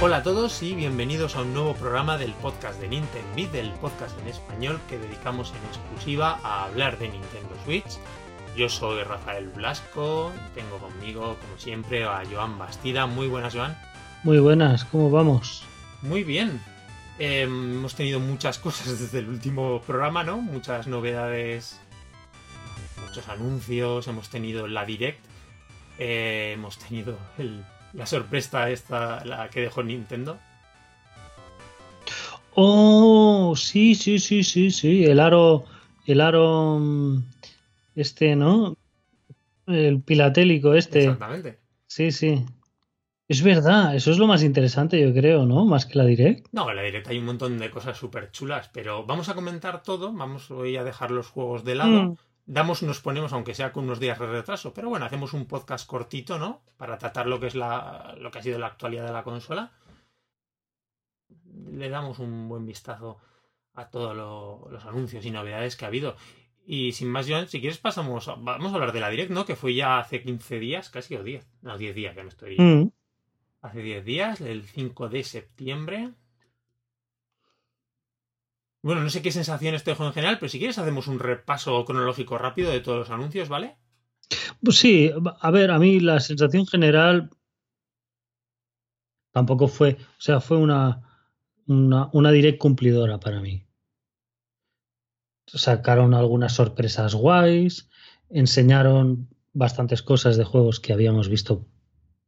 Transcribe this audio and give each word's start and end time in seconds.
Hola 0.00 0.18
a 0.18 0.22
todos 0.22 0.62
y 0.62 0.76
bienvenidos 0.76 1.34
a 1.34 1.42
un 1.42 1.52
nuevo 1.52 1.74
programa 1.74 2.16
del 2.18 2.32
podcast 2.34 2.80
de 2.80 2.86
Nintendo 2.86 3.52
del 3.52 3.72
podcast 3.72 4.16
en 4.20 4.28
español 4.28 4.78
que 4.88 4.96
dedicamos 4.96 5.50
en 5.50 5.56
exclusiva 5.66 6.38
a 6.44 6.66
hablar 6.66 7.00
de 7.00 7.08
Nintendo 7.08 7.56
Switch. 7.64 7.98
Yo 8.56 8.68
soy 8.68 9.02
Rafael 9.02 9.48
Blasco 9.48 10.32
y 10.36 10.54
tengo 10.54 10.78
conmigo, 10.78 11.36
como 11.40 11.58
siempre, 11.58 12.04
a 12.04 12.22
Joan 12.30 12.56
Bastida. 12.58 13.06
Muy 13.06 13.26
buenas, 13.26 13.56
Joan. 13.56 13.76
Muy 14.22 14.38
buenas, 14.38 14.84
¿cómo 14.84 15.10
vamos? 15.10 15.64
Muy 16.02 16.22
bien. 16.22 16.60
Eh, 17.18 17.42
hemos 17.42 17.96
tenido 17.96 18.20
muchas 18.20 18.60
cosas 18.60 19.00
desde 19.00 19.18
el 19.18 19.28
último 19.28 19.82
programa, 19.84 20.22
¿no? 20.22 20.40
Muchas 20.40 20.86
novedades, 20.86 21.80
muchos 23.04 23.28
anuncios, 23.28 24.06
hemos 24.06 24.28
tenido 24.28 24.68
la 24.68 24.84
Direct, 24.84 25.18
eh, 25.98 26.52
hemos 26.54 26.78
tenido 26.78 27.18
el 27.36 27.64
la 27.92 28.06
sorpresa 28.06 28.70
esta, 28.70 29.24
la 29.24 29.48
que 29.48 29.60
dejó 29.60 29.82
Nintendo. 29.82 30.38
Oh, 32.54 33.54
sí, 33.56 33.94
sí, 33.94 34.18
sí, 34.18 34.42
sí, 34.42 34.70
sí. 34.70 35.04
El 35.04 35.20
aro, 35.20 35.64
el 36.06 36.20
aro, 36.20 36.78
mm, 36.80 37.22
este, 37.94 38.34
¿no? 38.34 38.76
El 39.66 40.00
pilatélico 40.02 40.74
este. 40.74 41.04
Exactamente. 41.04 41.58
Sí, 41.86 42.10
sí. 42.10 42.44
Es 43.28 43.42
verdad, 43.42 43.94
eso 43.94 44.10
es 44.10 44.18
lo 44.18 44.26
más 44.26 44.42
interesante, 44.42 44.98
yo 45.00 45.12
creo, 45.12 45.44
¿no? 45.44 45.66
Más 45.66 45.84
que 45.84 45.98
la 45.98 46.04
Direct. 46.04 46.48
No, 46.50 46.70
en 46.70 46.76
la 46.76 46.82
Direct 46.82 47.08
hay 47.08 47.18
un 47.18 47.26
montón 47.26 47.58
de 47.58 47.70
cosas 47.70 47.98
súper 47.98 48.30
chulas, 48.30 48.70
pero 48.72 49.04
vamos 49.04 49.28
a 49.28 49.34
comentar 49.34 49.82
todo. 49.82 50.12
Vamos 50.12 50.50
hoy 50.50 50.76
a 50.78 50.84
dejar 50.84 51.10
los 51.10 51.28
juegos 51.28 51.62
de 51.62 51.74
lado. 51.74 52.02
Mm. 52.04 52.16
Damos, 52.48 52.82
nos 52.82 53.00
ponemos, 53.00 53.32
aunque 53.32 53.54
sea 53.54 53.72
con 53.72 53.84
unos 53.84 54.00
días 54.00 54.18
de 54.18 54.26
retraso, 54.26 54.72
pero 54.74 54.88
bueno, 54.88 55.04
hacemos 55.04 55.34
un 55.34 55.46
podcast 55.46 55.86
cortito, 55.86 56.38
¿no? 56.38 56.62
Para 56.78 56.96
tratar 56.98 57.26
lo 57.26 57.38
que 57.38 57.46
es 57.48 57.54
la, 57.54 58.16
lo 58.18 58.30
que 58.30 58.38
ha 58.38 58.42
sido 58.42 58.58
la 58.58 58.66
actualidad 58.68 59.06
de 59.06 59.12
la 59.12 59.22
consola. 59.22 59.70
Le 61.70 61.88
damos 61.88 62.18
un 62.18 62.48
buen 62.48 62.64
vistazo 62.66 63.18
a 63.74 63.90
todos 63.90 64.16
lo- 64.16 64.68
los 64.70 64.84
anuncios 64.86 65.24
y 65.24 65.30
novedades 65.30 65.76
que 65.76 65.84
ha 65.84 65.88
habido. 65.88 66.16
Y 66.66 66.92
sin 66.92 67.08
más, 67.10 67.28
Joan, 67.28 67.48
si 67.48 67.60
quieres 67.60 67.78
pasamos, 67.78 68.28
a- 68.28 68.34
vamos 68.34 68.72
a 68.72 68.74
hablar 68.74 68.92
de 68.92 69.00
la 69.00 69.10
Direct, 69.10 69.30
¿no? 69.30 69.44
Que 69.44 69.56
fue 69.56 69.74
ya 69.74 69.98
hace 69.98 70.22
15 70.22 70.58
días, 70.58 70.90
casi 70.90 71.14
o 71.16 71.22
10. 71.22 71.46
No, 71.62 71.76
10 71.78 71.94
días, 71.94 72.14
que 72.14 72.22
me 72.22 72.28
estoy... 72.28 72.56
Mm. 72.58 72.90
Hace 73.60 73.80
10 73.82 74.04
días, 74.04 74.40
el 74.40 74.64
5 74.64 75.08
de 75.08 75.24
septiembre. 75.24 76.10
Bueno, 78.82 79.02
no 79.02 79.10
sé 79.10 79.22
qué 79.22 79.32
sensaciones 79.32 79.82
te 79.82 79.90
dejo 79.90 80.06
en 80.06 80.12
general, 80.12 80.38
pero 80.38 80.48
si 80.48 80.58
quieres 80.58 80.78
hacemos 80.78 81.08
un 81.08 81.18
repaso 81.18 81.84
cronológico 81.84 82.38
rápido 82.38 82.70
de 82.70 82.80
todos 82.80 82.98
los 82.98 83.10
anuncios, 83.10 83.48
¿vale? 83.48 83.76
Pues 84.62 84.76
sí, 84.76 85.10
a 85.40 85.50
ver, 85.50 85.70
a 85.70 85.78
mí 85.78 86.00
la 86.00 86.20
sensación 86.20 86.66
general 86.66 87.30
tampoco 89.32 89.68
fue, 89.68 89.96
o 90.00 90.20
sea, 90.20 90.40
fue 90.40 90.58
una, 90.58 91.02
una, 91.66 92.08
una 92.12 92.30
direct 92.30 92.58
cumplidora 92.58 93.18
para 93.18 93.40
mí. 93.40 93.66
Sacaron 95.46 96.14
algunas 96.14 96.52
sorpresas 96.52 97.14
guays, 97.14 97.88
enseñaron 98.28 99.28
bastantes 99.52 100.02
cosas 100.02 100.36
de 100.36 100.44
juegos 100.44 100.78
que 100.78 100.92
habíamos 100.92 101.28
visto 101.28 101.66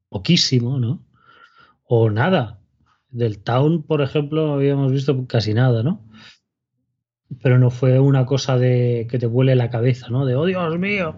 poquísimo, 0.09 0.79
¿no? 0.79 1.07
O 1.85 2.11
nada. 2.11 2.59
Del 3.09 3.43
Town, 3.43 3.83
por 3.83 4.03
ejemplo, 4.03 4.53
habíamos 4.53 4.93
visto 4.93 5.27
casi 5.27 5.53
nada, 5.53 5.83
¿no? 5.83 6.09
Pero 7.43 7.59
no 7.59 7.71
fue 7.71 8.01
una 8.01 8.27
cosa 8.27 8.59
de 8.59 9.07
que 9.11 9.19
te 9.19 9.27
vuele 9.27 9.55
la 9.55 9.71
cabeza, 9.71 10.09
¿no? 10.09 10.27
De, 10.27 10.35
oh 10.35 10.47
Dios 10.47 10.79
mío. 10.79 11.17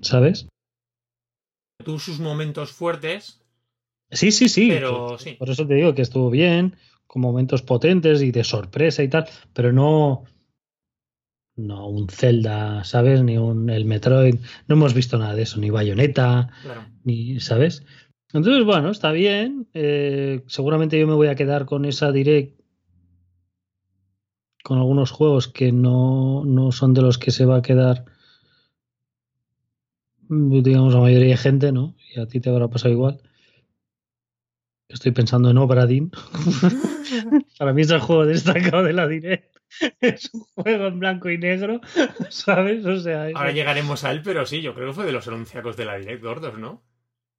¿Sabes? 0.00 0.48
Tuvo 1.84 1.98
sus 1.98 2.18
momentos 2.18 2.72
fuertes, 2.72 3.44
Sí, 4.14 4.30
sí, 4.32 4.48
sí. 4.48 4.68
Pero 4.70 5.18
sí. 5.18 5.32
Por 5.32 5.50
eso 5.50 5.66
te 5.66 5.74
digo 5.74 5.94
que 5.94 6.02
estuvo 6.02 6.30
bien, 6.30 6.76
con 7.06 7.22
momentos 7.22 7.62
potentes 7.62 8.22
y 8.22 8.30
de 8.30 8.44
sorpresa 8.44 9.02
y 9.02 9.08
tal, 9.08 9.26
pero 9.52 9.72
no. 9.72 10.24
No 11.56 11.88
un 11.88 12.08
Zelda, 12.08 12.82
¿sabes? 12.84 13.22
Ni 13.22 13.38
un 13.38 13.70
el 13.70 13.84
Metroid. 13.84 14.36
No 14.66 14.74
hemos 14.74 14.94
visto 14.94 15.18
nada 15.18 15.34
de 15.34 15.42
eso, 15.42 15.60
ni 15.60 15.70
Bayonetta, 15.70 16.50
claro. 16.62 16.86
ni. 17.04 17.38
¿Sabes? 17.40 17.84
Entonces, 18.32 18.64
bueno, 18.64 18.90
está 18.90 19.12
bien. 19.12 19.68
eh, 19.74 20.42
seguramente 20.46 20.98
yo 20.98 21.06
me 21.06 21.14
voy 21.14 21.28
a 21.28 21.36
quedar 21.36 21.66
con 21.66 21.84
esa 21.84 22.10
direct. 22.10 22.60
Con 24.64 24.78
algunos 24.78 25.10
juegos 25.12 25.46
que 25.46 25.70
no, 25.72 26.42
no 26.44 26.72
son 26.72 26.94
de 26.94 27.02
los 27.02 27.18
que 27.18 27.30
se 27.30 27.44
va 27.44 27.58
a 27.58 27.62
quedar. 27.62 28.06
Digamos, 30.28 30.94
la 30.94 31.00
mayoría 31.00 31.28
de 31.28 31.36
gente, 31.36 31.70
¿no? 31.70 31.94
Y 32.14 32.18
a 32.18 32.26
ti 32.26 32.40
te 32.40 32.48
habrá 32.48 32.66
pasado 32.68 32.92
igual. 32.94 33.20
Estoy 34.88 35.12
pensando 35.12 35.50
en 35.50 35.58
Obradin. 35.58 36.10
Para 37.58 37.74
mí 37.74 37.82
es 37.82 37.90
el 37.90 38.00
juego 38.00 38.24
destacado 38.24 38.82
de 38.84 38.94
la 38.94 39.06
Direct. 39.06 39.54
Es 40.00 40.32
un 40.32 40.40
juego 40.54 40.86
en 40.86 40.98
blanco 40.98 41.28
y 41.28 41.36
negro, 41.36 41.80
¿sabes? 42.30 42.86
O 42.86 42.98
sea, 43.00 43.28
es- 43.28 43.36
Ahora 43.36 43.52
llegaremos 43.52 44.02
a 44.04 44.12
él, 44.12 44.22
pero 44.24 44.46
sí, 44.46 44.62
yo 44.62 44.74
creo 44.74 44.88
que 44.88 44.92
fue 44.94 45.04
de 45.04 45.12
los 45.12 45.28
anunciacos 45.28 45.76
de 45.76 45.84
la 45.84 45.96
Direct 45.98 46.22
gordos, 46.22 46.58
¿no? 46.58 46.82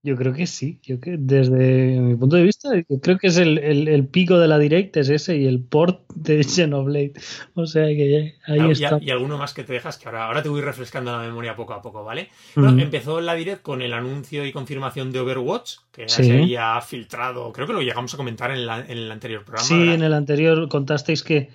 Yo 0.05 0.15
creo 0.15 0.31
que 0.33 0.45
sí. 0.47 0.79
Yo 0.83 0.99
que 1.01 1.17
desde 1.19 1.99
mi 1.99 2.15
punto 2.15 2.35
de 2.37 2.43
vista, 2.43 2.69
yo 2.87 2.99
creo 3.01 3.17
que 3.17 3.27
es 3.27 3.37
el, 3.37 3.57
el- 3.57 3.87
el 3.87 4.07
pico 4.07 4.37
de 4.39 4.47
la 4.47 4.57
Direct 4.59 4.95
es 4.97 5.09
ese 5.09 5.35
y 5.37 5.45
el 5.47 5.59
port 5.61 6.01
de 6.15 6.43
Xenoblade. 6.43 7.13
O 7.55 7.65
sea 7.65 7.87
que 7.87 8.35
ahí 8.45 8.55
Claro, 8.57 8.69
y, 8.69 8.71
está. 8.71 8.97
y 9.01 9.09
alguno 9.09 9.37
más 9.37 9.53
que 9.53 9.63
te 9.63 9.73
dejas, 9.73 9.97
que 9.97 10.07
ahora, 10.07 10.27
ahora 10.27 10.41
te 10.43 10.49
voy 10.49 10.61
refrescando 10.61 11.11
la 11.11 11.23
memoria 11.23 11.55
poco 11.55 11.73
a 11.73 11.81
poco, 11.81 12.03
¿vale? 12.03 12.29
Mm. 12.55 12.61
Bueno, 12.61 12.81
empezó 12.81 13.19
la 13.19 13.33
Direct 13.33 13.61
con 13.61 13.81
el 13.81 13.91
anuncio 13.93 14.45
y 14.45 14.51
confirmación 14.51 15.11
de 15.11 15.19
Overwatch, 15.19 15.73
que 15.91 16.03
ya 16.03 16.09
Sí. 16.15 16.23
se 16.23 16.33
había 16.37 16.79
filtrado, 16.81 17.51
creo 17.51 17.67
que 17.67 17.73
lo 17.73 17.81
llegamos 17.81 18.13
a 18.13 18.17
comentar 18.17 18.51
en, 18.51 18.65
la- 18.65 18.79
en 18.85 18.97
el 18.97 19.11
anterior 19.11 19.43
programa. 19.43 19.67
Sí, 19.67 19.77
¿verdad? 19.79 19.95
en 19.95 20.03
el 20.03 20.13
anterior 20.13 20.69
contasteis 20.69 21.23
que, 21.23 21.49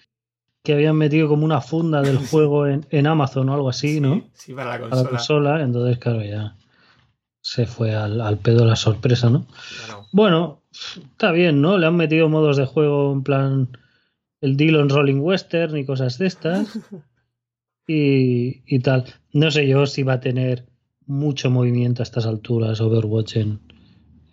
que 0.63 0.75
habían 0.75 0.97
metido 0.97 1.27
como 1.29 1.45
una 1.45 1.61
funda 1.61 2.03
del 2.03 2.19
juego 2.31 2.67
en, 2.67 2.85
en 2.91 3.07
Amazon 3.07 3.49
o 3.49 3.55
algo 3.55 3.69
así, 3.71 4.01
¿no? 4.01 4.29
Sí, 4.35 4.53
para 4.53 4.71
la 4.71 4.79
Para 4.79 4.81
consola. 4.91 5.03
la 5.03 5.09
consola, 5.11 5.63
entonces 5.63 5.99
claro, 5.99 6.23
ya 6.23 6.57
se 7.41 7.67
fue 7.67 7.95
al, 7.95 8.21
al 8.21 8.39
pedo 8.39 8.65
la 8.65 8.77
sorpresa, 8.77 9.31
¿no? 9.31 9.47
Claro. 9.85 10.07
Bueno, 10.13 10.63
está 10.73 11.33
bien, 11.33 11.61
¿no? 11.61 11.79
Le 11.79 11.87
han 11.87 11.97
metido 11.97 12.29
modos 12.29 12.57
de 12.57 12.67
juego 12.67 13.13
en 13.13 13.23
plan 13.23 13.79
el 14.41 14.57
Dillon 14.57 14.89
Rolling 14.89 15.21
Western 15.21 15.77
y 15.77 15.85
cosas 15.85 16.19
de 16.19 16.27
estas. 16.27 16.79
y, 17.87 18.63
y 18.67 18.79
tal. 18.81 19.05
No 19.33 19.51
sé 19.51 19.67
yo 19.67 19.87
si 19.87 20.03
va 20.03 20.15
a 20.15 20.21
tener 20.21 20.67
mucho 21.07 21.51
movimiento 21.51 22.03
a 22.03 22.05
estas 22.05 22.27
alturas 22.27 22.81
Overwatch 22.81 23.37
en, 23.37 23.61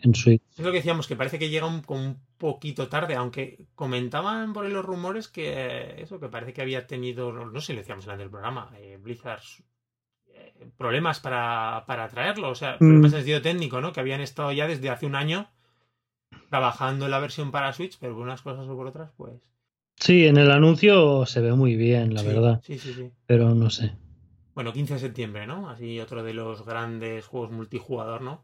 en 0.02 0.16
Switch. 0.16 0.42
Es 0.58 0.60
lo 0.64 0.72
que 0.72 0.78
decíamos, 0.78 1.08
que 1.08 1.16
parece 1.16 1.40
que 1.40 1.50
llega 1.50 1.66
un, 1.66 1.84
un 1.88 2.20
poquito 2.38 2.88
tarde, 2.88 3.16
aunque 3.16 3.68
comentaban 3.76 4.54
por 4.54 4.66
ahí 4.66 4.72
los 4.72 4.86
rumores 4.86 5.28
que 5.28 6.02
eso, 6.02 6.20
que 6.20 6.30
parece 6.30 6.54
que 6.54 6.62
había 6.62 6.86
tenido, 6.88 7.32
no 7.32 7.60
sé 7.60 7.68
si 7.68 7.74
lo 7.74 7.80
decíamos 7.80 8.06
en 8.06 8.12
el 8.12 8.18
del 8.20 8.30
programa, 8.30 8.72
eh, 8.78 8.98
Blizzard 9.02 9.42
problemas 10.78 11.20
para, 11.20 11.84
para 11.88 12.08
traerlo, 12.10 12.50
o 12.50 12.56
sea, 12.56 12.78
problemas 12.78 13.14
en 13.14 13.20
sentido 13.20 13.42
técnico, 13.42 13.82
¿no? 13.82 13.92
Que 13.94 14.00
habían 14.00 14.22
estado 14.22 14.52
ya 14.52 14.68
desde 14.68 14.90
hace 14.90 15.06
un 15.06 15.16
año 15.16 15.50
trabajando 16.50 17.06
en 17.06 17.12
la 17.12 17.20
versión 17.20 17.52
para 17.52 17.74
Switch, 17.74 17.98
pero 18.00 18.14
por 18.14 18.24
unas 18.24 18.42
cosas 18.42 18.68
o 18.68 18.76
por 18.76 18.88
otras, 18.88 19.12
pues... 19.18 19.34
Sí, 19.96 20.28
en 20.28 20.38
el 20.38 20.52
anuncio 20.52 21.26
se 21.26 21.42
ve 21.42 21.54
muy 21.54 21.76
bien, 21.76 22.14
la 22.14 22.22
sí, 22.22 22.28
verdad. 22.28 22.62
Sí, 22.64 22.78
sí, 22.78 22.94
sí. 22.94 23.12
Pero 23.26 23.56
no 23.56 23.70
sé. 23.70 23.96
Bueno, 24.54 24.72
15 24.72 24.96
de 24.96 25.00
septiembre, 25.00 25.48
¿no? 25.48 25.70
Así 25.70 26.00
otro 26.00 26.24
de 26.24 26.34
los 26.34 26.66
grandes 26.66 27.26
juegos 27.26 27.52
multijugador, 27.52 28.22
¿no? 28.22 28.44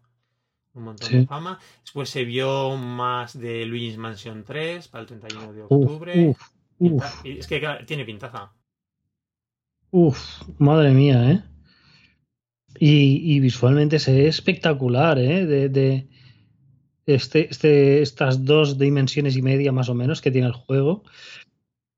Un 0.74 0.84
montón 0.84 1.10
Sí. 1.10 1.18
de 1.18 1.28
fama. 1.28 1.60
Después 1.82 2.10
se 2.10 2.24
vio 2.26 2.76
más 2.78 3.38
de 3.40 3.66
Luigi's 3.66 3.98
Mansion 3.98 4.44
3 4.44 4.88
para 4.88 5.02
el 5.02 5.08
31 5.08 5.54
de 5.54 5.62
octubre. 5.64 6.28
uf, 6.30 6.42
uf, 6.80 7.04
Es 7.24 7.46
que 7.48 7.62
tiene 7.86 8.06
pintaza. 8.06 8.52
uf, 9.92 10.42
madre 10.58 10.90
mía, 10.92 11.32
¿eh? 11.32 11.44
Y, 12.80 13.36
y 13.36 13.40
visualmente 13.40 14.00
se 14.00 14.14
ve 14.14 14.28
espectacular, 14.28 15.20
¿eh? 15.20 15.46
De, 15.46 15.70
de 15.70 16.08
este, 17.06 17.50
este, 17.52 18.02
estas 18.02 18.46
dos 18.46 18.78
dimensiones 18.78 19.36
y 19.36 19.42
media 19.42 19.72
más 19.72 19.90
o 19.90 19.94
menos 19.96 20.22
que 20.22 20.31
tiene 20.31 20.48
el 20.48 20.54
juego. 20.54 21.04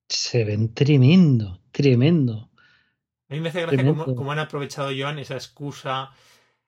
Se 0.09 0.43
ven 0.43 0.73
tremendo, 0.73 1.61
tremendo. 1.71 2.49
A 3.29 3.33
mí 3.33 3.39
me 3.39 3.49
hace 3.49 3.61
gracia 3.61 3.83
cómo, 3.85 4.13
cómo 4.15 4.31
han 4.31 4.39
aprovechado, 4.39 4.91
Joan, 4.97 5.17
esa 5.19 5.35
excusa 5.35 6.11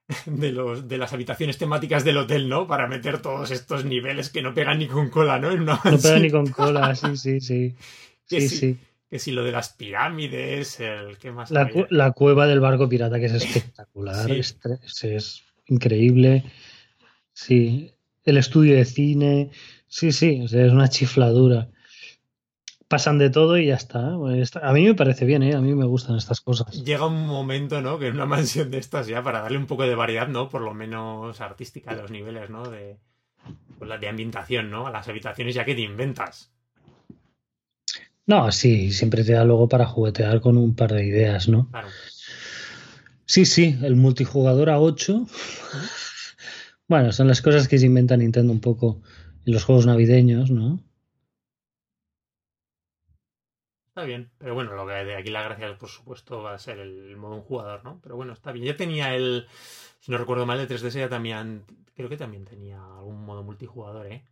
de, 0.25 0.51
los, 0.51 0.87
de 0.87 0.97
las 0.97 1.13
habitaciones 1.13 1.57
temáticas 1.57 2.03
del 2.03 2.17
hotel, 2.17 2.49
¿no? 2.49 2.65
Para 2.67 2.87
meter 2.87 3.21
todos 3.21 3.51
estos 3.51 3.85
niveles 3.85 4.29
que 4.29 4.41
no 4.41 4.53
pegan 4.53 4.79
ni 4.79 4.87
con 4.87 5.09
cola, 5.09 5.39
¿no? 5.39 5.51
En 5.51 5.61
una 5.61 5.79
No 5.83 5.99
pega 6.01 6.19
mansión. 6.19 6.21
ni 6.21 6.31
con 6.31 6.47
cola, 6.47 6.95
sí, 6.95 7.17
sí, 7.17 7.41
sí. 7.41 7.75
Que 8.27 8.41
Sí, 8.41 8.49
sí. 8.49 8.77
Que 9.09 9.19
si 9.19 9.31
lo 9.31 9.43
de 9.43 9.51
las 9.53 9.69
pirámides, 9.69 10.79
el 10.81 11.17
que 11.17 11.31
más 11.31 11.49
La, 11.51 11.69
cu- 11.69 11.87
la 11.89 12.11
cueva 12.11 12.45
del 12.45 12.59
barco 12.59 12.89
pirata, 12.89 13.19
que 13.19 13.27
es 13.27 13.33
espectacular, 13.33 14.25
Sí. 14.85 15.07
es, 15.15 15.43
increíble. 15.67 16.43
Sí, 17.33 17.93
el 18.23 18.37
estudio 18.37 18.75
de 18.75 18.85
cine, 18.85 19.51
sí, 19.87 20.11
sí, 20.11 20.41
o 20.43 20.47
sea, 20.47 20.65
es 20.65 20.71
una 20.73 20.89
chifladura. 20.89 21.69
Pasan 22.89 23.17
de 23.17 23.29
todo 23.29 23.57
y 23.57 23.67
ya 23.67 23.75
está. 23.75 24.13
A 24.13 24.73
mí 24.73 24.83
me 24.85 24.93
parece 24.95 25.25
bien, 25.25 25.43
¿eh? 25.43 25.53
a 25.55 25.59
mí 25.61 25.73
me 25.75 25.85
gustan 25.85 26.15
estas 26.15 26.39
cosas. 26.39 26.83
Llega 26.83 27.05
un 27.05 27.27
momento, 27.27 27.81
¿no? 27.81 27.99
Que 27.99 28.07
en 28.07 28.15
una 28.15 28.25
mansión 28.37 28.71
de 28.71 28.77
estas 28.77 29.07
ya, 29.07 29.21
para 29.23 29.41
darle 29.41 29.57
un 29.57 29.65
poco 29.67 29.83
de 29.83 29.95
variedad, 29.95 30.27
¿no? 30.27 30.49
Por 30.49 30.61
lo 30.61 30.73
menos 30.73 31.39
artística 31.41 31.91
a 31.91 31.95
los 31.95 32.11
niveles, 32.11 32.49
¿no? 32.49 32.63
De, 32.69 32.97
pues 33.77 33.99
de 33.99 34.07
ambientación, 34.07 34.69
¿no? 34.69 34.87
A 34.87 34.91
las 34.91 35.07
habitaciones 35.09 35.53
ya 35.55 35.65
que 35.65 35.75
te 35.75 35.81
inventas. 35.81 36.51
No, 38.27 38.51
sí, 38.51 38.91
siempre 38.91 39.23
te 39.23 39.31
da 39.31 39.45
luego 39.45 39.69
para 39.69 39.85
juguetear 39.85 40.41
con 40.41 40.57
un 40.57 40.75
par 40.75 40.91
de 40.91 41.05
ideas, 41.05 41.47
¿no? 41.47 41.69
Claro. 41.71 41.87
Sí, 43.23 43.45
sí, 43.45 43.79
el 43.81 43.95
multijugador 43.95 44.69
a 44.69 44.81
8. 44.81 45.25
bueno, 46.89 47.13
son 47.13 47.29
las 47.29 47.41
cosas 47.41 47.69
que 47.69 47.77
se 47.77 47.85
inventa 47.85 48.17
Nintendo 48.17 48.51
un 48.51 48.59
poco 48.59 49.01
en 49.45 49.53
los 49.53 49.63
juegos 49.63 49.85
navideños, 49.85 50.51
¿no? 50.51 50.83
Está 53.87 54.03
bien, 54.03 54.29
pero 54.37 54.53
bueno, 54.53 54.75
lo 54.75 54.85
que 54.85 54.93
de 54.93 55.15
aquí 55.15 55.29
la 55.29 55.43
gracia, 55.43 55.77
por 55.77 55.89
supuesto, 55.89 56.43
va 56.43 56.53
a 56.53 56.59
ser 56.59 56.79
el 56.79 57.15
modo 57.15 57.35
un 57.35 57.41
jugador, 57.41 57.83
¿no? 57.85 58.01
Pero 58.03 58.17
bueno, 58.17 58.33
está 58.33 58.51
bien. 58.51 58.65
Ya 58.65 58.75
tenía 58.75 59.15
el, 59.15 59.47
si 60.01 60.11
no 60.11 60.17
recuerdo 60.17 60.45
mal, 60.45 60.57
de 60.57 60.67
3DS 60.67 60.99
ya 60.99 61.09
también, 61.09 61.63
creo 61.95 62.09
que 62.09 62.17
también 62.17 62.43
tenía 62.43 62.77
algún 62.77 63.25
modo 63.25 63.41
multijugador, 63.41 64.05
¿eh? 64.07 64.25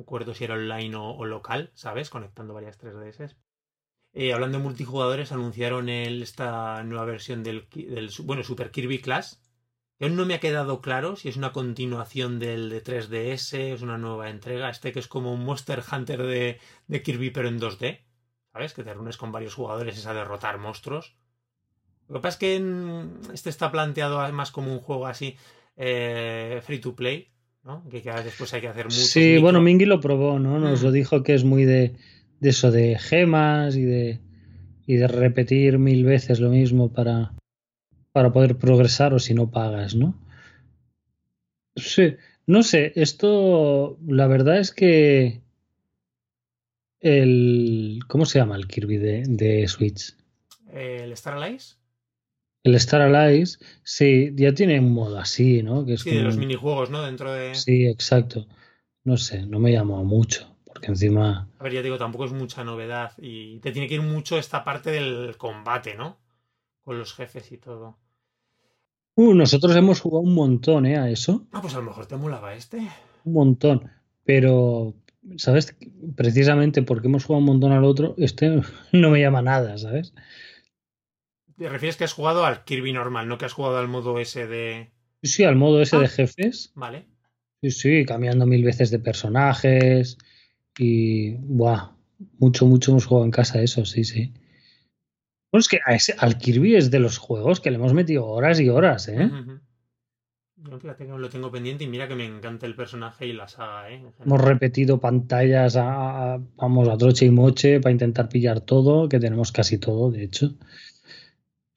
No 0.00 0.04
recuerdo 0.04 0.32
si 0.32 0.44
era 0.44 0.54
online 0.54 0.96
o, 0.96 1.26
local, 1.26 1.72
¿sabes? 1.74 2.08
Conectando 2.08 2.54
varias 2.54 2.80
3DS. 2.80 3.36
Eh, 4.14 4.32
hablando 4.32 4.56
de 4.56 4.64
multijugadores, 4.64 5.30
anunciaron 5.30 5.90
esta 5.90 6.82
nueva 6.84 7.04
versión 7.04 7.42
del, 7.42 7.68
bueno, 8.24 8.42
Super 8.42 8.70
Kirby 8.70 9.02
Clash. 9.02 9.34
Aún 10.00 10.16
no 10.16 10.24
me 10.24 10.32
ha 10.32 10.40
quedado 10.40 10.80
claro 10.80 11.16
si 11.16 11.28
es 11.28 11.36
una 11.36 11.52
continuación 11.52 12.38
del 12.38 12.70
de 12.70 12.82
3DS, 12.82 13.74
es 13.74 13.82
una 13.82 13.98
nueva 13.98 14.30
entrega. 14.30 14.70
Este 14.70 14.90
que 14.90 15.00
es 15.00 15.06
como 15.06 15.34
un 15.34 15.44
Monster 15.44 15.82
Hunter 15.92 16.22
de, 16.22 16.58
de 16.86 17.02
Kirby, 17.02 17.30
pero 17.30 17.48
en 17.48 17.60
2D 17.60 18.00
¿Sabes? 18.54 18.72
Que 18.72 18.82
te 18.82 18.94
reúnes 18.94 19.18
con 19.18 19.32
varios 19.32 19.54
jugadores 19.54 19.98
es 19.98 20.06
a 20.06 20.14
derrotar 20.14 20.56
monstruos. 20.56 21.14
Lo 22.08 22.14
que 22.14 22.22
pasa 22.22 22.36
es 22.36 22.38
que 22.38 23.06
este 23.34 23.50
está 23.50 23.70
planteado 23.70 24.32
más 24.32 24.50
como 24.50 24.72
un 24.72 24.80
juego 24.80 25.06
así 25.06 25.36
eh, 25.76 26.62
free 26.64 26.80
to 26.80 26.96
play, 26.96 27.30
¿no? 27.64 27.88
Que, 27.88 28.00
después 28.00 28.52
hay 28.54 28.60
que 28.60 28.68
hacer 28.68 28.86
mucho. 28.86 28.96
Sí, 28.96 29.38
bueno, 29.38 29.60
Mingy 29.60 29.86
lo 29.86 30.00
probó, 30.00 30.38
¿no? 30.38 30.58
Nos 30.58 30.82
mm. 30.82 30.84
lo 30.84 30.92
dijo 30.92 31.22
que 31.22 31.34
es 31.34 31.44
muy 31.44 31.64
de, 31.64 31.94
de, 32.40 32.48
eso, 32.48 32.70
de 32.70 32.98
gemas 32.98 33.76
y 33.76 33.82
de, 33.82 34.20
y 34.86 34.96
de 34.96 35.08
repetir 35.08 35.78
mil 35.78 36.04
veces 36.04 36.40
lo 36.40 36.50
mismo 36.50 36.92
para, 36.92 37.32
para 38.12 38.32
poder 38.32 38.56
progresar 38.56 39.14
o 39.14 39.18
si 39.18 39.34
no 39.34 39.50
pagas, 39.50 39.94
¿no? 39.94 40.14
Sí, 41.76 42.16
no 42.46 42.62
sé, 42.62 42.92
esto 42.96 43.98
la 44.06 44.26
verdad 44.26 44.58
es 44.58 44.72
que 44.72 45.40
el. 47.00 48.00
¿Cómo 48.08 48.26
se 48.26 48.38
llama 48.38 48.56
el 48.56 48.66
Kirby 48.66 48.98
de, 48.98 49.22
de 49.26 49.68
Switch? 49.68 50.16
¿El 50.72 51.12
Star 51.12 51.34
Allies? 51.34 51.79
El 52.62 52.74
Star 52.74 53.00
Allies, 53.00 53.58
sí, 53.82 54.32
ya 54.34 54.52
tiene 54.52 54.78
un 54.78 54.92
modo 54.92 55.18
así, 55.18 55.62
¿no? 55.62 55.86
Que 55.86 55.94
es 55.94 56.02
sí, 56.02 56.10
de 56.10 56.22
los 56.22 56.36
minijuegos, 56.36 56.90
¿no? 56.90 57.02
Dentro 57.02 57.32
de. 57.32 57.54
Sí, 57.54 57.86
exacto. 57.86 58.46
No 59.02 59.16
sé, 59.16 59.46
no 59.46 59.58
me 59.58 59.72
llamó 59.72 60.04
mucho, 60.04 60.56
porque 60.64 60.88
encima. 60.88 61.48
A 61.58 61.64
ver, 61.64 61.72
ya 61.72 61.82
digo, 61.82 61.96
tampoco 61.96 62.26
es 62.26 62.32
mucha 62.32 62.62
novedad 62.62 63.12
y 63.16 63.60
te 63.60 63.72
tiene 63.72 63.88
que 63.88 63.94
ir 63.94 64.02
mucho 64.02 64.38
esta 64.38 64.62
parte 64.62 64.90
del 64.90 65.36
combate, 65.38 65.94
¿no? 65.94 66.18
Con 66.82 66.98
los 66.98 67.14
jefes 67.14 67.50
y 67.50 67.56
todo. 67.56 67.98
Uh, 69.14 69.34
nosotros 69.34 69.74
hemos 69.74 70.00
jugado 70.00 70.20
un 70.20 70.34
montón, 70.34 70.84
¿eh? 70.84 70.98
A 70.98 71.08
eso. 71.08 71.46
Ah, 71.52 71.62
pues 71.62 71.74
a 71.74 71.78
lo 71.78 71.84
mejor 71.84 72.06
te 72.06 72.16
molaba 72.16 72.54
este. 72.54 72.78
Un 73.24 73.32
montón. 73.32 73.90
Pero, 74.24 74.94
¿sabes? 75.36 75.76
Precisamente 76.14 76.82
porque 76.82 77.08
hemos 77.08 77.24
jugado 77.24 77.40
un 77.40 77.46
montón 77.46 77.72
al 77.72 77.84
otro, 77.84 78.14
este 78.18 78.60
no 78.92 79.10
me 79.10 79.20
llama 79.20 79.40
nada, 79.40 79.78
¿sabes? 79.78 80.12
¿Te 81.60 81.68
refieres 81.68 81.98
que 81.98 82.04
has 82.04 82.14
jugado 82.14 82.46
al 82.46 82.64
Kirby 82.64 82.94
normal, 82.94 83.28
no 83.28 83.36
que 83.36 83.44
has 83.44 83.52
jugado 83.52 83.76
al 83.76 83.86
modo 83.86 84.18
ese 84.18 84.46
de. 84.46 84.88
Sí, 85.22 85.44
al 85.44 85.56
modo 85.56 85.82
ese 85.82 85.98
de 85.98 86.06
ah, 86.06 86.08
jefes. 86.08 86.72
Vale. 86.74 87.04
Sí, 87.60 87.70
sí, 87.70 88.04
cambiando 88.06 88.46
mil 88.46 88.64
veces 88.64 88.90
de 88.90 88.98
personajes. 88.98 90.16
Y. 90.78 91.32
Buah. 91.34 91.90
Mucho, 92.38 92.64
mucho 92.64 92.92
hemos 92.92 93.04
jugado 93.04 93.26
en 93.26 93.30
casa 93.30 93.60
eso, 93.60 93.84
sí, 93.84 94.04
sí. 94.04 94.32
Bueno, 95.52 95.60
es 95.60 95.68
que 95.68 95.80
al 96.16 96.38
Kirby 96.38 96.76
es 96.76 96.90
de 96.90 96.98
los 96.98 97.18
juegos 97.18 97.60
que 97.60 97.70
le 97.70 97.76
hemos 97.76 97.92
metido 97.92 98.26
horas 98.26 98.58
y 98.58 98.70
horas, 98.70 99.08
¿eh? 99.08 99.30
Yo 100.56 100.78
fíjate 100.78 101.06
que 101.06 101.12
lo 101.12 101.28
tengo 101.28 101.50
pendiente 101.50 101.84
y 101.84 101.88
mira 101.88 102.08
que 102.08 102.14
me 102.14 102.24
encanta 102.24 102.64
el 102.64 102.74
personaje 102.74 103.26
y 103.26 103.34
la 103.34 103.48
saga, 103.48 103.90
¿eh? 103.90 104.02
Hemos 104.24 104.40
repetido 104.40 104.98
pantallas 104.98 105.76
a, 105.76 106.40
vamos, 106.56 106.88
a 106.88 106.96
troche 106.96 107.26
y 107.26 107.30
moche 107.30 107.80
para 107.80 107.92
intentar 107.92 108.30
pillar 108.30 108.62
todo, 108.62 109.10
que 109.10 109.20
tenemos 109.20 109.52
casi 109.52 109.76
todo, 109.76 110.10
de 110.10 110.24
hecho. 110.24 110.54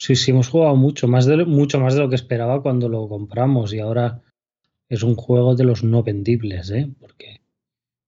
Sí, 0.03 0.17
sí, 0.17 0.31
hemos 0.31 0.49
jugado 0.49 0.75
mucho, 0.75 1.07
más 1.07 1.25
de, 1.25 1.45
mucho 1.45 1.79
más 1.79 1.93
de 1.93 2.01
lo 2.01 2.09
que 2.09 2.15
esperaba 2.15 2.61
cuando 2.61 2.89
lo 2.89 3.07
compramos 3.07 3.73
y 3.73 3.79
ahora 3.79 4.21
es 4.89 5.01
un 5.01 5.15
juego 5.15 5.55
de 5.55 5.63
los 5.63 5.85
no 5.85 6.03
vendibles, 6.03 6.71
¿eh? 6.71 6.89
Porque 6.99 7.39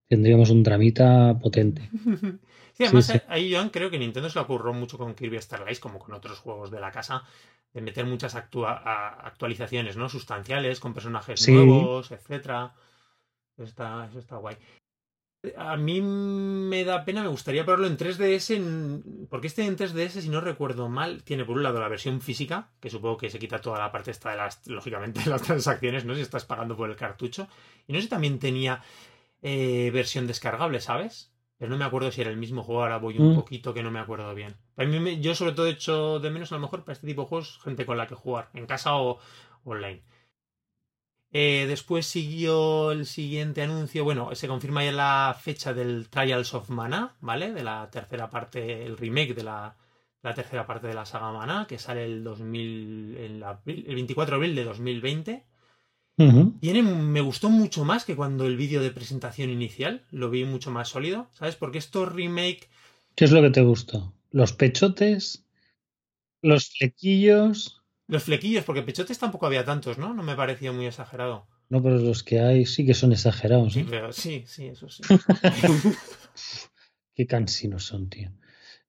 tendríamos 0.10 0.50
un 0.50 0.62
dramita 0.62 1.40
potente. 1.42 1.90
sí, 2.74 2.84
además 2.84 3.14
ahí 3.30 3.54
Joan 3.54 3.70
creo 3.70 3.90
que 3.90 3.98
Nintendo 3.98 4.30
se 4.30 4.38
lo 4.38 4.44
ocurrió 4.44 4.74
mucho 4.74 4.98
con 4.98 5.16
Kirby 5.16 5.42
Starlight 5.42 5.80
como 5.80 5.98
con 5.98 6.14
otros 6.14 6.38
juegos 6.40 6.70
de 6.70 6.82
la 6.82 6.92
casa 6.92 7.24
de 7.72 7.80
meter 7.80 8.06
muchas 8.06 8.36
actualizaciones, 8.36 9.96
¿no? 9.96 10.10
Sustanciales, 10.10 10.82
con 10.82 10.94
personajes 10.94 11.48
nuevos, 11.48 12.12
etcétera. 12.12 12.74
Eso 13.56 13.64
está, 13.64 14.06
eso 14.10 14.20
está 14.20 14.36
guay. 14.36 14.58
A 15.58 15.78
mí 15.78 16.02
me 16.02 16.84
da 16.84 17.06
pena, 17.06 17.22
me 17.22 17.28
gustaría 17.28 17.66
probarlo 17.66 17.88
en 17.88 17.98
3DS, 17.98 19.28
porque 19.30 19.48
este 19.48 19.66
en 19.66 19.78
3DS, 19.78 20.22
si 20.22 20.30
no 20.30 20.42
recuerdo 20.42 20.90
mal, 20.90 21.24
tiene 21.24 21.46
por 21.46 21.58
un 21.58 21.64
lado 21.64 21.80
la 21.80 21.88
versión 21.88 22.22
física, 22.22 22.70
que 22.80 22.90
supongo 22.90 23.18
que 23.18 23.30
se 23.30 23.40
quita 23.40 23.60
toda 23.60 23.80
la 23.80 23.92
parte 23.92 24.12
esta 24.12 24.32
de 24.32 24.38
las, 24.38 24.66
lógicamente, 24.68 25.22
las 25.30 25.42
transacciones, 25.42 26.06
¿no? 26.06 26.16
Si 26.16 26.22
estás 26.22 26.46
pagando 26.46 26.76
por 26.76 26.90
el 26.90 26.96
cartucho. 26.96 27.48
Y 27.88 27.94
no 27.94 28.00
sé 28.00 28.04
si 28.04 28.10
también 28.10 28.40
tenía 28.40 28.82
eh, 29.42 29.92
versión 29.94 30.28
descargable, 30.28 30.80
¿sabes? 30.82 31.32
Pero 31.58 31.72
no 31.72 31.78
me 31.78 31.86
acuerdo 31.86 32.12
si 32.12 32.22
era 32.22 32.32
el 32.32 32.38
mismo 32.38 32.64
juego, 32.64 32.84
ahora 32.84 32.98
voy 32.98 33.18
un 33.18 33.34
mm. 33.34 33.36
poquito 33.36 33.74
que 33.74 33.84
no 33.84 33.92
me 33.92 34.00
acuerdo 34.00 34.34
bien. 34.36 34.56
yo 35.22 35.36
sobre 35.36 35.54
todo 35.54 35.68
he 35.68 35.72
hecho 35.72 36.20
de 36.20 36.30
menos 36.30 36.52
a 36.52 36.56
lo 36.56 36.62
mejor 36.62 36.84
para 36.84 36.94
este 36.94 37.08
tipo 37.08 37.22
de 37.22 37.28
juegos 37.28 37.60
gente 37.64 37.86
con 37.86 37.98
la 37.98 38.08
que 38.08 38.16
jugar, 38.16 38.50
en 38.54 38.66
casa 38.66 38.96
o 38.96 39.20
online. 39.64 40.04
Eh, 41.38 41.66
después 41.68 42.06
siguió 42.06 42.94
el 42.94 43.06
siguiente 43.06 43.62
anuncio, 43.62 44.06
bueno, 44.06 44.34
se 44.36 44.48
confirma 44.48 44.86
ya 44.86 44.94
la 44.94 45.38
fecha 45.38 45.74
del 45.74 46.08
Trials 46.08 46.54
of 46.54 46.70
Mana, 46.70 47.18
¿vale? 47.20 47.52
De 47.52 47.62
la 47.62 47.90
tercera 47.92 48.30
parte, 48.30 48.86
el 48.86 48.96
remake 48.96 49.34
de 49.34 49.44
la, 49.44 49.76
la 50.24 50.34
tercera 50.34 50.66
parte 50.66 50.88
de 50.88 50.94
la 50.94 51.06
saga 51.06 51.34
Mana, 51.34 51.66
que 51.68 51.78
sale 51.78 52.06
el 52.06 52.24
2000, 52.24 53.18
el 53.18 53.96
24 53.96 54.32
de 54.32 54.36
abril 54.38 54.56
de 54.56 54.64
2020. 54.64 55.44
Tiene, 56.62 56.84
me 56.84 57.20
gustó 57.20 57.50
mucho 57.50 57.84
más 57.84 58.06
que 58.06 58.16
cuando 58.16 58.48
el 58.48 58.56
vídeo 58.56 58.82
de 58.82 58.92
presentación 58.92 59.50
inicial. 59.50 60.06
Lo 60.12 60.30
vi 60.30 60.46
mucho 60.46 60.72
más 60.72 60.88
sólido, 60.88 61.28
¿sabes? 61.34 61.58
Porque 61.58 61.80
esto 61.80 62.06
remake. 62.06 62.70
¿Qué 63.14 63.26
es 63.26 63.34
lo 63.34 63.42
que 63.42 63.50
te 63.50 63.62
gustó? 63.62 64.14
¿Los 64.32 64.54
pechotes? 64.54 65.44
¿Los 66.42 66.70
flequillos? 66.70 67.82
Los 68.08 68.24
flequillos, 68.24 68.64
porque 68.64 68.84
pechotes 68.84 69.18
tampoco 69.18 69.48
había 69.48 69.66
tantos, 69.66 69.98
¿no? 69.98 70.14
No 70.14 70.22
me 70.22 70.36
pareció 70.36 70.74
muy 70.74 70.86
exagerado. 70.86 71.48
No, 71.70 71.82
pero 71.82 71.98
los 71.98 72.24
que 72.24 72.40
hay 72.40 72.66
sí 72.66 72.86
que 72.86 72.94
son 72.94 73.12
exagerados. 73.12 73.74
Sí, 73.74 73.86
¿eh? 73.92 74.02
sí, 74.12 74.44
sí, 74.48 74.68
eso 74.68 74.88
sí. 74.90 75.04
Qué 77.16 77.26
cansinos 77.26 77.86
son, 77.86 78.10
tío. 78.10 78.32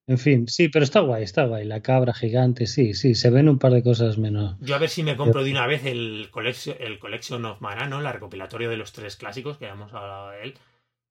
En 0.09 0.19
fin, 0.19 0.47
sí, 0.47 0.69
pero 0.69 0.85
está 0.85 1.01
guay, 1.01 1.25
está 1.25 1.47
guay. 1.47 1.65
La 1.65 1.83
cabra 1.83 2.15
gigante, 2.15 2.67
sí, 2.67 2.95
sí, 2.95 3.15
se 3.15 3.31
ven 3.31 3.49
un 3.49 3.59
par 3.59 3.73
de 3.73 3.83
cosas 3.83 4.19
menos. 4.19 4.57
Yo 4.61 4.77
a 4.77 4.79
ver 4.79 4.91
si 4.91 5.03
me 5.03 5.17
compro 5.17 5.43
de 5.43 5.51
una 5.51 5.67
vez 5.67 5.85
el 5.85 6.29
Collection, 6.31 6.77
el 6.79 6.99
collection 7.01 7.45
of 7.45 7.61
Mana, 7.61 7.89
¿no? 7.89 8.01
La 8.01 8.13
recopilatorio 8.13 8.71
de 8.71 8.77
los 8.77 8.93
tres 8.93 9.17
clásicos, 9.17 9.59
que 9.59 9.65
ya 9.65 9.73
hemos 9.73 9.93
hablado 9.93 10.31
de 10.31 10.43
él. 10.43 10.55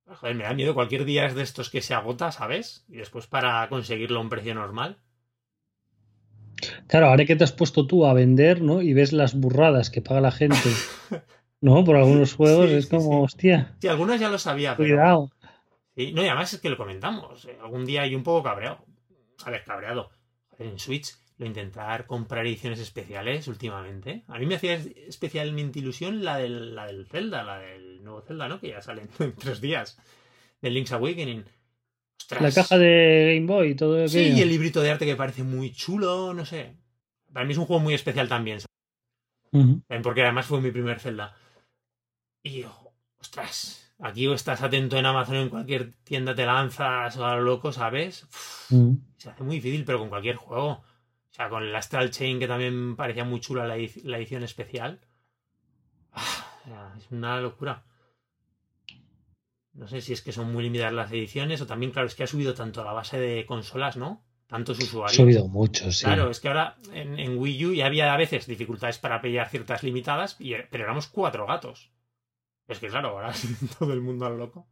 Joder, 0.05 0.35
me 0.35 0.43
da 0.43 0.53
miedo 0.53 0.75
cualquier 0.75 1.03
día 1.03 1.25
es 1.25 1.35
de 1.35 1.41
estos 1.41 1.69
que 1.69 1.81
se 1.81 1.93
agota, 1.93 2.31
¿sabes? 2.31 2.85
Y 2.88 2.97
después 2.97 3.27
para 3.27 3.67
conseguirlo 3.67 4.19
a 4.19 4.21
un 4.21 4.29
precio 4.29 4.53
normal. 4.53 4.97
Claro, 6.88 7.07
ahora 7.07 7.25
que 7.25 7.35
te 7.35 7.43
has 7.43 7.51
puesto 7.51 7.88
tú 7.88 8.05
a 8.05 8.13
vender, 8.13 8.62
¿no? 8.62 8.81
Y 8.81 8.93
ves 8.93 9.13
las 9.13 9.35
burradas 9.35 9.89
que 9.89 10.01
paga 10.01 10.21
la 10.21 10.31
gente, 10.31 10.69
¿no? 11.62 11.83
Por 11.83 11.95
algunos 11.95 12.33
juegos, 12.33 12.69
es 12.69 12.88
como, 12.88 13.24
hostia. 13.24 13.75
Sí, 13.81 13.88
algunas 13.88 14.19
ya 14.19 14.29
lo 14.29 14.38
sabía. 14.38 14.75
Cuidado. 14.75 15.31
Sí, 15.95 16.12
no, 16.12 16.24
y 16.24 16.27
además 16.27 16.53
es 16.53 16.59
que 16.59 16.69
lo 16.69 16.77
comentamos. 16.77 17.45
Eh, 17.45 17.57
algún 17.62 17.85
día 17.85 18.01
hay 18.01 18.15
un 18.15 18.24
poco 18.24 18.43
cabreado. 18.43 18.85
A 19.45 19.50
ver, 19.50 19.63
cabreado. 19.63 20.09
En 20.57 20.77
Switch 20.79 21.15
lo 21.38 21.45
intentar 21.45 22.05
comprar 22.05 22.45
ediciones 22.45 22.79
especiales 22.79 23.47
últimamente. 23.47 24.24
A 24.27 24.39
mí 24.39 24.45
me 24.45 24.55
hacía 24.55 24.75
especialmente 24.75 25.79
ilusión 25.79 26.24
la 26.24 26.38
del, 26.38 26.75
la 26.75 26.88
del 26.88 27.07
Zelda, 27.07 27.43
la 27.43 27.59
del 27.59 28.03
nuevo 28.03 28.21
Zelda, 28.21 28.47
¿no? 28.47 28.59
Que 28.59 28.69
ya 28.69 28.81
sale 28.81 29.03
en 29.19 29.35
tres 29.35 29.62
días. 29.62 29.97
Del 30.62 30.74
Link's 30.74 30.93
Awakening. 30.93 31.45
La 32.39 32.51
caja 32.51 32.77
de 32.77 33.36
Game 33.36 33.48
Boy 33.48 33.69
y 33.69 33.75
todo 33.75 34.03
eso. 34.03 34.17
Sí, 34.17 34.34
y 34.36 34.41
el 34.41 34.50
librito 34.50 34.81
de 34.81 34.91
arte 34.91 35.05
que 35.05 35.15
parece 35.15 35.43
muy 35.43 35.72
chulo, 35.72 36.34
no 36.34 36.45
sé. 36.45 36.75
Para 37.31 37.45
mí 37.45 37.51
es 37.51 37.57
un 37.57 37.65
juego 37.65 37.81
muy 37.81 37.93
especial 37.93 38.27
también. 38.27 38.60
Porque 40.03 40.24
además 40.24 40.48
fue 40.48 40.60
mi 40.60 40.72
primer 40.72 41.00
Zelda. 41.00 41.36
Y, 42.43 42.65
ostras, 43.19 43.86
Aquí 44.00 44.31
estás 44.31 44.62
atento 44.62 44.98
en 44.98 45.05
Amazon, 45.05 45.36
en 45.38 45.50
cualquier 45.50 45.93
tienda 46.03 46.36
te 46.36 46.45
lanzas 46.45 47.15
a 47.15 47.36
lo 47.36 47.41
loco, 47.41 47.72
¿sabes? 47.72 48.27
Se 49.17 49.29
hace 49.29 49.43
muy 49.43 49.55
difícil, 49.55 49.86
pero 49.86 50.00
con 50.00 50.10
cualquier 50.10 50.36
juego. 50.36 50.67
O 50.67 51.34
sea, 51.34 51.50
con 51.50 51.63
el 51.63 51.75
Astral 51.75 52.12
Chain, 52.12 52.39
que 52.39 52.48
también 52.48 52.95
parecía 52.95 53.24
muy 53.24 53.39
chula 53.39 53.65
la, 53.65 53.77
edición 53.77 54.43
especial. 54.43 55.00
Ah, 56.12 56.93
es 56.98 57.10
una 57.12 57.39
locura. 57.39 57.84
No 59.75 59.88
sé 59.88 60.01
si 60.01 60.13
es 60.13 60.22
que 60.22 60.32
son 60.32 60.51
muy 60.51 60.63
limitadas 60.63 60.94
las 60.94 61.12
ediciones 61.12 61.62
o 61.62 61.67
también, 61.67 61.91
claro, 61.91 62.08
es 62.08 62.15
que 62.15 62.24
ha 62.24 62.27
subido 62.27 62.53
tanto 62.53 62.84
la 62.84 62.94
base 62.94 63.20
de 63.20 63.46
consolas, 63.46 63.98
¿no? 63.98 64.24
Tantos 64.48 64.79
usuarios. 64.79 65.20
Ha 65.20 65.24
subido 65.24 65.48
mucho, 65.48 65.91
sí. 65.91 66.05
Claro, 66.05 66.29
es 66.29 66.39
que 66.39 66.48
ahora 66.48 66.77
en, 66.94 67.38
Wii 67.38 67.65
U 67.65 67.74
ya 67.74 67.88
había 67.88 68.13
a 68.13 68.17
veces 68.17 68.48
dificultades 68.48 69.00
para 69.00 69.22
pillar 69.22 69.50
ciertas 69.50 69.84
limitadas, 69.84 70.38
pero 70.70 70.84
éramos 70.84 71.08
cuatro 71.08 71.46
gatos. 71.46 71.91
Es 72.67 72.79
que 72.79 72.88
claro, 72.88 73.10
ahora 73.10 73.34
todo 73.79 73.91
el 73.91 74.01
mundo 74.01 74.25
a 74.25 74.29
lo 74.29 74.38
loco. 74.38 74.67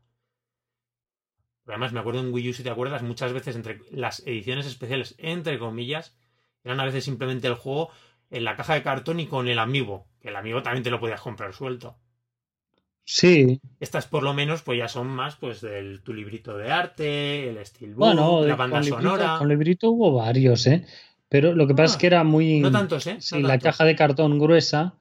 Además, 1.67 1.93
me 1.93 1.99
acuerdo 1.99 2.21
en 2.21 2.33
Wii 2.33 2.49
U, 2.49 2.53
si 2.53 2.63
te 2.63 2.69
acuerdas, 2.69 3.03
muchas 3.03 3.33
veces 3.33 3.55
entre 3.55 3.79
las 3.91 4.19
ediciones 4.25 4.65
especiales, 4.65 5.15
entre 5.17 5.59
comillas, 5.59 6.15
eran 6.63 6.79
a 6.79 6.85
veces 6.85 7.05
simplemente 7.05 7.47
el 7.47 7.55
juego 7.55 7.89
en 8.29 8.43
la 8.43 8.55
caja 8.55 8.73
de 8.73 8.83
cartón 8.83 9.19
y 9.19 9.27
con 9.27 9.47
el 9.47 9.59
amigo. 9.59 10.07
Que 10.21 10.29
el 10.29 10.35
amigo 10.35 10.61
también 10.61 10.83
te 10.83 10.91
lo 10.91 10.99
podías 10.99 11.21
comprar 11.21 11.53
suelto. 11.53 11.97
Sí. 13.05 13.59
Estas 13.79 14.07
por 14.07 14.23
lo 14.23 14.33
menos 14.33 14.61
pues 14.61 14.79
ya 14.79 14.87
son 14.87 15.07
más 15.07 15.35
pues 15.35 15.61
del 15.61 16.01
tu 16.03 16.13
librito 16.13 16.57
de 16.57 16.71
arte, 16.71 17.49
el 17.49 17.65
steelbook, 17.65 18.47
la 18.47 18.55
banda 18.55 18.83
sonora. 18.83 19.35
con 19.37 19.49
librito 19.49 19.91
hubo 19.91 20.13
varios, 20.13 20.67
¿eh? 20.67 20.85
Pero 21.27 21.53
lo 21.53 21.67
que 21.67 21.73
pasa 21.73 21.95
es 21.95 21.97
que 21.97 22.07
era 22.07 22.23
muy... 22.23 22.59
No 22.59 22.71
tantos, 22.71 23.07
¿eh? 23.07 23.17
sí, 23.19 23.41
la 23.41 23.57
caja 23.57 23.85
de 23.85 23.95
cartón 23.95 24.37
gruesa 24.39 24.95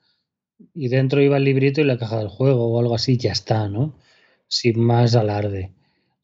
y 0.75 0.89
dentro 0.89 1.21
iba 1.21 1.37
el 1.37 1.45
librito 1.45 1.81
y 1.81 1.85
la 1.85 1.99
caja 1.99 2.19
del 2.19 2.29
juego 2.29 2.73
o 2.73 2.81
algo 2.81 2.95
así, 2.95 3.19
ya 3.19 3.33
está, 3.33 3.69
¿no? 3.69 3.99
Sin 4.49 4.81
más 4.81 5.15
alarde. 5.15 5.73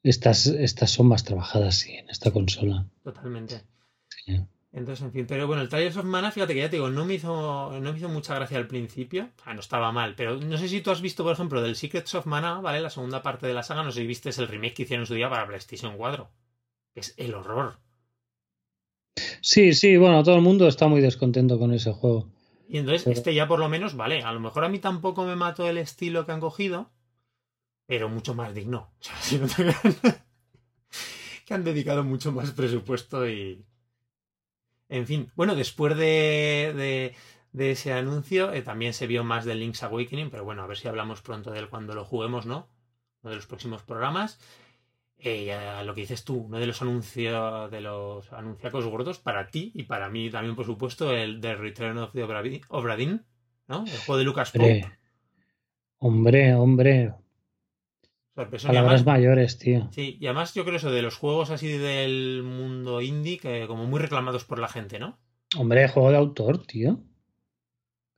Estas, 0.03 0.47
estas 0.47 0.91
son 0.91 1.09
más 1.09 1.25
trabajadas, 1.25 1.77
sí, 1.77 1.93
en 1.95 2.09
esta 2.09 2.31
consola. 2.31 2.87
Totalmente. 3.05 3.63
Sí. 4.09 4.41
Entonces, 4.79 5.05
en 5.05 5.13
fin, 5.13 5.27
pero 5.27 5.47
bueno, 5.47 5.61
el 5.61 5.69
Trials 5.69 5.97
of 5.97 6.05
Mana, 6.05 6.31
fíjate 6.31 6.55
que 6.55 6.61
ya 6.61 6.71
te 6.71 6.77
digo, 6.77 6.89
no 6.89 7.05
me 7.05 7.15
hizo, 7.15 7.73
no 7.81 7.93
me 7.93 7.99
hizo 7.99 8.09
mucha 8.09 8.37
gracia 8.37 8.59
al 8.59 8.69
principio. 8.69 9.31
Ah, 9.45 9.53
no 9.53 9.61
estaba 9.61 9.91
mal, 9.91 10.15
pero 10.15 10.37
no 10.37 10.57
sé 10.57 10.69
si 10.69 10.81
tú 10.81 10.91
has 10.93 11.01
visto, 11.01 11.25
por 11.25 11.33
ejemplo, 11.33 11.61
del 11.61 11.75
Secrets 11.75 12.15
of 12.15 12.27
Mana, 12.27 12.61
¿vale? 12.61 12.81
La 12.81 12.89
segunda 12.89 13.21
parte 13.21 13.47
de 13.49 13.55
la 13.55 13.65
saga, 13.65 13.83
no 13.83 13.91
sé 13.91 14.01
si 14.01 14.07
viste 14.07 14.31
el 14.31 14.47
remake 14.47 14.75
que 14.75 14.83
hicieron 14.85 15.03
en 15.03 15.07
su 15.09 15.15
día 15.15 15.29
para 15.29 15.47
PlayStation 15.47 15.97
4. 15.97 16.31
Es 16.95 17.15
el 17.17 17.35
horror. 17.35 17.79
Sí, 19.41 19.75
sí, 19.75 19.97
bueno, 19.97 20.23
todo 20.23 20.37
el 20.37 20.43
mundo 20.43 20.69
está 20.69 20.87
muy 20.87 21.01
descontento 21.01 21.59
con 21.59 21.73
ese 21.73 21.93
juego. 21.93 22.29
Y 22.69 22.79
entonces, 22.79 23.07
este 23.09 23.35
ya 23.35 23.49
por 23.49 23.59
lo 23.59 23.69
menos, 23.69 23.97
vale, 23.97 24.23
a 24.23 24.33
lo 24.33 24.39
mejor 24.39 24.65
a 24.65 24.69
mí 24.69 24.79
tampoco 24.79 25.25
me 25.25 25.35
mató 25.35 25.69
el 25.69 25.79
estilo 25.79 26.25
que 26.25 26.33
han 26.33 26.41
cogido, 26.41 26.91
pero 27.87 28.09
mucho 28.09 28.35
más 28.35 28.55
digno. 28.55 28.93
O 29.01 29.03
sea, 29.03 29.17
si 29.21 29.39
no 29.39 29.49
te... 29.49 29.75
que 31.47 31.55
han 31.55 31.65
dedicado 31.65 32.05
mucho 32.05 32.31
más 32.31 32.53
presupuesto 32.53 33.29
y, 33.29 33.65
en 34.89 35.07
fin, 35.07 35.31
bueno, 35.37 35.55
después 35.55 35.97
de, 35.97 37.15
ese 37.53 37.93
anuncio 37.93 38.53
eh, 38.53 38.63
también 38.63 38.95
se 38.95 39.07
vio 39.07 39.25
más 39.25 39.45
del 39.45 39.61
Link's 39.61 39.83
Awakening, 39.83 40.31
pero 40.31 40.45
bueno, 40.45 40.63
a 40.63 40.67
ver 40.67 40.79
si 40.79 40.89
hablamos 40.89 41.23
pronto 41.23 41.51
de 41.51 41.59
él 41.59 41.69
cuando 41.69 41.95
lo 41.95 42.05
juguemos, 42.05 42.47
¿no? 42.47 42.69
Uno 43.23 43.31
de 43.31 43.37
los 43.37 43.47
próximos 43.47 43.83
programas. 43.83 44.39
Eh, 45.21 45.53
lo 45.85 45.95
que 45.95 46.03
dices 46.03 46.25
tú, 46.25 46.45
uno 46.45 46.61
de 46.61 46.67
los 46.67 46.81
anuncios 46.81 47.71
de 47.73 47.81
los 47.81 48.33
anunciacos 48.33 48.87
gordos 48.87 49.19
para 49.19 49.49
ti 49.49 49.73
y 49.75 49.83
para 49.83 50.09
mí 50.09 50.31
también, 50.31 50.55
por 50.55 50.65
supuesto, 50.65 51.13
el 51.13 51.41
The 51.41 51.57
Return 51.57 51.99
of 51.99 52.13
the 52.13 52.23
Obradin, 52.23 53.25
¿no? 53.67 53.85
El 53.85 53.99
juego 53.99 54.19
de 54.19 54.25
Lucas 54.25 54.53
Pope. 54.53 54.89
Hombre, 55.99 56.55
hombre, 56.55 57.15
Palabras 58.47 59.05
mayores, 59.05 59.59
tío. 59.59 59.89
Sí, 59.93 60.17
y 60.21 60.27
además 60.27 60.55
yo 60.55 60.65
creo 60.65 60.77
eso 60.77 60.93
de 60.93 61.03
los 61.03 61.17
juegos 61.17 61.51
así 61.51 61.67
del 61.67 62.43
mundo 62.45 63.01
indie, 63.01 63.39
que 63.39 63.67
como 63.67 63.87
muy 63.87 63.99
reclamados 63.99 64.45
por 64.45 64.61
la 64.61 64.69
gente, 64.69 65.01
¿no? 65.01 65.19
Hombre, 65.57 65.89
juego 65.89 66.11
de 66.11 66.19
autor, 66.19 66.65
tío. 66.65 67.01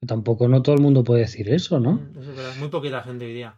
Tampoco 0.06 0.48
no 0.48 0.62
todo 0.62 0.74
el 0.74 0.82
mundo 0.82 1.04
puede 1.04 1.22
decir 1.22 1.50
eso, 1.50 1.80
¿no? 1.80 1.92
Mm, 1.92 2.18
eso 2.20 2.50
es 2.50 2.58
muy 2.58 2.68
poquita 2.68 3.02
gente 3.02 3.24
hoy 3.24 3.34
día. 3.34 3.54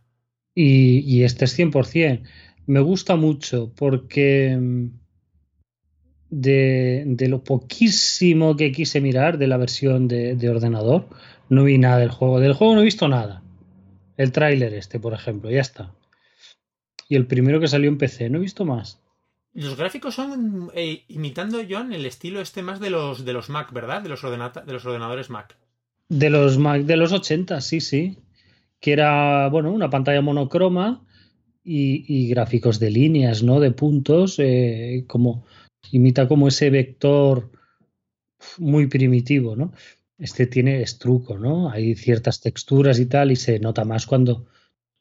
Y, 0.54 1.00
y 1.00 1.24
este 1.24 1.46
es 1.46 1.58
100%. 1.58 2.22
Me 2.66 2.80
gusta 2.80 3.16
mucho 3.16 3.72
porque 3.74 4.56
mm, 4.56 4.86
de, 6.30 7.04
de, 7.06 7.28
lo 7.28 7.42
poquísimo 7.42 8.56
que 8.56 8.70
quise 8.70 9.00
mirar 9.00 9.38
de 9.38 9.48
la 9.48 9.56
versión 9.56 10.06
de, 10.06 10.36
de 10.36 10.48
ordenador, 10.48 11.08
no 11.48 11.64
vi 11.64 11.78
nada 11.78 11.98
del 11.98 12.10
juego. 12.10 12.38
Del 12.38 12.54
juego 12.54 12.74
no 12.74 12.82
he 12.82 12.84
visto 12.84 13.08
nada. 13.08 13.42
El 14.16 14.30
tráiler 14.30 14.74
este, 14.74 15.00
por 15.00 15.14
ejemplo, 15.14 15.50
ya 15.50 15.60
está 15.60 15.92
y 17.12 17.14
el 17.14 17.26
primero 17.26 17.60
que 17.60 17.68
salió 17.68 17.90
en 17.90 17.98
PC. 17.98 18.30
No 18.30 18.38
he 18.38 18.40
visto 18.40 18.64
más. 18.64 18.98
Los 19.52 19.76
gráficos 19.76 20.14
son 20.14 20.70
eh, 20.74 21.04
imitando, 21.08 21.60
John, 21.68 21.92
el 21.92 22.06
estilo 22.06 22.40
este 22.40 22.62
más 22.62 22.80
de 22.80 22.88
los, 22.88 23.26
de 23.26 23.34
los 23.34 23.50
Mac, 23.50 23.70
¿verdad? 23.70 24.00
De 24.00 24.08
los, 24.08 24.22
de 24.22 24.72
los 24.72 24.86
ordenadores 24.86 25.28
Mac. 25.28 25.54
De 26.08 26.30
los 26.30 26.56
Mac 26.56 26.84
de 26.84 26.96
los 26.96 27.12
80, 27.12 27.60
sí, 27.60 27.82
sí. 27.82 28.16
Que 28.80 28.94
era, 28.94 29.50
bueno, 29.50 29.72
una 29.72 29.90
pantalla 29.90 30.22
monocroma 30.22 31.04
y, 31.62 32.28
gráficos 32.30 32.78
de 32.80 32.90
líneas, 32.90 33.42
¿no? 33.42 33.60
De 33.60 33.72
puntos, 33.72 34.36
eh, 34.38 35.04
como 35.06 35.44
imita 35.90 36.26
como 36.26 36.48
ese 36.48 36.70
vector 36.70 37.50
muy 38.56 38.86
primitivo, 38.86 39.54
¿no? 39.54 39.74
Este 40.16 40.46
tiene 40.46 40.80
estruco, 40.80 41.36
¿no? 41.36 41.68
Hay 41.68 41.94
ciertas 41.94 42.40
texturas 42.40 42.98
y 42.98 43.04
tal, 43.04 43.30
y 43.30 43.36
se 43.36 43.58
nota 43.58 43.84
más 43.84 44.06
cuando, 44.06 44.46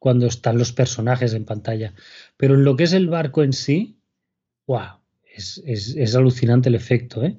cuando 0.02 0.26
están 0.26 0.58
los 0.58 0.74
personajes 0.74 1.36
en 1.36 1.46
pantalla. 1.46 1.94
Pero 2.36 2.56
en 2.56 2.64
lo 2.64 2.76
que 2.76 2.86
es 2.86 2.94
el 2.94 3.08
barco 3.08 3.44
en 3.44 3.54
sí, 3.54 4.00
wow, 4.66 4.98
es, 5.24 6.16
alucinante 6.16 6.70
el 6.70 6.76
efecto. 6.76 7.24
¿eh? 7.24 7.38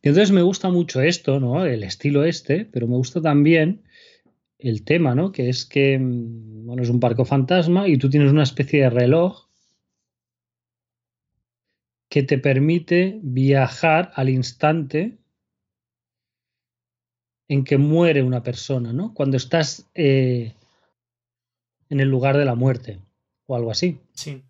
entonces 0.00 0.32
me 0.32 0.40
gusta 0.40 0.70
mucho 0.70 1.02
esto, 1.02 1.38
¿no? 1.38 1.66
El 1.66 1.82
estilo 1.82 2.24
este, 2.24 2.64
pero 2.64 2.88
me 2.88 2.96
gusta 2.96 3.20
también 3.20 3.82
el 4.58 4.84
tema, 4.84 5.14
¿no? 5.14 5.32
Que 5.32 5.50
es 5.50 5.66
que, 5.66 5.98
mm, 5.98 6.64
bueno, 6.64 6.82
es 6.82 6.88
un 6.88 6.98
barco 6.98 7.26
fantasma 7.26 7.86
y 7.86 7.98
tú 7.98 8.08
tienes 8.08 8.32
una 8.32 8.44
especie 8.44 8.84
de 8.84 8.90
reloj 8.90 9.46
que 12.08 12.22
te 12.22 12.38
permite 12.38 13.20
viajar 13.22 14.12
al 14.14 14.30
instante 14.30 15.18
en 17.48 17.64
que 17.64 17.76
muere 17.76 18.22
una 18.22 18.42
persona, 18.42 18.94
¿no? 18.94 19.12
Cuando 19.12 19.36
estás 19.36 19.86
eh, 19.94 20.54
en 21.90 22.00
el 22.00 22.08
lugar 22.08 22.36
de 22.36 22.44
la 22.44 22.54
muerte 22.54 23.00
o 23.46 23.56
algo 23.56 23.70
así. 23.70 24.00
Sí. 24.12 24.42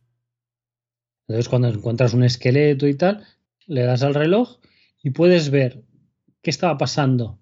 Entonces 1.26 1.48
cuando 1.48 1.68
encuentras 1.68 2.14
un 2.14 2.24
esqueleto 2.24 2.86
y 2.86 2.94
tal, 2.94 3.26
le 3.66 3.82
das 3.82 4.02
al 4.02 4.14
reloj 4.14 4.58
y 5.02 5.10
puedes 5.10 5.50
ver 5.50 5.84
qué 6.42 6.50
estaba 6.50 6.78
pasando 6.78 7.38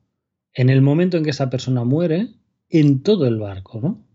en 0.52 0.70
el 0.70 0.82
momento 0.82 1.16
en 1.16 1.24
que 1.24 1.30
esa 1.30 1.50
persona 1.50 1.84
muere 1.84 2.28
en 2.68 3.02
todo 3.02 3.26
el 3.26 3.38
barco, 3.38 3.80
¿no? 3.80 4.06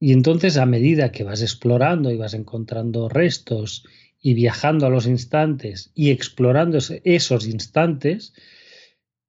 Y 0.00 0.12
entonces 0.12 0.56
a 0.56 0.66
medida 0.66 1.12
que 1.12 1.24
vas 1.24 1.42
explorando 1.42 2.10
y 2.10 2.16
vas 2.16 2.34
encontrando 2.34 3.08
restos 3.08 3.84
y 4.20 4.34
viajando 4.34 4.86
a 4.86 4.90
los 4.90 5.06
instantes 5.06 5.90
y 5.94 6.10
explorando 6.10 6.78
esos 7.04 7.46
instantes, 7.46 8.34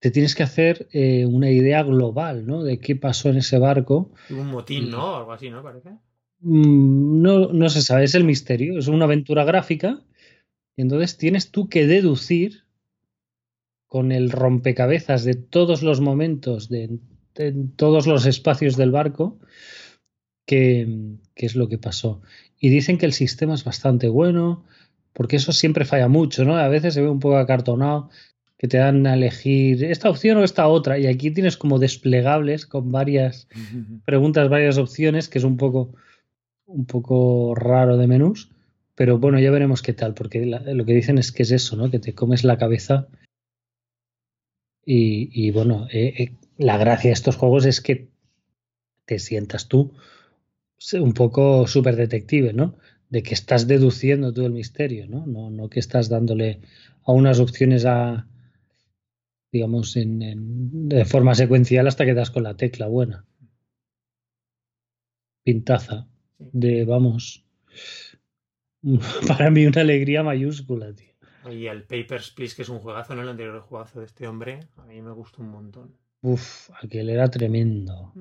te 0.05 0.11
tienes 0.11 0.35
que 0.35 0.43
hacer 0.43 0.87
eh, 0.91 1.25
una 1.25 1.49
idea 1.49 1.81
global, 1.81 2.45
¿no? 2.45 2.63
De 2.63 2.77
qué 2.79 2.95
pasó 2.95 3.29
en 3.29 3.37
ese 3.37 3.57
barco. 3.57 4.11
Un 4.29 4.49
motín, 4.49 4.91
¿no? 4.91 5.15
Algo 5.15 5.31
así, 5.31 5.49
¿no? 5.49 5.63
Parece. 5.63 5.89
Mm, 6.41 7.23
no, 7.23 7.51
no 7.51 7.69
se 7.69 7.81
sabe, 7.81 8.03
es 8.03 8.13
el 8.13 8.23
misterio, 8.23 8.77
es 8.77 8.87
una 8.87 9.05
aventura 9.05 9.43
gráfica. 9.45 10.03
Y 10.77 10.83
entonces 10.83 11.17
tienes 11.17 11.49
tú 11.49 11.69
que 11.69 11.87
deducir 11.87 12.65
con 13.87 14.11
el 14.11 14.29
rompecabezas 14.29 15.23
de 15.23 15.33
todos 15.33 15.81
los 15.81 16.01
momentos, 16.01 16.69
de, 16.69 16.99
todos 17.75 18.05
los 18.05 18.27
espacios 18.27 18.77
del 18.77 18.91
barco, 18.91 19.39
qué, 20.45 21.17
qué 21.33 21.47
es 21.47 21.55
lo 21.55 21.67
que 21.67 21.79
pasó. 21.79 22.21
Y 22.59 22.69
dicen 22.69 22.99
que 22.99 23.07
el 23.07 23.13
sistema 23.13 23.55
es 23.55 23.63
bastante 23.63 24.07
bueno, 24.07 24.67
porque 25.13 25.37
eso 25.37 25.51
siempre 25.51 25.83
falla 25.83 26.09
mucho, 26.09 26.45
¿no? 26.45 26.57
A 26.57 26.67
veces 26.67 26.93
se 26.93 27.01
ve 27.01 27.09
un 27.09 27.19
poco 27.19 27.37
acartonado 27.37 28.11
que 28.57 28.67
te 28.67 28.77
dan 28.77 29.05
a 29.05 29.15
elegir 29.15 29.83
esta 29.83 30.09
opción 30.09 30.37
o 30.37 30.43
esta 30.43 30.67
otra. 30.67 30.97
Y 30.97 31.07
aquí 31.07 31.31
tienes 31.31 31.57
como 31.57 31.79
desplegables 31.79 32.65
con 32.65 32.91
varias 32.91 33.47
preguntas, 34.05 34.49
varias 34.49 34.77
opciones, 34.77 35.27
que 35.27 35.39
es 35.39 35.43
un 35.43 35.57
poco, 35.57 35.93
un 36.65 36.85
poco 36.85 37.53
raro 37.55 37.97
de 37.97 38.07
menús. 38.07 38.51
Pero 38.95 39.19
bueno, 39.19 39.39
ya 39.39 39.51
veremos 39.51 39.81
qué 39.81 39.91
tal, 39.91 40.13
porque 40.13 40.45
lo 40.45 40.85
que 40.85 40.93
dicen 40.93 41.17
es 41.17 41.33
que 41.33 41.43
es 41.43 41.51
eso, 41.51 41.75
¿no? 41.75 41.91
Que 41.91 41.99
te 41.99 42.13
comes 42.13 42.45
la 42.45 42.57
cabeza. 42.57 43.07
Y, 44.87 45.51
bueno, 45.51 45.87
eh, 45.91 46.13
eh, 46.17 46.31
la 46.57 46.77
gracia 46.77 47.09
de 47.09 47.13
estos 47.13 47.35
juegos 47.35 47.65
es 47.65 47.81
que 47.81 48.07
te 49.05 49.19
sientas 49.19 49.67
tú 49.67 49.91
un 50.93 51.13
poco 51.13 51.67
súper 51.67 51.95
detective, 51.95 52.53
¿no? 52.53 52.75
De 53.09 53.23
que 53.23 53.33
estás 53.33 53.67
deduciendo 53.67 54.31
todo 54.31 54.45
el 54.45 54.53
misterio, 54.53 55.07
¿no? 55.07 55.25
No, 55.25 55.49
no 55.49 55.69
que 55.69 55.79
estás 55.79 56.07
dándole 56.07 56.61
a 57.03 57.11
unas 57.11 57.39
opciones 57.39 57.85
a, 57.85 58.27
digamos, 59.55 59.95
en, 59.95 60.89
de 60.89 61.05
forma 61.05 61.33
secuencial 61.33 61.87
hasta 61.87 62.03
que 62.03 62.13
das 62.13 62.29
con 62.29 62.43
la 62.43 62.57
tecla 62.57 62.87
buena. 62.87 63.25
Pintaza. 65.45 66.09
De, 66.37 66.83
vamos, 66.83 67.45
para 69.27 69.49
mí 69.51 69.65
una 69.65 69.79
alegría 69.79 70.23
mayúscula, 70.23 70.93
tío. 70.93 71.13
Y 71.49 71.67
el 71.67 71.83
Papers, 71.83 72.31
Please, 72.31 72.53
que 72.53 72.63
es 72.63 72.69
un 72.69 72.79
juegazo, 72.79 73.15
¿no? 73.15 73.21
El 73.21 73.29
anterior 73.29 73.61
juegazo 73.61 74.01
de 74.01 74.07
este 74.07 74.27
hombre, 74.27 74.59
a 74.75 74.83
mí 74.83 75.01
me 75.01 75.11
gustó 75.13 75.41
un 75.41 75.51
montón. 75.51 75.95
Uf, 76.21 76.69
aquel 76.83 77.09
era 77.09 77.29
tremendo. 77.29 78.11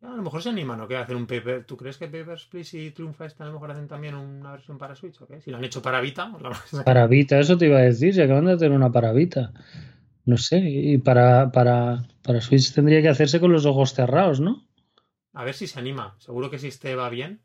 No, 0.00 0.16
lo 0.16 0.22
mejor 0.22 0.42
se 0.42 0.50
animan, 0.50 0.80
¿o 0.80 0.88
qué? 0.88 0.96
A 0.96 1.02
hacer 1.02 1.16
un 1.16 1.26
paper. 1.26 1.64
¿Tú 1.64 1.76
crees 1.76 1.96
que 1.96 2.08
Papers, 2.08 2.46
Please 2.46 2.78
y 2.78 2.90
Triumph 2.90 3.20
a 3.20 3.44
lo 3.44 3.52
mejor 3.52 3.70
hacen 3.70 3.86
también 3.86 4.14
una 4.14 4.52
versión 4.52 4.78
para 4.78 4.94
Switch 4.94 5.20
o 5.22 5.26
qué? 5.26 5.40
Si 5.40 5.50
lo 5.50 5.56
han 5.56 5.64
hecho 5.64 5.80
para 5.80 6.00
Vita. 6.00 6.30
Para 6.84 7.06
Vita, 7.06 7.38
eso 7.38 7.56
te 7.56 7.66
iba 7.66 7.78
a 7.78 7.82
decir, 7.82 8.14
se 8.14 8.22
acaban 8.22 8.46
de 8.46 8.52
hacer 8.52 8.72
una 8.72 8.90
para 8.90 9.12
Vita. 9.12 9.52
No 10.30 10.36
sé, 10.36 10.60
y 10.60 10.96
para, 10.98 11.50
para, 11.50 12.06
para 12.22 12.40
Switch 12.40 12.72
tendría 12.72 13.02
que 13.02 13.08
hacerse 13.08 13.40
con 13.40 13.50
los 13.50 13.66
ojos 13.66 13.94
cerrados, 13.94 14.38
¿no? 14.38 14.64
A 15.32 15.42
ver 15.42 15.54
si 15.54 15.66
se 15.66 15.80
anima. 15.80 16.14
Seguro 16.20 16.48
que 16.48 16.60
si 16.60 16.68
este 16.68 16.94
va 16.94 17.08
bien. 17.10 17.42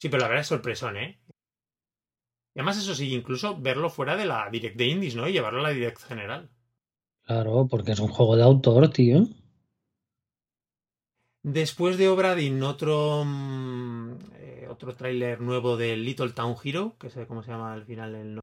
Sí, 0.00 0.08
pero 0.08 0.22
la 0.22 0.28
verdad 0.28 0.40
es 0.40 0.46
sorpresón, 0.46 0.96
¿eh? 0.96 1.20
Y 2.54 2.60
además, 2.60 2.78
eso 2.78 2.94
sí, 2.94 3.12
incluso 3.12 3.60
verlo 3.60 3.90
fuera 3.90 4.16
de 4.16 4.24
la 4.24 4.48
Direct 4.50 4.78
de 4.78 4.86
Indies, 4.86 5.14
¿no? 5.14 5.28
Y 5.28 5.32
llevarlo 5.32 5.60
a 5.60 5.64
la 5.64 5.68
Direct 5.68 6.00
general. 6.00 6.48
Claro, 7.26 7.66
porque 7.70 7.92
es 7.92 8.00
un 8.00 8.08
juego 8.08 8.34
de 8.34 8.44
autor, 8.44 8.88
tío. 8.88 9.26
Después 11.42 11.98
de 11.98 12.08
Obradin, 12.08 12.62
otro, 12.62 13.22
mm, 13.26 14.12
eh, 14.36 14.66
otro 14.70 14.94
tráiler 14.94 15.42
nuevo 15.42 15.76
de 15.76 15.94
Little 15.94 16.30
Town 16.30 16.56
Hero, 16.64 16.96
que 16.98 17.10
sé 17.10 17.26
cómo 17.26 17.42
se 17.42 17.50
llama 17.50 17.74
al 17.74 17.84
final 17.84 18.14
el 18.14 18.40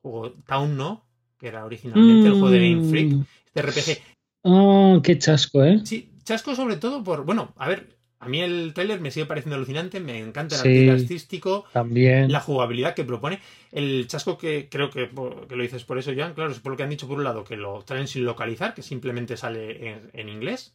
juego 0.00 0.32
Town 0.46 0.74
No, 0.76 1.05
que 1.38 1.48
era 1.48 1.64
originalmente 1.64 2.28
el 2.28 2.32
juego 2.32 2.50
de 2.50 2.70
Game 2.70 2.88
Freak. 2.88 3.12
Mm. 3.12 3.24
Este 3.46 3.62
RPG. 3.62 4.02
Oh, 4.42 5.00
qué 5.02 5.18
chasco, 5.18 5.64
¿eh? 5.64 5.80
Sí, 5.84 6.10
chasco 6.24 6.54
sobre 6.54 6.76
todo 6.76 7.02
por. 7.02 7.24
Bueno, 7.24 7.52
a 7.56 7.68
ver, 7.68 7.96
a 8.18 8.28
mí 8.28 8.40
el 8.40 8.72
tráiler 8.74 9.00
me 9.00 9.10
sigue 9.10 9.26
pareciendo 9.26 9.56
alucinante, 9.56 10.00
me 10.00 10.18
encanta 10.18 10.56
el 10.56 10.90
arte 10.90 11.02
artístico, 11.02 11.64
también. 11.72 12.32
la 12.32 12.40
jugabilidad 12.40 12.94
que 12.94 13.04
propone. 13.04 13.40
El 13.72 14.06
chasco 14.08 14.38
que 14.38 14.68
creo 14.70 14.90
que, 14.90 15.10
lo 15.14 15.62
dices 15.62 15.84
por 15.84 15.98
eso, 15.98 16.12
Jan, 16.16 16.34
claro, 16.34 16.50
es 16.50 16.60
por 16.60 16.72
lo 16.72 16.76
que 16.76 16.82
han 16.82 16.90
dicho 16.90 17.06
por 17.06 17.18
un 17.18 17.24
lado, 17.24 17.44
que 17.44 17.56
lo 17.56 17.82
traen 17.82 18.08
sin 18.08 18.24
localizar, 18.24 18.74
que 18.74 18.82
simplemente 18.82 19.36
sale 19.36 20.10
en, 20.12 20.28
inglés. 20.28 20.74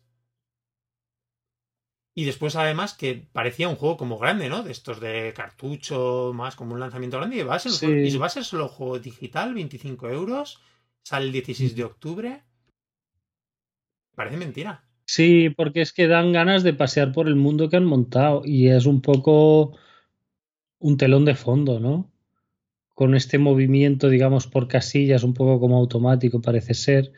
Y 2.13 2.25
después, 2.25 2.55
además, 2.55 2.93
que 2.93 3.27
parecía 3.31 3.69
un 3.69 3.75
juego 3.75 3.95
como 3.95 4.17
grande, 4.17 4.49
¿no? 4.49 4.63
De 4.63 4.71
estos 4.71 4.99
de 4.99 5.33
cartucho, 5.35 6.31
más 6.35 6.55
como 6.55 6.73
un 6.73 6.79
lanzamiento 6.79 7.17
grande. 7.17 7.37
Y 7.37 7.43
va 7.43 7.55
a 7.55 7.59
ser, 7.59 7.89
y 8.05 8.17
va 8.17 8.25
a 8.25 8.29
ser 8.29 8.43
solo 8.43 8.67
juego 8.67 8.99
digital, 8.99 9.53
25 9.53 10.09
euros. 10.09 10.59
Sale 11.03 11.27
el 11.27 11.31
16 11.31 11.75
de 11.75 11.83
octubre. 11.83 12.43
Parece 14.13 14.37
mentira. 14.37 14.83
Sí, 15.05 15.49
porque 15.49 15.81
es 15.81 15.93
que 15.93 16.07
dan 16.07 16.31
ganas 16.31 16.63
de 16.63 16.73
pasear 16.73 17.11
por 17.11 17.27
el 17.27 17.35
mundo 17.35 17.69
que 17.69 17.77
han 17.77 17.85
montado 17.85 18.43
y 18.45 18.67
es 18.69 18.85
un 18.85 19.01
poco 19.01 19.77
un 20.79 20.97
telón 20.97 21.25
de 21.25 21.35
fondo, 21.35 21.79
¿no? 21.79 22.11
Con 22.93 23.15
este 23.15 23.37
movimiento, 23.37 24.09
digamos, 24.09 24.47
por 24.47 24.67
casillas, 24.67 25.23
un 25.23 25.33
poco 25.33 25.59
como 25.59 25.77
automático 25.77 26.41
parece 26.41 26.73
ser, 26.73 27.13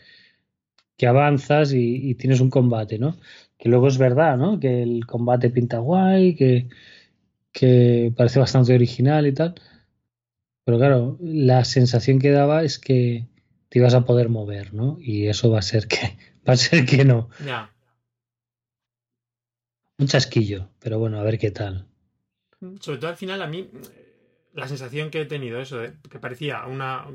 que 0.97 1.07
avanzas 1.07 1.73
y, 1.73 2.15
tienes 2.15 2.39
un 2.39 2.49
combate, 2.49 2.99
¿no? 2.99 3.17
Que 3.63 3.69
luego 3.69 3.87
es 3.87 3.97
verdad, 3.97 4.35
¿no? 4.35 4.59
Que 4.59 4.83
el 4.83 5.05
combate 5.05 5.49
pinta 5.49 5.77
guay, 5.77 6.35
que, 6.35 6.67
que 7.53 8.11
parece 8.13 8.37
bastante 8.37 8.75
original 8.75 9.25
y 9.25 9.31
tal. 9.31 9.55
Pero 10.65 10.77
claro, 10.77 11.17
la 11.21 11.63
sensación 11.63 12.19
que 12.19 12.31
daba 12.31 12.65
es 12.65 12.77
que 12.77 13.25
te 13.69 13.79
ibas 13.79 13.93
a 13.93 14.03
poder 14.03 14.27
mover, 14.27 14.73
¿no? 14.73 14.97
Y 14.99 15.27
eso 15.27 15.49
va 15.49 15.59
a 15.59 15.61
ser 15.61 15.87
que 15.87 15.95
va 16.45 16.51
a 16.51 16.57
ser 16.57 16.85
que 16.85 17.05
no. 17.05 17.29
Un 19.97 20.07
chasquillo, 20.07 20.67
pero 20.79 20.99
bueno, 20.99 21.17
a 21.17 21.23
ver 21.23 21.39
qué 21.39 21.51
tal. 21.51 21.87
Sobre 22.81 22.97
todo 22.97 23.11
al 23.11 23.15
final, 23.15 23.41
a 23.41 23.47
mí, 23.47 23.69
la 24.51 24.67
sensación 24.67 25.09
que 25.09 25.21
he 25.21 25.25
tenido, 25.25 25.61
eso, 25.61 25.77
de 25.77 25.93
que 26.09 26.19
parecía 26.19 26.65
una 26.65 27.07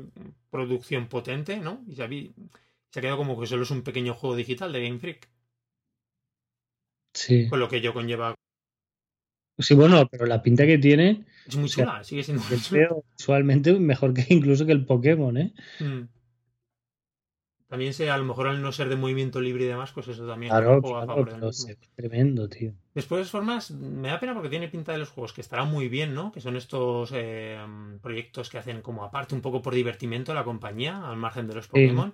producción 0.49 1.09
potente, 1.09 1.57
¿no? 1.57 1.83
Y 1.87 1.93
se, 1.93 2.07
se 2.89 2.99
ha 2.99 3.01
quedado 3.03 3.17
como 3.17 3.39
que 3.39 3.45
solo 3.45 3.61
es 3.61 3.69
un 3.69 3.83
pequeño 3.83 4.15
juego 4.15 4.35
digital 4.35 4.73
de 4.73 4.81
Game 4.81 4.97
Freak. 4.97 5.29
Sí. 7.19 7.49
Con 7.49 7.59
lo 7.59 7.67
que 7.67 7.81
yo 7.81 7.93
conlleva. 7.93 8.33
Sí, 9.57 9.75
bueno, 9.75 10.07
pero 10.09 10.25
la 10.25 10.41
pinta 10.41 10.65
que 10.65 10.77
tiene. 10.77 11.25
Es 11.45 11.57
muy 11.57 11.67
chula, 11.67 12.01
sigue 12.03 12.23
siendo 12.23 12.41
muy 12.49 12.61
chula. 12.61 12.95
Visualmente 13.17 13.73
mejor 13.73 14.13
que 14.13 14.25
incluso 14.29 14.65
que 14.65 14.71
el 14.71 14.85
Pokémon, 14.85 15.35
¿eh? 15.35 15.53
Mm. 15.81 16.03
También 17.67 17.93
sé, 17.93 18.09
a 18.09 18.17
lo 18.17 18.23
mejor 18.23 18.47
al 18.47 18.61
no 18.61 18.71
ser 18.71 18.87
de 18.89 18.95
movimiento 18.95 19.41
libre 19.41 19.65
y 19.65 19.67
demás, 19.67 19.91
pues 19.91 20.07
eso 20.07 20.25
también 20.25 20.49
claro, 20.49 20.81
tremendo, 21.95 22.47
tío. 22.47 22.73
Después, 22.95 23.21
de 23.21 23.29
formas, 23.29 23.69
me 23.69 24.07
da 24.07 24.19
pena 24.19 24.33
porque 24.33 24.49
tiene 24.49 24.69
pinta 24.69 24.93
de 24.93 24.97
los 24.97 25.09
juegos 25.09 25.33
que 25.33 25.41
estarán 25.41 25.69
muy 25.69 25.87
bien, 25.87 26.15
¿no? 26.15 26.31
Que 26.31 26.41
son 26.41 26.55
estos 26.55 27.11
eh, 27.13 27.59
proyectos 28.01 28.49
que 28.49 28.57
hacen 28.57 28.81
como 28.81 29.03
aparte 29.03 29.35
un 29.35 29.41
poco 29.41 29.61
por 29.61 29.75
divertimento 29.75 30.33
la 30.33 30.45
compañía, 30.45 31.07
al 31.07 31.17
margen 31.17 31.47
de 31.47 31.55
los 31.55 31.67
Pokémon, 31.67 32.13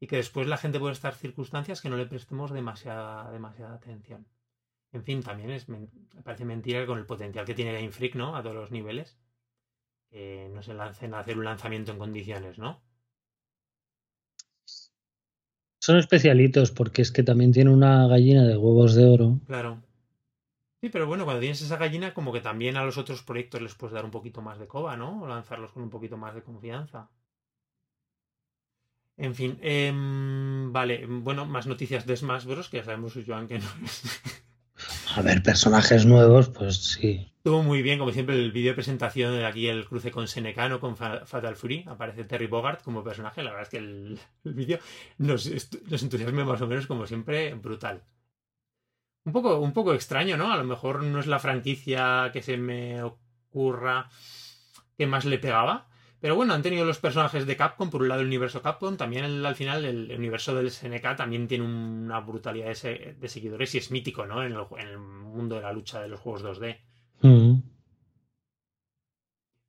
y 0.00 0.06
que 0.06 0.16
después 0.16 0.46
la 0.48 0.58
gente 0.58 0.80
puede 0.80 0.92
estar 0.92 1.14
circunstancias 1.14 1.80
que 1.80 1.88
no 1.88 1.96
le 1.96 2.04
prestemos 2.04 2.52
demasiada, 2.52 3.30
demasiada 3.30 3.76
atención. 3.76 4.26
En 4.92 5.04
fin, 5.04 5.22
también 5.22 5.50
es, 5.50 5.68
me 5.68 5.88
parece 6.24 6.44
mentira 6.44 6.84
con 6.86 6.98
el 6.98 7.06
potencial 7.06 7.44
que 7.44 7.54
tiene 7.54 7.72
Game 7.72 7.92
Freak, 7.92 8.16
¿no? 8.16 8.36
A 8.36 8.42
todos 8.42 8.56
los 8.56 8.70
niveles, 8.70 9.18
que 10.10 10.50
no 10.52 10.62
se 10.62 10.74
lancen 10.74 11.14
a 11.14 11.20
hacer 11.20 11.38
un 11.38 11.44
lanzamiento 11.44 11.92
en 11.92 11.98
condiciones, 11.98 12.58
¿no? 12.58 12.82
Son 15.82 15.96
especialitos 15.96 16.72
porque 16.72 17.02
es 17.02 17.10
que 17.10 17.22
también 17.22 17.52
tiene 17.52 17.70
una 17.70 18.06
gallina 18.06 18.44
de 18.46 18.56
huevos 18.56 18.94
de 18.94 19.06
oro. 19.06 19.40
Claro. 19.46 19.82
Sí, 20.82 20.88
pero 20.88 21.06
bueno, 21.06 21.24
cuando 21.24 21.40
tienes 21.40 21.62
esa 21.62 21.76
gallina, 21.76 22.12
como 22.12 22.32
que 22.32 22.40
también 22.40 22.76
a 22.76 22.84
los 22.84 22.98
otros 22.98 23.22
proyectos 23.22 23.62
les 23.62 23.74
puedes 23.74 23.94
dar 23.94 24.04
un 24.04 24.10
poquito 24.10 24.42
más 24.42 24.58
de 24.58 24.66
coba, 24.66 24.96
¿no? 24.96 25.22
O 25.22 25.26
lanzarlos 25.26 25.72
con 25.72 25.82
un 25.82 25.90
poquito 25.90 26.16
más 26.16 26.34
de 26.34 26.42
confianza. 26.42 27.10
En 29.16 29.34
fin, 29.34 29.58
em, 29.60 30.72
vale, 30.72 31.06
bueno, 31.06 31.44
más 31.46 31.66
noticias 31.66 32.06
de 32.06 32.16
Smash 32.16 32.46
Bros. 32.46 32.68
que 32.70 32.78
ya 32.78 32.84
sabemos, 32.84 33.12
Joan, 33.26 33.46
que 33.46 33.58
no 33.58 33.68
es. 33.84 34.02
A 35.16 35.22
ver, 35.22 35.42
personajes 35.42 36.06
nuevos, 36.06 36.48
pues 36.48 36.76
sí. 36.76 37.26
Estuvo 37.36 37.62
muy 37.62 37.82
bien, 37.82 37.98
como 37.98 38.12
siempre, 38.12 38.36
el 38.36 38.52
vídeo 38.52 38.70
de 38.70 38.74
presentación 38.74 39.32
de 39.32 39.44
aquí, 39.44 39.66
el 39.66 39.86
cruce 39.86 40.10
con 40.10 40.28
Senecano, 40.28 40.78
con 40.78 40.96
Fatal 40.96 41.56
Fury. 41.56 41.84
Aparece 41.88 42.24
Terry 42.24 42.46
Bogart 42.46 42.82
como 42.82 43.02
personaje. 43.02 43.42
La 43.42 43.50
verdad 43.50 43.62
es 43.64 43.68
que 43.70 43.78
el, 43.78 44.18
vídeo 44.44 44.78
nos, 45.18 45.50
nos 45.88 46.02
entusiasma 46.02 46.44
más 46.44 46.60
o 46.60 46.66
menos, 46.68 46.86
como 46.86 47.06
siempre, 47.06 47.54
brutal. 47.54 48.04
Un 49.24 49.32
poco, 49.32 49.58
un 49.58 49.72
poco 49.72 49.94
extraño, 49.94 50.36
¿no? 50.36 50.52
A 50.52 50.56
lo 50.56 50.64
mejor 50.64 51.02
no 51.02 51.18
es 51.18 51.26
la 51.26 51.40
franquicia 51.40 52.30
que 52.32 52.42
se 52.42 52.56
me 52.56 53.02
ocurra 53.02 54.08
que 54.96 55.06
más 55.06 55.24
le 55.24 55.38
pegaba. 55.38 55.89
Pero 56.20 56.36
bueno, 56.36 56.52
han 56.52 56.62
tenido 56.62 56.84
los 56.84 56.98
personajes 56.98 57.46
de 57.46 57.56
Capcom, 57.56 57.88
por 57.88 58.02
un 58.02 58.08
lado 58.08 58.20
el 58.20 58.26
universo 58.26 58.60
Capcom, 58.60 58.96
también 58.96 59.24
al 59.24 59.54
final 59.54 59.84
el, 59.86 60.12
universo 60.16 60.54
del 60.54 60.70
SNK 60.70 61.16
también 61.16 61.48
tiene 61.48 61.64
una 61.64 62.20
brutalidad 62.20 62.66
de, 62.66 63.28
seguidores 63.28 63.74
y 63.74 63.78
es 63.78 63.90
mítico, 63.90 64.26
¿no? 64.26 64.42
En 64.42 64.52
el, 64.52 64.98
mundo 64.98 65.56
de 65.56 65.62
la 65.62 65.72
lucha 65.72 66.00
de 66.00 66.08
los 66.08 66.20
juegos 66.20 66.44
2D. 66.44 66.78
Mm. 67.22 67.62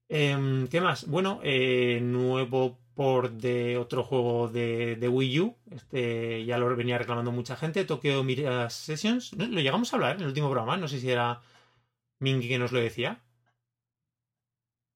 Em, 0.09 0.67
¿Qué 0.67 0.81
más? 0.81 1.07
Bueno, 1.07 1.39
eh, 1.41 1.99
nuevo 2.01 2.81
por 2.93 3.31
de 3.31 3.77
otro 3.77 4.03
juego 4.03 4.49
de, 4.49 5.07
Wii 5.09 5.39
U. 5.39 5.55
Este 5.71 6.43
ya 6.45 6.57
lo 6.57 6.75
venía 6.75 6.97
reclamando 6.97 7.31
mucha 7.31 7.55
gente. 7.55 7.85
Tokyo 7.85 8.23
Mirage 8.23 8.71
Sessions. 8.71 9.33
Lo 9.33 9.61
llegamos 9.61 9.93
a 9.93 9.95
hablar 9.95 10.15
en 10.17 10.23
el 10.23 10.27
último 10.27 10.49
programa. 10.49 10.77
No 10.77 10.87
sé 10.87 10.99
si 10.99 11.09
era 11.09 11.41
Mingy 12.19 12.49
que 12.49 12.59
nos 12.59 12.71
lo 12.71 12.79
decía. 12.79 13.21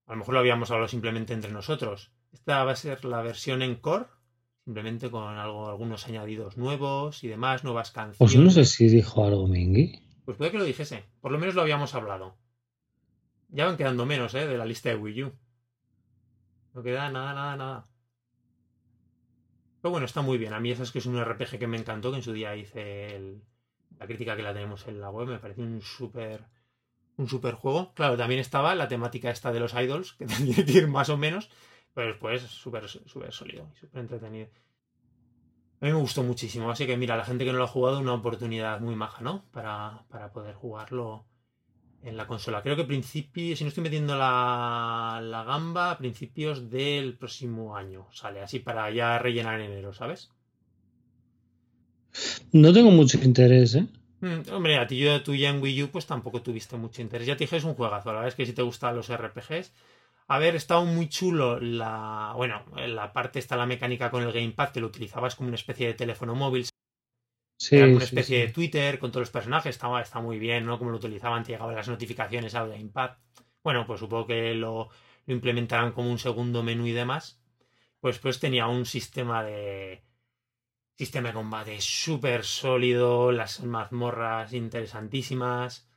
A 0.06 0.12
lo 0.14 0.20
mejor 0.20 0.34
lo 0.36 0.40
habíamos 0.40 0.72
hablado 0.72 0.88
simplemente 0.88 1.34
entre 1.34 1.52
nosotros. 1.52 2.12
Esta 2.32 2.64
va 2.64 2.72
a 2.72 2.76
ser 2.76 3.06
la 3.06 3.22
versión 3.22 3.62
en 3.62 3.76
core, 3.76 4.06
simplemente 4.64 5.10
con 5.10 5.38
algo, 5.38 5.68
algunos 5.70 6.06
añadidos 6.08 6.58
nuevos 6.58 7.24
y 7.24 7.28
demás, 7.28 7.64
nuevas 7.64 7.92
canciones. 7.92 8.18
Pues 8.18 8.36
no 8.36 8.52
sé 8.52 8.66
si 8.66 8.88
dijo 8.88 9.26
algo 9.26 9.48
Mingy. 9.48 10.02
Pues 10.26 10.38
puede 10.38 10.52
que 10.52 10.58
lo 10.58 10.64
dijese. 10.64 11.06
Por 11.22 11.32
lo 11.32 11.40
menos 11.40 11.56
lo 11.56 11.62
habíamos 11.62 11.96
hablado. 11.96 12.38
Ya 13.50 13.66
van 13.66 13.78
quedando 13.78 14.06
menos, 14.06 14.34
¿eh? 14.36 14.48
De 14.48 14.58
la 14.58 14.66
lista 14.66 14.90
de 14.90 14.96
Wii 14.96 15.24
U. 15.24 15.34
No 16.74 16.84
queda 16.84 17.10
nada, 17.10 17.34
nada, 17.34 17.56
nada. 17.56 17.88
Pero 19.82 19.92
bueno, 19.92 20.06
está 20.06 20.22
muy 20.22 20.38
bien. 20.38 20.54
A 20.54 20.60
mí 20.60 20.72
eso 20.72 20.84
es 20.84 20.92
que 20.92 21.00
es 21.00 21.06
un 21.06 21.24
RPG 21.24 21.60
que 21.60 21.68
me 21.68 21.78
encantó, 21.78 22.12
que 22.12 22.18
en 22.18 22.24
su 22.24 22.34
día 22.34 22.56
hice 22.56 23.40
la 23.98 24.08
crítica 24.08 24.36
que 24.36 24.44
la 24.44 24.54
tenemos 24.54 24.88
en 24.88 25.00
la 25.00 25.10
web. 25.10 25.28
Me 25.28 25.40
parece 25.40 25.62
un 25.62 25.82
súper 25.82 26.44
un 27.18 27.28
super 27.28 27.54
juego. 27.54 27.94
Claro, 27.94 28.18
también 28.18 28.40
estaba 28.40 28.76
la 28.76 28.88
temática 28.88 29.30
esta 29.30 29.52
de 29.52 29.60
los 29.60 29.74
idols, 29.74 30.14
que 30.14 30.26
tendría 30.26 30.66
que 30.66 30.72
ir 30.72 30.88
más 30.88 31.10
o 31.10 31.18
menos, 31.18 31.50
pero 31.94 32.08
después 32.08 32.42
súper 32.42 32.88
súper 32.88 33.32
sólido 33.32 33.70
y 33.74 33.80
súper 33.80 34.02
entretenido. 34.02 34.50
A 35.82 35.86
mí 35.86 35.92
me 35.92 36.00
gustó 36.00 36.24
muchísimo, 36.24 36.72
así 36.72 36.86
que 36.86 36.98
mira, 36.98 37.18
la 37.18 37.26
gente 37.26 37.46
que 37.46 37.52
no 37.52 37.58
lo 37.58 37.66
ha 37.66 37.68
jugado, 37.68 38.00
una 38.00 38.14
oportunidad 38.14 38.80
muy 38.80 38.96
maja, 38.96 39.22
¿no? 39.22 39.46
Para, 39.52 40.06
para 40.10 40.32
poder 40.32 40.56
jugarlo 40.56 41.26
en 42.02 42.16
la 42.18 42.28
consola. 42.28 42.62
Creo 42.62 42.76
que 42.76 42.86
principio, 42.86 43.56
si 43.56 43.64
no 43.64 43.68
estoy 43.68 43.84
metiendo 43.84 44.16
la, 44.16 45.20
la 45.22 45.44
gamba, 45.44 45.92
a 45.92 45.98
principios 45.98 46.70
del 46.70 47.18
próximo 47.18 47.76
año 47.76 48.08
sale, 48.14 48.42
así 48.42 48.60
para 48.60 48.90
ya 48.92 49.20
rellenar 49.20 49.60
en 49.60 49.72
enero, 49.72 49.94
¿sabes? 49.94 50.32
No 52.52 52.72
tengo 52.72 52.92
mucho 52.92 53.18
interés, 53.22 53.76
¿eh? 53.76 53.88
Mm, 54.22 54.42
hombre, 54.54 54.78
a 54.78 54.88
ti 54.88 54.98
yo 55.00 55.22
tú 55.24 55.36
ya 55.36 55.50
en 55.50 55.62
Wii 55.62 55.84
U 55.84 55.88
pues 55.92 56.06
tampoco 56.08 56.42
tuviste 56.42 56.76
mucho 56.78 57.02
interés. 57.02 57.28
Ya 57.28 57.36
te 57.38 57.44
dije, 57.46 57.58
es 57.58 57.64
un 57.64 57.76
juegazo. 57.76 58.10
La 58.10 58.16
verdad 58.16 58.30
es 58.30 58.36
que 58.36 58.46
si 58.46 58.54
te 58.54 58.62
gustan 58.62 58.96
los 58.96 59.10
RPGs. 59.10 59.74
A 60.28 60.40
ver, 60.40 60.56
estaba 60.56 60.84
muy 60.84 61.08
chulo 61.10 61.60
la. 61.60 62.34
Bueno, 62.36 62.66
la 62.76 63.14
parte 63.14 63.40
está 63.40 63.56
la 63.58 63.66
mecánica 63.68 64.10
con 64.12 64.24
el 64.24 64.32
gamepad, 64.32 64.72
que 64.72 64.80
lo 64.82 64.88
utilizabas 64.88 65.36
como 65.36 65.48
una 65.50 65.56
especie 65.56 65.88
de 65.88 65.94
teléfono 65.94 66.36
móvil. 66.36 66.66
Sí, 67.58 67.76
Era 67.76 67.88
una 67.88 68.04
especie 68.04 68.40
de 68.40 68.52
Twitter 68.54 68.98
con 69.00 69.12
todos 69.12 69.22
los 69.24 69.32
personajes, 69.32 69.70
estaba, 69.76 70.02
está 70.02 70.20
muy 70.20 70.40
bien, 70.40 70.66
¿no? 70.66 70.78
Como 70.80 70.92
lo 70.92 70.98
utilizaban, 70.98 71.44
te 71.44 71.52
llegaban 71.52 71.76
las 71.76 71.88
notificaciones 71.88 72.56
a 72.56 72.66
Gamepad. 72.66 73.18
Bueno, 73.64 73.86
pues 73.86 74.00
supongo 74.00 74.28
que 74.28 74.54
lo, 74.56 74.90
lo 75.26 75.34
implementarán 75.34 75.92
como 75.92 76.10
un 76.12 76.20
segundo 76.20 76.64
menú 76.64 76.86
y 76.88 76.92
demás. 76.92 77.40
Pues 78.02 78.20
pues 78.20 78.40
tenía 78.40 78.68
un 78.68 78.86
sistema 78.86 79.44
de. 79.44 80.04
Sistema 80.98 81.30
de 81.30 81.34
combate 81.34 81.82
súper 81.82 82.44
sólido, 82.46 83.32
las 83.32 83.62
mazmorras 83.64 84.54
interesantísimas. 84.54 85.90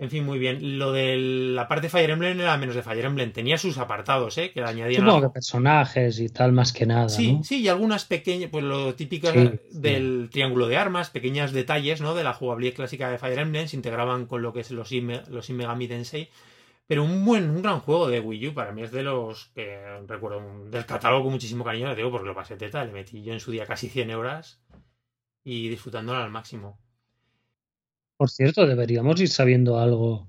En 0.00 0.08
fin, 0.08 0.24
muy 0.24 0.38
bien. 0.38 0.78
Lo 0.78 0.92
de 0.92 1.16
la 1.18 1.68
parte 1.68 1.82
de 1.82 1.88
Fire 1.90 2.08
Emblem 2.08 2.40
era 2.40 2.56
menos 2.56 2.74
de 2.74 2.82
Fire 2.82 3.04
Emblem. 3.04 3.32
Tenía 3.32 3.58
sus 3.58 3.76
apartados, 3.76 4.38
¿eh? 4.38 4.50
Que 4.50 4.62
añadían. 4.62 5.02
Supongo 5.02 5.28
que 5.28 5.34
personajes 5.34 6.20
y 6.20 6.30
tal, 6.30 6.52
más 6.52 6.72
que 6.72 6.86
nada. 6.86 7.10
Sí, 7.10 7.38
sí, 7.42 7.60
y 7.60 7.68
algunas 7.68 8.06
pequeñas, 8.06 8.48
pues 8.50 8.64
lo 8.64 8.94
típico 8.94 9.28
del 9.70 10.30
triángulo 10.30 10.68
de 10.68 10.78
armas, 10.78 11.10
pequeños 11.10 11.52
detalles, 11.52 12.00
¿no? 12.00 12.14
De 12.14 12.24
la 12.24 12.32
jugabilidad 12.32 12.76
clásica 12.76 13.10
de 13.10 13.18
Fire 13.18 13.40
Emblem 13.40 13.68
se 13.68 13.76
integraban 13.76 14.24
con 14.24 14.40
lo 14.40 14.54
que 14.54 14.60
es 14.60 14.70
los, 14.70 14.90
In 14.90 15.20
los 15.28 15.50
Megami 15.50 15.86
Tensei. 15.86 16.30
Pero 16.90 17.04
un 17.04 17.24
buen, 17.24 17.48
un 17.48 17.62
gran 17.62 17.78
juego 17.78 18.08
de 18.08 18.18
Wii 18.18 18.48
U 18.48 18.52
para 18.52 18.72
mí 18.72 18.82
es 18.82 18.90
de 18.90 19.04
los 19.04 19.52
que 19.54 19.78
recuerdo 20.08 20.42
del 20.70 20.84
catálogo 20.84 21.22
con 21.22 21.34
muchísimo 21.34 21.62
cariño, 21.62 21.94
digo 21.94 22.10
porque 22.10 22.26
lo 22.26 22.34
pasé 22.34 22.56
teta, 22.56 22.84
le 22.84 22.90
metí 22.90 23.22
yo 23.22 23.32
en 23.32 23.38
su 23.38 23.52
día 23.52 23.64
casi 23.64 23.88
100 23.88 24.10
horas 24.10 24.60
y 25.44 25.68
disfrutándolo 25.68 26.18
al 26.18 26.32
máximo. 26.32 26.80
Por 28.16 28.28
cierto, 28.28 28.66
deberíamos 28.66 29.20
ir 29.20 29.28
sabiendo 29.28 29.78
algo 29.78 30.26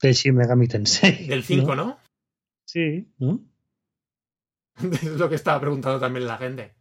de 0.00 0.14
Shin 0.14 0.36
Megami 0.36 0.68
Tensei. 0.68 1.26
Del 1.26 1.44
5, 1.44 1.76
¿no? 1.76 1.98
Sí, 2.64 3.12
¿no? 3.18 3.44
es 4.82 5.04
lo 5.04 5.28
que 5.28 5.34
estaba 5.34 5.60
preguntando 5.60 6.00
también 6.00 6.26
la 6.26 6.38
gente. 6.38 6.72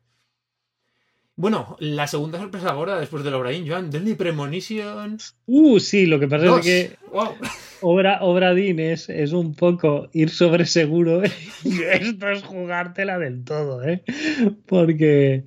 Bueno, 1.42 1.76
la 1.80 2.06
segunda 2.06 2.38
sorpresa 2.38 2.70
ahora, 2.70 3.00
después 3.00 3.24
de 3.24 3.34
Obraín, 3.34 3.68
Joan, 3.68 3.90
Deadly 3.90 4.14
Premonition. 4.14 5.18
Uh, 5.48 5.80
sí, 5.80 6.06
lo 6.06 6.20
que 6.20 6.28
pasa 6.28 6.60
es 6.60 6.64
que 6.64 6.98
Obra, 7.82 8.20
Obradín 8.22 8.80
es, 8.80 9.10
es, 9.10 9.34
un 9.34 9.56
poco 9.56 10.08
ir 10.14 10.30
sobre 10.30 10.68
seguro 10.68 11.24
y 11.64 11.82
esto 11.82 12.30
es 12.30 12.44
jugártela 12.44 13.18
del 13.18 13.44
todo, 13.44 13.82
¿eh? 13.82 14.04
Porque, 14.68 15.46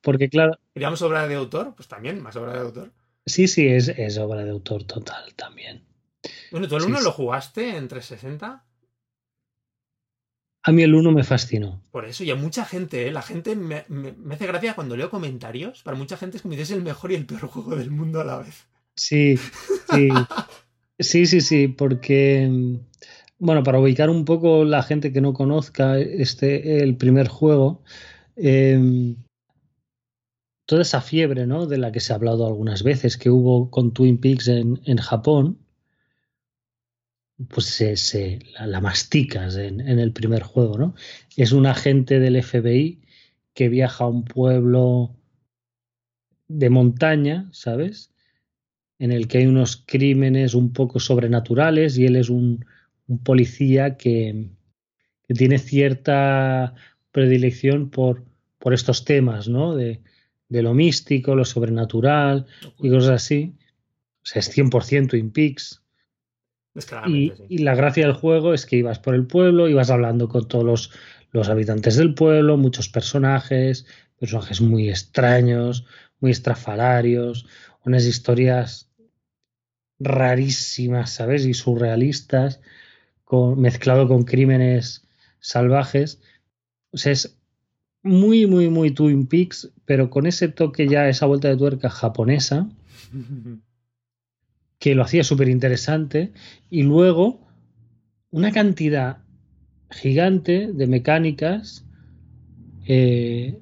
porque 0.00 0.30
claro. 0.30 0.58
¿Queríamos 0.72 1.02
obra 1.02 1.28
de 1.28 1.34
autor? 1.34 1.74
Pues 1.76 1.88
también, 1.88 2.22
más 2.22 2.34
obra 2.36 2.54
de 2.54 2.60
autor. 2.60 2.92
Sí, 3.26 3.48
sí, 3.48 3.68
es, 3.68 3.88
es 3.88 4.16
obra 4.16 4.44
de 4.44 4.50
autor 4.50 4.84
total 4.84 5.34
también. 5.36 5.84
Bueno, 6.50 6.68
¿tú 6.68 6.76
el 6.78 6.84
1 6.84 7.02
lo 7.02 7.12
jugaste 7.12 7.76
en 7.76 7.86
360? 7.86 8.64
A 10.64 10.70
mí 10.70 10.82
el 10.82 10.94
1 10.94 11.10
me 11.10 11.24
fascinó. 11.24 11.82
Por 11.90 12.04
eso, 12.04 12.22
y 12.22 12.30
a 12.30 12.36
mucha 12.36 12.64
gente, 12.64 13.08
¿eh? 13.08 13.12
la 13.12 13.22
gente 13.22 13.56
me, 13.56 13.84
me, 13.88 14.34
hace 14.34 14.46
gracia 14.46 14.74
cuando 14.74 14.96
leo 14.96 15.10
comentarios. 15.10 15.82
Para 15.82 15.96
mucha 15.96 16.16
gente 16.16 16.36
es 16.36 16.42
como 16.42 16.54
dices 16.54 16.70
el 16.70 16.82
mejor 16.82 17.10
y 17.10 17.16
el 17.16 17.26
peor 17.26 17.48
juego 17.48 17.74
del 17.74 17.90
mundo 17.90 18.20
a 18.20 18.24
la 18.24 18.38
vez. 18.38 18.66
Sí, 18.94 19.36
sí. 19.36 20.08
sí, 20.98 21.26
sí, 21.26 21.40
sí, 21.40 21.68
porque. 21.68 22.78
Bueno, 23.38 23.64
para 23.64 23.80
ubicar 23.80 24.08
un 24.08 24.24
poco 24.24 24.64
la 24.64 24.84
gente 24.84 25.12
que 25.12 25.20
no 25.20 25.32
conozca 25.32 25.98
este 25.98 26.84
el 26.84 26.96
primer 26.96 27.26
juego, 27.26 27.82
eh, 28.36 29.16
toda 30.64 30.82
esa 30.82 31.00
fiebre, 31.00 31.46
¿no? 31.48 31.66
De 31.66 31.76
la 31.76 31.90
que 31.90 31.98
se 31.98 32.12
ha 32.12 32.16
hablado 32.16 32.46
algunas 32.46 32.84
veces, 32.84 33.16
que 33.16 33.30
hubo 33.30 33.68
con 33.68 33.92
Twin 33.92 34.18
Peaks 34.18 34.46
en, 34.46 34.80
en 34.84 34.98
Japón, 34.98 35.58
pues 37.48 37.66
se, 37.66 37.96
se 37.96 38.40
la, 38.58 38.80
masticas 38.80 39.56
en, 39.56 39.80
en, 39.80 39.98
el 39.98 40.12
primer 40.12 40.42
juego, 40.42 40.78
¿no? 40.78 40.94
Es 41.36 41.52
un 41.52 41.66
agente 41.66 42.20
del 42.20 42.42
FBI 42.42 43.00
que 43.54 43.68
viaja 43.68 44.04
a 44.04 44.08
un 44.08 44.24
pueblo 44.24 45.14
de 46.48 46.70
montaña, 46.70 47.48
¿sabes? 47.52 48.12
En 48.98 49.12
el 49.12 49.28
que 49.28 49.38
hay 49.38 49.46
unos 49.46 49.82
crímenes 49.86 50.54
un 50.54 50.72
poco 50.72 51.00
sobrenaturales 51.00 51.98
y 51.98 52.06
él 52.06 52.16
es 52.16 52.28
un, 52.28 52.64
un 53.08 53.18
policía 53.18 53.96
que, 53.96 54.50
que, 55.26 55.34
tiene 55.34 55.58
cierta 55.58 56.74
predilección 57.10 57.90
por, 57.90 58.24
por 58.58 58.74
estos 58.74 59.04
temas, 59.04 59.48
¿no? 59.48 59.74
De, 59.74 60.00
de 60.48 60.62
lo 60.62 60.74
místico, 60.74 61.34
lo 61.34 61.44
sobrenatural 61.44 62.46
y 62.78 62.90
cosas 62.90 63.10
así. 63.10 63.54
O 64.22 64.26
sea, 64.26 64.40
es 64.40 64.56
100% 64.56 65.08
Twin 65.08 65.30
Peaks. 65.30 65.81
Y, 67.06 67.32
y, 67.48 67.58
la 67.58 67.74
gracia 67.74 68.06
del 68.06 68.14
juego 68.14 68.54
es 68.54 68.64
que 68.64 68.76
ibas 68.76 68.98
por 68.98 69.14
el 69.14 69.26
pueblo, 69.26 69.68
ibas 69.68 69.90
hablando 69.90 70.28
con 70.28 70.48
todos 70.48 70.64
los, 70.64 70.90
los, 71.30 71.50
habitantes 71.50 71.96
del 71.96 72.14
pueblo, 72.14 72.56
muchos 72.56 72.88
personajes, 72.88 73.86
personajes 74.18 74.62
muy 74.62 74.88
extraños, 74.88 75.84
muy 76.20 76.30
estrafalarios, 76.30 77.46
unas 77.84 78.06
historias 78.06 78.90
rarísimas, 79.98 81.10
¿sabes? 81.10 81.44
Y 81.44 81.52
surrealistas, 81.52 82.60
con, 83.24 83.60
mezclado 83.60 84.08
con 84.08 84.24
crímenes 84.24 85.06
salvajes. 85.40 86.20
O 86.90 86.96
sea, 86.96 87.12
es 87.12 87.36
muy, 88.02 88.46
muy, 88.46 88.68
muy 88.70 88.92
Twin 88.92 89.26
Peaks, 89.26 89.70
pero 89.84 90.08
con 90.08 90.26
ese 90.26 90.48
toque 90.48 90.88
ya, 90.88 91.08
esa 91.08 91.26
vuelta 91.26 91.48
de 91.48 91.56
tuerca 91.56 91.90
japonesa, 91.90 92.68
que 94.82 94.96
lo 94.96 95.04
hacía 95.04 95.22
súper 95.22 95.48
interesante, 95.48 96.32
y 96.68 96.82
luego 96.82 97.46
una 98.32 98.50
cantidad 98.50 99.18
gigante 99.92 100.72
de 100.72 100.86
mecánicas 100.88 101.86
eh, 102.88 103.60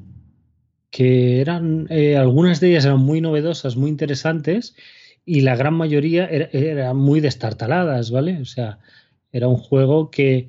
que 0.91 1.43
eran, 1.43 1.89
eh, 1.91 2.17
algunas 2.17 2.59
de 2.61 2.71
ellas 2.71 2.87
eran 2.87 3.01
muy 3.01 3.21
novedosas, 3.21 3.77
muy 3.77 3.91
interesantes, 3.91 4.75
y 5.27 5.43
la 5.43 5.57
gran 5.57 5.75
mayoría 5.75 6.25
eran 6.25 6.49
era 6.55 6.95
muy 6.95 7.21
destartaladas, 7.21 8.11
¿vale? 8.11 8.41
O 8.41 8.47
sea, 8.47 8.79
era 9.31 9.47
un 9.47 9.59
juego 9.59 10.11
que 10.11 10.49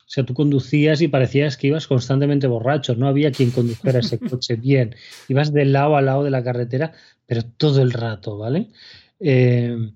o 0.00 0.12
sea, 0.12 0.26
tú 0.26 0.34
conducías 0.34 1.00
y 1.00 1.08
parecías 1.08 1.56
que 1.56 1.68
ibas 1.68 1.86
constantemente 1.86 2.46
borracho, 2.46 2.94
no 2.94 3.08
había 3.08 3.32
quien 3.32 3.52
condujera 3.52 4.00
ese 4.00 4.18
coche 4.30 4.56
bien. 4.56 4.96
Ibas 5.28 5.54
de 5.54 5.64
lado 5.64 5.96
a 5.96 6.02
lado 6.02 6.24
de 6.24 6.30
la 6.30 6.44
carretera, 6.44 6.92
pero 7.24 7.42
todo 7.42 7.80
el 7.80 7.92
rato, 7.92 8.36
¿vale? 8.36 8.68
Eh, 9.20 9.92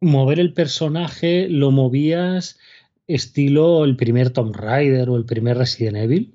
mover 0.00 0.40
el 0.40 0.52
personaje 0.52 1.48
lo 1.48 1.70
movías 1.70 2.58
estilo 3.06 3.84
el 3.84 3.96
primer 3.96 4.30
Tomb 4.30 4.54
Raider 4.54 5.08
o 5.08 5.16
el 5.16 5.24
primer 5.24 5.56
Resident 5.56 5.96
Evil. 5.96 6.34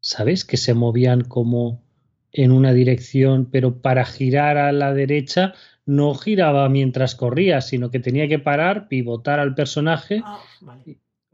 ¿Sabes? 0.00 0.44
Que 0.44 0.56
se 0.56 0.74
movían 0.74 1.22
como 1.22 1.82
en 2.32 2.50
una 2.50 2.72
dirección, 2.72 3.46
pero 3.50 3.80
para 3.80 4.04
girar 4.04 4.58
a 4.58 4.72
la 4.72 4.92
derecha 4.92 5.54
no 5.86 6.14
giraba 6.14 6.68
mientras 6.68 7.14
corría, 7.14 7.60
sino 7.60 7.90
que 7.90 8.00
tenía 8.00 8.28
que 8.28 8.38
parar, 8.38 8.88
pivotar 8.88 9.38
al 9.38 9.54
personaje 9.54 10.22
ah, 10.24 10.42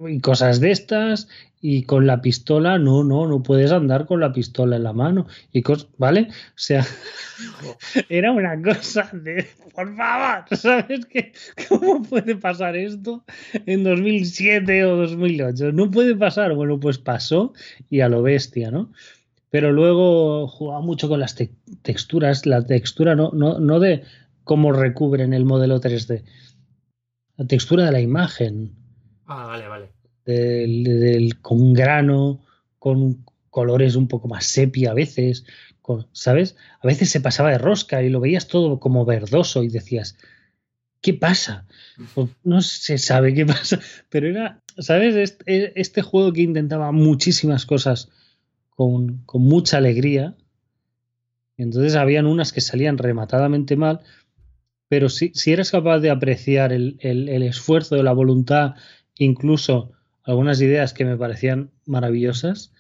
y, 0.09 0.21
cosas 0.21 0.61
de 0.61 0.71
estas. 0.71 1.29
Y 1.63 1.83
con 1.83 2.07
la 2.07 2.23
pistola, 2.23 2.79
no, 2.79 3.05
no, 3.05 3.27
no 3.27 3.43
puedes 3.43 3.71
andar 3.71 4.07
con 4.07 4.21
la 4.21 4.33
pistola 4.33 4.77
en 4.77 4.85
la 4.85 4.93
mano. 4.93 5.27
Y 5.53 5.63
¿vale? 5.99 6.29
O 6.31 6.53
sea, 6.55 6.87
era 8.09 8.33
una 8.33 8.61
cosa 8.63 9.11
de, 9.13 9.47
por 9.75 9.95
favor, 9.95 10.57
¿sabes 10.57 11.05
qué? 11.07 11.33
¿Cómo 11.69 12.03
puede 12.03 12.37
pasar 12.37 12.77
esto 12.77 13.25
en 13.67 13.85
2007 13.85 14.85
o 14.85 14.97
2008? 14.97 15.73
No 15.73 15.91
puede 15.91 16.17
pasar. 16.17 16.55
Bueno, 16.55 16.81
pues 16.81 16.99
pasó 16.99 17.53
y 17.91 18.01
a 18.01 18.09
lo 18.09 18.23
bestia, 18.23 18.71
¿no? 18.71 18.93
Pero 19.51 19.73
luego 19.73 20.47
jugaba 20.47 20.81
mucho 20.81 21.09
con 21.09 21.21
las 21.21 21.37
texturas, 21.83 22.47
la 22.47 22.65
textura 22.65 23.17
no, 23.17 23.33
no, 23.33 23.59
no 23.59 23.81
de 23.81 24.05
cómo 24.45 24.73
recubren 24.73 25.35
el 25.35 25.45
modelo 25.45 25.81
3D. 25.81 26.25
La 27.37 27.47
textura 27.47 27.85
de 27.85 27.93
la 27.93 28.01
imagen. 28.01 28.73
Ah, 29.27 29.47
vale, 29.47 29.69
vale. 29.69 29.80
Del, 30.31 31.39
con 31.41 31.73
grano, 31.73 32.41
con 32.79 33.25
colores 33.51 33.97
un 33.97 34.09
poco 34.09 34.29
más 34.29 34.45
sepia 34.47 34.93
a 34.93 34.95
veces, 34.95 35.45
¿sabes? 36.13 36.57
A 36.81 36.87
veces 36.87 37.11
se 37.11 37.21
pasaba 37.21 37.51
de 37.51 37.59
rosca 37.59 38.03
y 38.03 38.11
lo 38.11 38.21
veías 38.21 38.49
todo 38.49 38.79
como 38.79 39.05
verdoso 39.05 39.63
y 39.63 39.69
decías, 39.69 40.17
¿qué 41.01 41.15
pasa? 41.15 41.67
Pues 42.15 42.31
no 42.45 42.63
se 42.63 42.99
sabe 42.99 43.35
qué 43.35 43.47
pasa, 43.47 43.81
pero 44.09 44.29
era, 44.29 44.63
¿sabes? 44.79 45.17
Este, 45.17 45.81
este 45.81 46.03
juego 46.03 46.33
que 46.33 46.43
intentaba 46.43 46.93
muchísimas 46.93 47.67
cosas 47.67 48.09
con, 48.71 49.19
con 49.27 49.43
mucha 49.43 49.79
alegría. 49.79 50.37
Entonces 51.57 51.95
habían 51.95 52.27
unas 52.27 52.53
que 52.53 52.61
salían 52.61 52.97
rematadamente 52.97 53.77
mal, 53.77 54.01
pero 54.89 55.09
si, 55.09 55.31
si 55.35 55.53
eres 55.53 55.71
capaz 55.71 56.01
de 56.01 56.11
apreciar 56.11 56.73
el, 56.73 56.99
esfuerzo 57.43 57.97
de 57.97 58.03
la 58.03 58.13
voluntad, 58.13 58.75
incluso 59.17 59.93
algunas 60.25 60.61
ideas 60.61 60.93
que 60.93 61.05
me 61.05 61.17
parecían 61.17 61.71
maravillosas, 61.87 62.73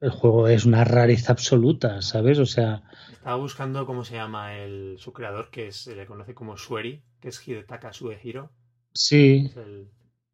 el 0.00 0.10
juego 0.10 0.48
es 0.48 0.66
una 0.66 0.84
rareza 0.84 1.32
absoluta, 1.32 2.02
¿sabes? 2.02 2.38
O 2.38 2.46
sea. 2.46 2.82
Estaba 3.10 3.36
buscando 3.36 3.86
cómo 3.86 4.04
se 4.04 4.14
llama 4.14 4.58
el, 4.58 4.96
su 4.98 5.12
creador, 5.12 5.50
que 5.50 5.72
se 5.72 5.96
le 5.96 6.06
conoce 6.06 6.34
como 6.34 6.56
Sueri, 6.56 7.02
que 7.20 7.28
es 7.28 7.48
Hidetaka 7.48 7.92
Suehiro. 7.92 8.52
Sí. 8.92 9.50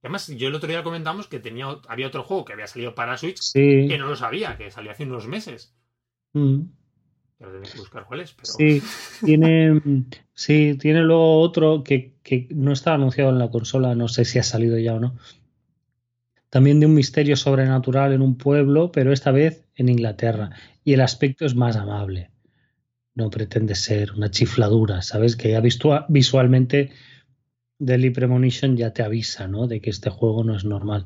Además, 0.02 0.28
yo 0.28 0.48
el 0.48 0.54
otro 0.54 0.68
día 0.68 0.82
comentamos 0.82 1.28
que 1.28 1.38
tenía, 1.38 1.66
había 1.86 2.08
otro 2.08 2.24
juego 2.24 2.44
que 2.44 2.54
había 2.54 2.66
salido 2.66 2.94
para 2.94 3.16
Switch 3.16 3.52
que 3.52 3.96
no 3.98 4.06
lo 4.06 4.16
sabía, 4.16 4.56
que 4.56 4.70
salió 4.70 4.90
hace 4.90 5.04
unos 5.04 5.26
meses. 5.26 5.74
Mm. 6.32 6.62
Pero 7.38 7.52
tenéis 7.52 7.72
que 7.72 7.78
buscar 7.78 8.06
cuál 8.06 8.20
es. 8.20 8.32
Pero... 8.32 8.46
Sí, 8.46 8.82
tiene, 9.24 9.80
sí, 10.34 10.76
tiene 10.80 11.02
luego 11.02 11.40
otro 11.40 11.84
que, 11.84 12.16
que 12.22 12.48
no 12.50 12.72
está 12.72 12.94
anunciado 12.94 13.30
en 13.30 13.38
la 13.38 13.50
consola, 13.50 13.94
no 13.94 14.08
sé 14.08 14.24
si 14.24 14.38
ha 14.38 14.42
salido 14.42 14.78
ya 14.78 14.94
o 14.94 15.00
no. 15.00 15.16
También 16.50 16.80
de 16.80 16.86
un 16.86 16.94
misterio 16.94 17.36
sobrenatural 17.36 18.12
en 18.12 18.22
un 18.22 18.36
pueblo, 18.36 18.90
pero 18.90 19.12
esta 19.12 19.30
vez 19.30 19.64
en 19.76 19.88
Inglaterra. 19.88 20.50
Y 20.84 20.94
el 20.94 21.00
aspecto 21.00 21.46
es 21.46 21.54
más 21.54 21.76
amable. 21.76 22.30
No 23.14 23.30
pretende 23.30 23.74
ser 23.74 24.12
una 24.12 24.30
chifladura, 24.30 25.02
¿sabes? 25.02 25.36
Que 25.36 25.50
ya 25.50 25.62
visualmente 26.08 26.90
Deadly 27.78 28.10
Premonition 28.10 28.76
ya 28.76 28.92
te 28.92 29.02
avisa, 29.02 29.46
¿no? 29.46 29.66
De 29.68 29.80
que 29.80 29.90
este 29.90 30.10
juego 30.10 30.42
no 30.44 30.56
es 30.56 30.64
normal. 30.64 31.04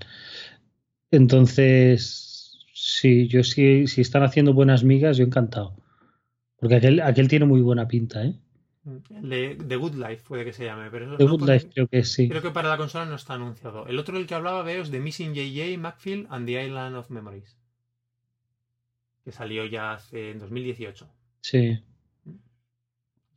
Entonces, 1.10 2.66
sí, 2.72 3.28
yo 3.28 3.44
sí, 3.44 3.86
si 3.86 4.00
están 4.00 4.22
haciendo 4.22 4.54
buenas 4.54 4.82
migas, 4.82 5.16
yo 5.16 5.24
encantado. 5.24 5.76
Porque 6.56 6.76
aquel, 6.76 7.00
aquel 7.00 7.28
tiene 7.28 7.44
muy 7.44 7.60
buena 7.60 7.86
pinta, 7.86 8.24
¿eh? 8.24 8.34
El 9.10 9.28
de 9.30 9.56
The 9.66 9.76
Good 9.76 9.94
Life 9.94 10.24
puede 10.28 10.44
que 10.44 10.52
se 10.52 10.64
llame. 10.64 10.90
Pero 10.90 11.06
eso 11.06 11.16
The 11.16 11.24
no 11.24 11.30
Good 11.38 11.48
Life 11.48 11.70
creo 11.72 11.88
que 11.88 12.04
sí. 12.04 12.28
Creo 12.28 12.42
que 12.42 12.50
para 12.50 12.68
la 12.68 12.76
consola 12.76 13.06
no 13.06 13.14
está 13.16 13.34
anunciado. 13.34 13.86
El 13.86 13.98
otro 13.98 14.16
del 14.18 14.26
que 14.26 14.34
hablaba 14.34 14.62
veo 14.62 14.82
es 14.82 14.90
The 14.90 15.00
Missing 15.00 15.34
JJ, 15.34 15.78
Macfield 15.78 16.26
and 16.30 16.46
the 16.46 16.64
Island 16.66 16.96
of 16.96 17.10
Memories. 17.10 17.56
Que 19.24 19.32
salió 19.32 19.64
ya 19.64 19.92
hace 19.94 20.30
en 20.32 20.38
2018. 20.38 21.08
Sí. 21.40 21.82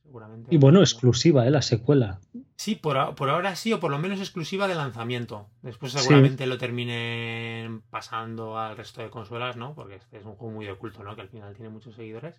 Seguramente. 0.04 0.54
Y 0.54 0.58
bueno, 0.58 0.80
exclusiva, 0.80 1.46
¿eh? 1.48 1.52
La 1.52 1.62
secuela. 1.62 2.20
Sí, 2.56 2.76
por, 2.76 3.16
por 3.16 3.30
ahora 3.30 3.56
sí, 3.56 3.72
o 3.74 3.80
por 3.80 3.92
lo 3.92 4.00
menos 4.00 4.20
exclusiva 4.20 4.68
de 4.68 4.76
lanzamiento. 4.76 5.50
Después 5.62 5.92
Sí. 5.92 6.00
seguramente 6.00 6.46
lo 6.48 6.58
terminen 6.58 7.82
pasando 7.90 8.58
al 8.58 8.76
resto 8.78 9.02
de 9.02 9.10
consolas, 9.10 9.56
¿no? 9.58 9.76
Porque 9.76 9.96
este 9.96 10.18
es 10.18 10.26
un 10.26 10.36
juego 10.36 10.54
muy 10.54 10.68
oculto, 10.68 11.04
¿no? 11.04 11.16
Que 11.16 11.22
al 11.22 11.30
final 11.30 11.54
tiene 11.56 11.70
muchos 11.70 11.96
seguidores. 11.96 12.36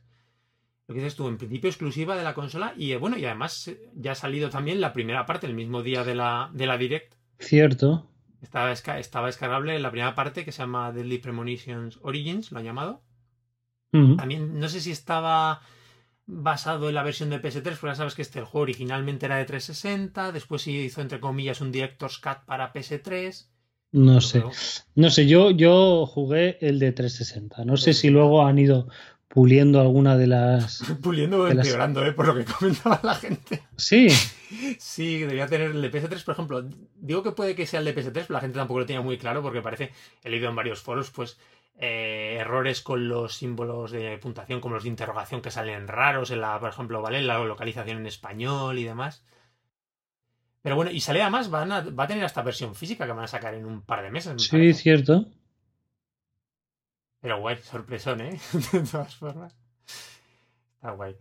Lo 0.88 0.94
que 0.94 1.00
dices 1.00 1.16
tú, 1.16 1.28
en 1.28 1.36
principio 1.36 1.68
exclusiva 1.68 2.16
de 2.16 2.24
la 2.24 2.32
consola 2.32 2.72
y 2.76 2.92
eh, 2.92 2.96
bueno, 2.96 3.18
y 3.18 3.24
además 3.26 3.68
eh, 3.68 3.90
ya 3.94 4.12
ha 4.12 4.14
salido 4.14 4.48
también 4.48 4.80
la 4.80 4.94
primera 4.94 5.26
parte, 5.26 5.46
el 5.46 5.52
mismo 5.54 5.82
día 5.82 6.02
de 6.02 6.14
la, 6.14 6.50
de 6.54 6.66
la 6.66 6.78
Direct. 6.78 7.14
Cierto. 7.38 8.08
Estaba, 8.40 8.72
estaba 8.72 9.26
descargable 9.26 9.78
la 9.78 9.90
primera 9.90 10.14
parte 10.14 10.46
que 10.46 10.52
se 10.52 10.62
llama 10.62 10.90
Deadly 10.90 11.18
Premonitions 11.18 11.98
Origins, 12.02 12.50
lo 12.52 12.58
han 12.58 12.64
llamado. 12.64 13.02
También 13.90 14.60
no 14.60 14.68
sé 14.68 14.80
si 14.80 14.90
estaba 14.90 15.62
basado 16.26 16.90
en 16.90 16.94
la 16.94 17.02
versión 17.02 17.30
de 17.30 17.40
PS3, 17.40 17.62
porque 17.62 17.86
ya 17.86 17.94
sabes 17.94 18.14
que 18.14 18.22
este 18.22 18.38
el 18.38 18.44
juego 18.44 18.62
originalmente 18.62 19.26
era 19.26 19.36
de 19.36 19.46
360, 19.46 20.30
después 20.30 20.62
se 20.62 20.72
hizo 20.72 21.00
entre 21.00 21.20
comillas 21.20 21.62
un 21.62 21.72
Director's 21.72 22.18
Cut 22.18 22.44
para 22.44 22.72
PS3. 22.72 23.46
No 23.92 24.20
sé. 24.20 24.44
No 24.94 25.10
sé, 25.10 25.26
yo, 25.26 25.50
yo 25.50 26.04
jugué 26.06 26.58
el 26.60 26.78
de 26.78 26.92
360. 26.92 27.64
No 27.64 27.78
sé 27.78 27.94
si 27.94 28.10
luego 28.10 28.46
han 28.46 28.58
ido 28.58 28.88
puliendo 29.38 29.80
alguna 29.80 30.16
de 30.16 30.26
las. 30.26 30.82
Puliendo 31.02 31.42
o 31.42 31.46
las- 31.48 31.64
empeorando, 31.66 32.04
¿eh? 32.04 32.12
por 32.12 32.26
lo 32.26 32.34
que 32.34 32.44
comentaba 32.44 32.98
la 33.04 33.14
gente. 33.14 33.62
Sí, 33.76 34.08
Sí, 34.78 35.18
debía 35.18 35.46
tener 35.46 35.70
el 35.72 35.82
de 35.82 35.90
PS3, 35.92 36.24
por 36.24 36.32
ejemplo. 36.32 36.64
Digo 36.96 37.22
que 37.22 37.32
puede 37.32 37.54
que 37.54 37.66
sea 37.66 37.78
el 37.80 37.84
de 37.86 37.94
PS3, 37.94 38.12
pero 38.12 38.26
la 38.34 38.40
gente 38.40 38.58
tampoco 38.58 38.80
lo 38.80 38.86
tenía 38.86 39.02
muy 39.02 39.16
claro 39.18 39.42
porque 39.42 39.60
parece, 39.62 39.92
he 40.24 40.30
leído 40.30 40.48
en 40.48 40.56
varios 40.56 40.80
foros, 40.80 41.10
pues 41.10 41.38
eh, 41.78 42.38
errores 42.40 42.80
con 42.80 43.08
los 43.08 43.34
símbolos 43.36 43.90
de 43.92 44.18
puntuación, 44.18 44.60
como 44.60 44.74
los 44.74 44.84
de 44.84 44.88
interrogación 44.88 45.42
que 45.42 45.50
salen 45.50 45.86
raros 45.86 46.30
en 46.32 46.40
la, 46.40 46.58
por 46.58 46.70
ejemplo, 46.70 47.00
¿vale? 47.02 47.18
En 47.18 47.26
la 47.28 47.38
localización 47.38 47.98
en 47.98 48.06
español 48.06 48.78
y 48.78 48.84
demás. 48.84 49.22
Pero 50.62 50.74
bueno, 50.76 50.90
y 50.90 51.00
sale 51.00 51.22
además, 51.22 51.50
van 51.50 51.70
a- 51.70 51.80
va 51.82 52.04
a 52.04 52.08
tener 52.08 52.24
esta 52.24 52.42
versión 52.42 52.74
física 52.74 53.06
que 53.06 53.12
van 53.12 53.24
a 53.24 53.28
sacar 53.28 53.54
en 53.54 53.64
un 53.64 53.82
par 53.82 54.02
de 54.02 54.10
meses. 54.10 54.32
me 54.32 54.38
sí, 54.40 54.48
parece. 54.50 54.82
cierto. 54.82 55.26
Pero 57.20 57.40
guay, 57.40 57.56
sorpresón, 57.56 58.20
¿eh? 58.20 58.38
de 58.72 58.80
todas 58.80 59.16
formas. 59.16 59.56
Está 60.74 60.92
guay. 60.92 61.16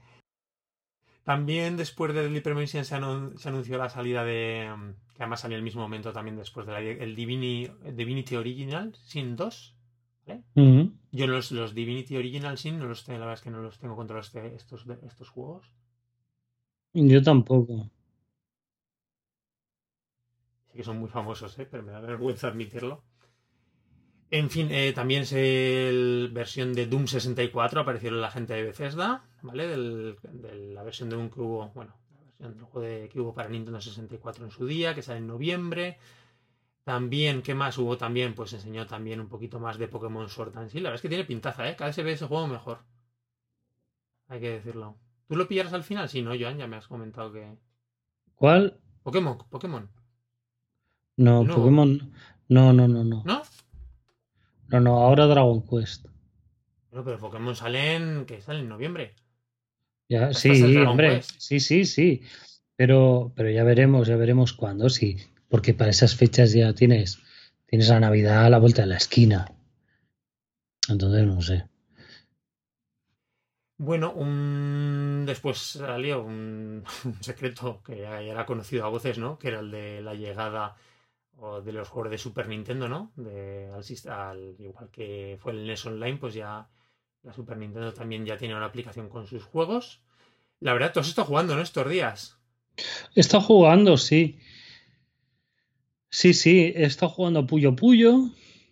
También 1.24 1.76
después 1.76 2.14
de 2.14 2.22
Deadly 2.22 2.40
Premonition 2.42 2.86
se, 2.86 2.96
anun- 2.96 3.38
se 3.38 3.50
anunció 3.50 3.78
la 3.78 3.90
salida 3.90 4.24
de... 4.24 4.74
mm, 4.76 4.92
Que 5.16 5.24
además 5.24 5.42
salió 5.42 5.58
al 5.58 5.64
mismo 5.64 5.82
momento 5.82 6.14
también 6.14 6.38
después 6.38 6.66
de 6.66 6.72
la, 6.74 6.80
el 6.80 7.16
Divini- 7.16 7.70
Divinity 7.94 8.36
Original 8.36 8.96
Sin 8.96 9.36
2. 9.36 9.74
Mm. 10.56 10.84
Yo 11.12 11.28
los, 11.28 11.52
los 11.52 11.74
Divinity 11.74 12.16
Original 12.18 12.58
Sin 12.58 12.80
no 12.80 12.86
los 12.86 13.04
tengo, 13.04 13.20
la 13.20 13.26
verdad 13.26 13.40
es 13.40 13.44
que 13.44 13.50
no 13.50 13.62
los 13.62 13.78
tengo 13.80 13.96
contra 13.96 14.20
este- 14.20 14.56
estos, 14.56 14.86
de- 14.86 15.00
estos 15.06 15.30
juegos. 15.30 15.72
Yo 16.94 17.22
tampoco. 17.24 17.90
Sí 20.72 20.78
que 20.78 20.84
son 20.84 21.00
muy 21.00 21.10
famosos, 21.10 21.58
¿eh? 21.60 21.68
pero 21.70 21.84
me 21.84 21.92
da 21.92 22.00
vergüenza 22.00 22.48
admitirlo. 22.48 23.04
En 24.30 24.50
fin, 24.50 24.68
eh, 24.72 24.92
también 24.94 25.22
es 25.24 25.32
el 25.34 26.30
versión 26.34 26.74
de 26.74 26.86
Doom 26.86 27.08
64, 27.08 27.80
apareció 27.82 28.12
la 28.12 28.30
gente 28.30 28.54
de 28.54 28.64
Bethesda, 28.64 29.24
¿vale? 29.42 29.68
Del- 29.68 30.18
de 30.22 30.74
la 30.74 30.84
versión 30.84 31.10
de 31.10 31.16
Doom 31.16 31.30
que 31.30 31.40
hubo, 31.40 31.70
bueno, 31.70 31.96
la 32.40 32.48
versión 32.48 32.54
del 32.58 32.64
juego 32.66 32.82
de- 32.88 33.10
que 33.10 33.22
hubo 33.22 33.34
para 33.34 33.48
Nintendo 33.50 33.80
64 33.80 34.44
en 34.44 34.52
su 34.52 34.66
día, 34.66 34.94
que 34.94 35.02
sale 35.02 35.20
en 35.20 35.28
noviembre. 35.28 35.98
También, 36.84 37.42
¿qué 37.42 37.54
más 37.56 37.78
hubo 37.78 37.98
también? 37.98 38.34
Pues 38.36 38.52
enseñó 38.54 38.86
también 38.86 39.20
un 39.22 39.28
poquito 39.30 39.60
más 39.60 39.78
de 39.78 39.88
Pokémon 39.88 40.28
Sword 40.30 40.58
and 40.58 40.70
Shield. 40.70 40.84
La 40.84 40.90
verdad 40.90 40.96
es 40.96 41.02
que 41.02 41.10
tiene 41.10 41.24
pintaza, 41.26 41.70
¿eh? 41.70 41.76
Cada 41.78 41.88
vez 41.90 41.96
se 41.96 42.04
ve 42.04 42.12
ese 42.14 42.28
juego 42.28 42.48
mejor. 42.48 42.80
Hay 44.28 44.40
que 44.42 44.52
decirlo. 44.52 44.98
¿Tú 45.28 45.36
lo 45.36 45.48
pillarás 45.48 45.74
al 45.74 45.84
final? 45.84 46.08
Sí, 46.10 46.22
¿no, 46.22 46.32
Joan? 46.38 46.58
Ya 46.58 46.68
me 46.68 46.76
has 46.78 46.88
comentado 46.88 47.32
que... 47.32 47.58
¿Cuál? 48.36 48.80
Pokémon, 49.04 49.38
Pokémon. 49.50 49.90
No, 51.18 51.44
No. 51.44 51.56
Pokémon. 51.56 52.14
No, 52.50 52.72
no, 52.72 52.88
no, 52.88 53.04
no. 53.04 53.24
¿No? 53.26 53.42
No, 54.70 54.80
no, 54.80 55.00
ahora 55.00 55.28
Dragon 55.28 55.62
Quest. 55.62 56.08
Bueno, 56.92 57.06
pero 57.06 57.20
Pokémon 57.20 57.56
salen, 57.56 58.26
que 58.26 58.42
sale 58.42 58.60
en 58.60 58.70
noviembre. 58.70 59.16
Ya, 60.10 60.34
sí, 60.34 60.78
hombre. 60.78 61.18
Quest. 61.18 61.32
Sí, 61.38 61.60
sí, 61.60 61.86
sí. 61.86 62.22
Pero, 62.76 63.32
pero 63.36 63.50
ya 63.50 63.64
veremos, 63.64 64.08
ya 64.08 64.16
veremos 64.16 64.54
cuándo, 64.54 64.90
sí. 64.90 65.18
Porque 65.50 65.74
para 65.74 65.92
esas 65.92 66.16
fechas 66.16 66.54
ya 66.54 66.74
tienes, 66.74 67.20
tienes 67.66 67.90
la 67.90 68.00
Navidad 68.00 68.46
a 68.46 68.50
la 68.50 68.60
vuelta 68.60 68.84
de 68.84 68.88
la 68.88 68.98
esquina. 68.98 69.52
Entonces, 70.90 71.26
no 71.26 71.42
sé. 71.42 71.66
Bueno, 73.80 74.12
un... 74.12 75.24
después 75.26 75.58
salió 75.58 76.24
un, 76.24 76.84
un 77.06 77.24
secreto 77.24 77.82
que 77.86 77.98
ya 78.02 78.22
era 78.22 78.46
conocido 78.46 78.86
a 78.86 78.90
voces, 78.90 79.18
¿no? 79.18 79.38
Que 79.38 79.50
era 79.50 79.60
el 79.60 79.72
de 79.72 80.02
la 80.02 80.14
llegada 80.14 80.76
o 81.40 81.62
de 81.62 81.72
los 81.72 81.90
juegos 81.90 82.12
de 82.12 82.18
Super 82.18 82.48
Nintendo, 82.48 82.88
¿no? 82.90 83.12
De, 83.16 83.70
al, 83.74 83.84
al- 84.12 84.56
igual 84.60 84.90
que 84.92 85.38
fue 85.40 85.52
el 85.54 85.66
NES 85.66 85.86
Online, 85.86 86.18
pues 86.18 86.34
ya 86.34 86.68
la 87.24 87.34
Super 87.34 87.58
Nintendo 87.58 87.94
también 87.94 88.26
ya 88.26 88.38
tiene 88.38 88.56
una 88.56 88.66
aplicación 88.66 89.10
con 89.10 89.28
sus 89.28 89.44
juegos. 89.44 90.02
La 90.60 90.74
verdad, 90.74 90.92
tú 90.94 91.00
has 91.00 91.08
estado 91.10 91.28
jugando, 91.28 91.56
¿no? 91.56 91.62
Estos 91.62 91.90
días. 91.90 92.38
He 93.16 93.20
estado 93.22 93.44
jugando, 93.44 93.98
sí. 93.98 94.40
Sí, 96.10 96.34
sí, 96.34 96.74
he 96.76 96.86
estado 96.86 97.12
jugando 97.12 97.42
a 97.42 97.46
Puyo 97.48 97.76
Puyo. 97.76 98.30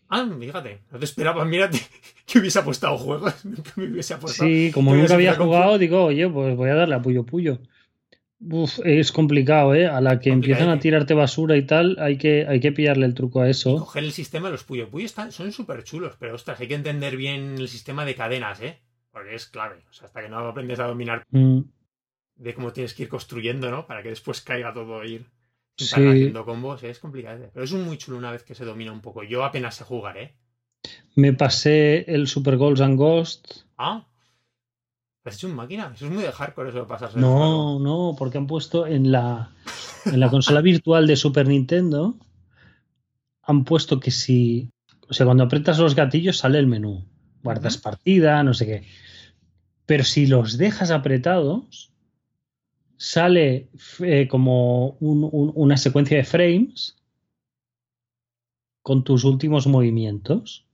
Ah, 0.10 0.28
fíjate, 0.40 0.82
no 0.92 1.00
te 1.00 1.06
esperaba, 1.06 1.44
mírate, 1.46 1.80
que 2.26 2.40
hubiese 2.40 2.60
apostado 2.60 2.98
juegos. 2.98 3.34
Nunca 3.46 3.72
me 3.76 3.88
hubiese 3.88 4.14
apostado. 4.14 4.50
Sí, 4.50 4.72
como 4.74 4.96
nunca 4.96 5.16
había 5.16 5.36
jugado, 5.36 5.78
digo, 5.78 6.06
oye, 6.06 6.30
pues 6.30 6.56
voy 6.56 6.70
a 6.70 6.76
darle 6.76 6.96
a 6.96 7.02
Puyo 7.02 7.24
Puyo. 7.26 7.60
Uf, 8.48 8.80
es 8.86 9.12
complicado, 9.12 9.74
¿eh? 9.74 9.88
A 9.88 10.02
la 10.02 10.20
que 10.20 10.30
empiezan 10.30 10.70
a 10.70 10.80
tirarte 10.80 11.14
basura 11.14 11.58
y 11.58 11.64
tal, 11.64 11.98
hay 12.00 12.18
que, 12.18 12.46
hay 12.48 12.60
que 12.60 12.72
pillarle 12.72 13.06
el 13.06 13.14
truco 13.16 13.42
a 13.42 13.50
eso. 13.50 13.78
coger 13.78 14.04
el 14.04 14.12
sistema 14.12 14.48
de 14.48 14.52
los 14.54 14.64
Puyo 14.64 14.90
Puyo 14.90 15.06
están, 15.06 15.32
son 15.32 15.52
súper 15.52 15.84
chulos, 15.84 16.16
pero 16.20 16.36
ostras, 16.36 16.60
hay 16.60 16.68
que 16.68 16.76
entender 16.76 17.18
bien 17.18 17.56
el 17.58 17.68
sistema 17.68 18.06
de 18.06 18.14
cadenas, 18.16 18.62
¿eh? 18.62 18.80
Porque 19.12 19.34
es 19.36 19.48
clave. 19.48 19.78
O 19.90 19.94
sea, 19.94 20.08
hasta 20.08 20.22
que 20.22 20.30
no 20.30 20.40
aprendes 20.40 20.80
a 20.80 20.88
dominar 20.88 21.24
Mm, 21.32 21.60
de 22.36 22.54
cómo 22.54 22.72
tienes 22.74 22.94
que 22.94 23.04
ir 23.04 23.10
construyendo, 23.10 23.72
¿no? 23.72 23.88
Para 23.88 24.04
que 24.04 24.10
después 24.10 24.42
caiga 24.42 24.74
todo 24.74 25.02
e 25.04 25.10
ir 25.10 25.26
Sí. 25.78 25.94
haciendo 25.96 26.46
combos, 26.46 26.84
¿eh? 26.84 26.90
es 26.90 27.00
complicado. 27.00 27.50
Pero 27.54 27.64
es 27.66 27.72
muy 27.74 27.98
chulo 27.98 28.18
una 28.18 28.32
vez 28.32 28.44
que 28.44 28.56
se 28.56 28.64
domina 28.66 28.92
un 28.92 29.02
poco. 29.02 29.24
Yo 29.24 29.44
apenas 29.44 29.76
sé 29.76 29.84
jugar, 29.84 30.18
¿eh? 30.18 30.36
Me 31.16 31.34
pasé 31.34 32.06
el 32.14 32.28
Super 32.28 32.58
Goals 32.58 32.82
and 32.82 32.98
Ghosts. 32.98 33.66
Ah. 33.78 34.06
¿Has 35.26 35.36
hecho 35.36 35.48
un 35.48 35.56
máquina? 35.56 35.92
Eso 35.96 36.06
es 36.06 36.12
muy 36.12 36.24
de 36.24 36.32
hardcore 36.32 36.70
eso 36.70 36.80
de 36.80 36.86
pasarse. 36.86 37.20
No, 37.20 37.80
no, 37.80 38.16
porque 38.18 38.38
han 38.38 38.48
puesto 38.48 38.86
en 38.86 39.12
la, 39.12 39.52
en 40.06 40.20
la 40.20 40.30
consola 40.30 40.62
virtual 40.62 41.08
de 41.08 41.16
Super 41.16 41.48
Nintendo, 41.48 42.16
han 43.42 43.64
puesto 43.64 44.00
que 44.00 44.12
si, 44.12 44.72
o 45.10 45.14
sea, 45.14 45.26
cuando 45.26 45.44
aprietas 45.44 45.80
los 45.80 45.96
gatillos 45.96 46.38
sale 46.38 46.60
el 46.60 46.68
menú, 46.68 47.06
guardas 47.44 47.78
partida, 47.78 48.44
no 48.44 48.54
sé 48.54 48.66
qué. 48.66 48.88
Pero 49.88 50.04
si 50.04 50.28
los 50.28 50.58
dejas 50.58 50.92
apretados, 50.92 51.92
sale 52.98 53.70
eh, 54.00 54.28
como 54.28 54.92
un- 55.00 55.28
un- 55.32 55.52
una 55.56 55.78
secuencia 55.78 56.18
de 56.18 56.24
frames 56.24 56.96
con 58.82 59.04
tus 59.04 59.24
últimos 59.24 59.66
movimientos. 59.68 60.66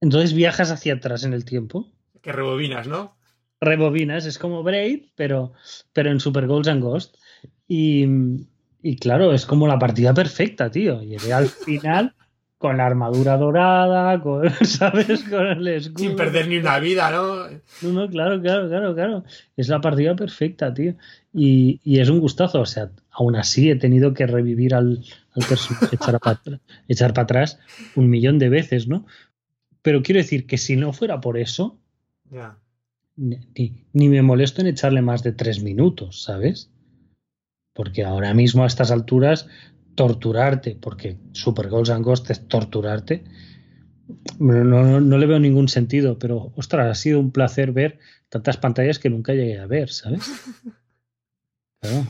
Entonces 0.00 0.32
viajas 0.32 0.70
hacia 0.70 0.94
atrás 0.94 1.24
en 1.24 1.32
el 1.32 1.44
tiempo 1.44 1.88
Que 2.22 2.32
rebobinas, 2.32 2.86
¿no? 2.86 3.16
Rebobinas, 3.62 4.26
es 4.26 4.38
como 4.38 4.62
Braid, 4.62 5.04
pero, 5.14 5.52
pero 5.92 6.10
en 6.10 6.20
Super 6.20 6.46
Goals 6.46 6.68
and 6.68 6.82
Ghost. 6.82 7.16
Y, 7.66 8.06
y 8.82 8.96
claro, 8.96 9.32
es 9.32 9.46
como 9.46 9.66
la 9.66 9.78
partida 9.78 10.12
perfecta, 10.12 10.70
tío. 10.70 11.00
Llegué 11.02 11.32
al 11.32 11.48
final 11.64 12.14
con 12.58 12.76
la 12.76 12.86
armadura 12.86 13.36
dorada, 13.36 14.20
con, 14.20 14.48
¿sabes? 14.64 15.24
Con 15.24 15.46
el 15.46 15.68
escudo. 15.68 16.08
Sin 16.08 16.16
perder 16.16 16.48
ni 16.48 16.58
una 16.58 16.78
vida, 16.78 17.10
¿no? 17.10 17.48
No, 17.82 17.92
no, 17.92 18.08
claro, 18.08 18.40
claro, 18.40 18.68
claro, 18.68 18.94
claro. 18.94 19.24
Es 19.56 19.68
la 19.68 19.80
partida 19.80 20.14
perfecta, 20.14 20.72
tío. 20.72 20.94
Y, 21.32 21.80
y 21.82 22.00
es 22.00 22.08
un 22.08 22.20
gustazo. 22.20 22.60
O 22.60 22.66
sea, 22.66 22.90
aún 23.10 23.36
así 23.36 23.70
he 23.70 23.76
tenido 23.76 24.14
que 24.14 24.26
revivir 24.26 24.74
al, 24.74 25.04
al 25.32 25.44
personaje, 25.48 25.86
echar 25.96 26.20
para 26.20 26.40
echar 26.88 27.14
para 27.14 27.24
atrás 27.24 27.58
un 27.96 28.10
millón 28.10 28.38
de 28.38 28.48
veces, 28.48 28.86
¿no? 28.86 29.06
Pero 29.82 30.02
quiero 30.02 30.18
decir 30.18 30.46
que 30.46 30.58
si 30.58 30.76
no 30.76 30.92
fuera 30.92 31.20
por 31.20 31.38
eso, 31.38 31.78
Ya. 32.30 32.56
Ni, 33.22 33.86
ni 33.92 34.08
me 34.08 34.22
molesto 34.22 34.60
en 34.60 34.66
echarle 34.66 35.02
más 35.02 35.22
de 35.22 35.32
tres 35.32 35.62
minutos, 35.62 36.22
¿sabes? 36.22 36.70
Porque 37.72 38.04
ahora 38.04 38.34
mismo 38.34 38.64
a 38.64 38.66
estas 38.66 38.90
alturas, 38.90 39.48
torturarte, 39.94 40.76
porque 40.80 41.18
Super 41.32 41.68
Goals 41.68 41.90
and 41.90 42.04
Ghost 42.04 42.30
es 42.30 42.48
torturarte, 42.48 43.24
no, 44.38 44.64
no, 44.64 45.00
no 45.00 45.18
le 45.18 45.26
veo 45.26 45.38
ningún 45.38 45.68
sentido, 45.68 46.18
pero 46.18 46.52
ostras, 46.56 46.90
ha 46.90 46.94
sido 46.94 47.20
un 47.20 47.32
placer 47.32 47.72
ver 47.72 47.98
tantas 48.28 48.56
pantallas 48.56 48.98
que 48.98 49.10
nunca 49.10 49.32
llegué 49.32 49.58
a 49.58 49.66
ver, 49.66 49.90
¿sabes? 49.90 50.22
Claro. 51.80 52.06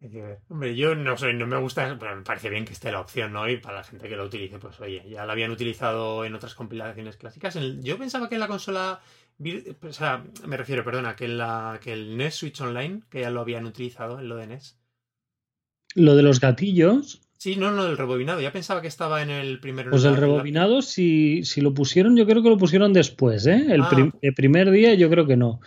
Hay 0.00 0.10
que 0.10 0.22
ver. 0.22 0.38
Hombre, 0.48 0.74
yo 0.74 0.94
no 0.94 1.16
sé, 1.18 1.34
no 1.34 1.46
me 1.46 1.58
gusta, 1.58 1.98
pero 1.98 2.16
me 2.16 2.22
parece 2.22 2.48
bien 2.48 2.64
que 2.64 2.72
esté 2.72 2.90
la 2.90 3.00
opción, 3.00 3.32
¿no? 3.32 3.48
Y 3.48 3.58
para 3.58 3.78
la 3.78 3.84
gente 3.84 4.08
que 4.08 4.16
lo 4.16 4.24
utilice, 4.24 4.58
pues 4.58 4.80
oye, 4.80 5.04
ya 5.06 5.26
la 5.26 5.32
habían 5.32 5.50
utilizado 5.50 6.24
en 6.24 6.34
otras 6.34 6.54
compilaciones 6.54 7.18
clásicas. 7.18 7.58
Yo 7.82 7.98
pensaba 7.98 8.28
que 8.28 8.36
en 8.36 8.40
la 8.40 8.48
consola, 8.48 9.00
o 9.82 9.92
sea, 9.92 10.24
me 10.46 10.56
refiero, 10.56 10.84
perdona, 10.84 11.14
que, 11.16 11.26
en 11.26 11.38
la, 11.38 11.78
que 11.82 11.92
el 11.92 12.16
NES 12.16 12.34
Switch 12.34 12.60
Online, 12.60 13.02
que 13.08 13.20
ya 13.20 13.30
lo 13.30 13.40
habían 13.40 13.66
utilizado 13.66 14.18
en 14.18 14.28
lo 14.28 14.36
de 14.36 14.44
NES. 14.44 14.76
Lo 15.94 16.14
de 16.16 16.22
los 16.22 16.40
gatillos, 16.40 17.22
Sí, 17.40 17.54
no, 17.54 17.70
no, 17.70 17.86
el 17.86 17.96
rebobinado. 17.96 18.40
Ya 18.40 18.50
pensaba 18.50 18.82
que 18.82 18.88
estaba 18.88 19.22
en 19.22 19.30
el 19.30 19.60
primero. 19.60 19.90
pues 19.90 20.02
el 20.04 20.14
la- 20.14 20.18
rebobinado, 20.20 20.82
si, 20.82 21.44
si 21.44 21.60
lo 21.60 21.72
pusieron, 21.72 22.16
yo 22.16 22.26
creo 22.26 22.42
que 22.42 22.48
lo 22.48 22.58
pusieron 22.58 22.92
después, 22.92 23.46
¿eh? 23.46 23.64
El, 23.68 23.82
Ah. 23.82 23.88
prim- 23.88 24.12
el 24.20 24.34
primer 24.34 24.72
día 24.72 24.94
yo 24.94 25.08
creo 25.08 25.24
que 25.24 25.36
no, 25.36 25.60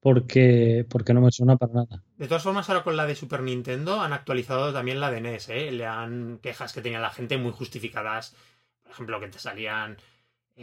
porque, 0.00 0.84
porque 0.90 1.14
no 1.14 1.20
me 1.20 1.30
suena 1.30 1.56
para 1.56 1.74
nada. 1.74 2.02
De 2.16 2.26
todas 2.26 2.42
formas, 2.42 2.68
ahora 2.68 2.82
con 2.82 2.96
la 2.96 3.06
de 3.06 3.14
Super 3.14 3.40
Nintendo 3.42 4.00
han 4.00 4.12
actualizado 4.12 4.72
también 4.72 4.98
la 4.98 5.12
de 5.12 5.18
NES, 5.20 5.48
¿eh? 5.50 5.70
Le 5.70 5.86
han 5.86 6.38
quejas 6.42 6.72
que 6.72 6.82
tenía 6.82 6.98
la 6.98 7.10
gente 7.10 7.38
muy 7.38 7.52
justificadas. 7.52 8.34
Por 8.82 8.90
ejemplo, 8.92 9.20
que 9.20 9.28
te 9.28 9.38
salían 9.38 9.98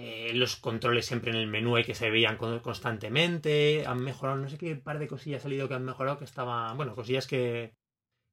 eh, 0.02 0.32
los 0.34 0.56
controles 0.68 1.06
siempre 1.08 1.32
en 1.32 1.38
el 1.38 1.48
menú 1.48 1.76
que 1.86 1.96
se 1.96 2.10
veían 2.16 2.38
con- 2.38 2.60
constantemente. 2.68 3.86
Han 3.88 4.02
mejorado, 4.10 4.38
no 4.40 4.50
sé 4.50 4.58
qué 4.58 4.76
par 4.76 4.98
de 5.00 5.08
cosillas 5.14 5.42
ha 5.42 5.44
salido 5.44 5.68
que 5.68 5.76
han 5.76 5.86
mejorado 5.92 6.18
que 6.20 6.26
estaban, 6.32 6.78
bueno, 6.78 6.96
cosillas 6.96 7.28
que, 7.28 7.74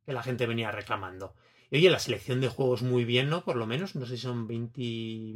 que 0.04 0.12
la 0.14 0.22
gente 0.22 0.46
venía 0.52 0.70
reclamando. 0.72 1.34
Y 1.70 1.76
oye, 1.78 1.90
la 1.90 1.98
selección 2.00 2.40
de 2.40 2.48
juegos 2.48 2.82
muy 2.82 3.04
bien, 3.04 3.30
¿no? 3.30 3.44
Por 3.44 3.56
lo 3.56 3.66
menos, 3.66 3.94
no 3.96 4.06
sé 4.06 4.16
si 4.16 4.22
son 4.22 4.46
20, 4.48 4.80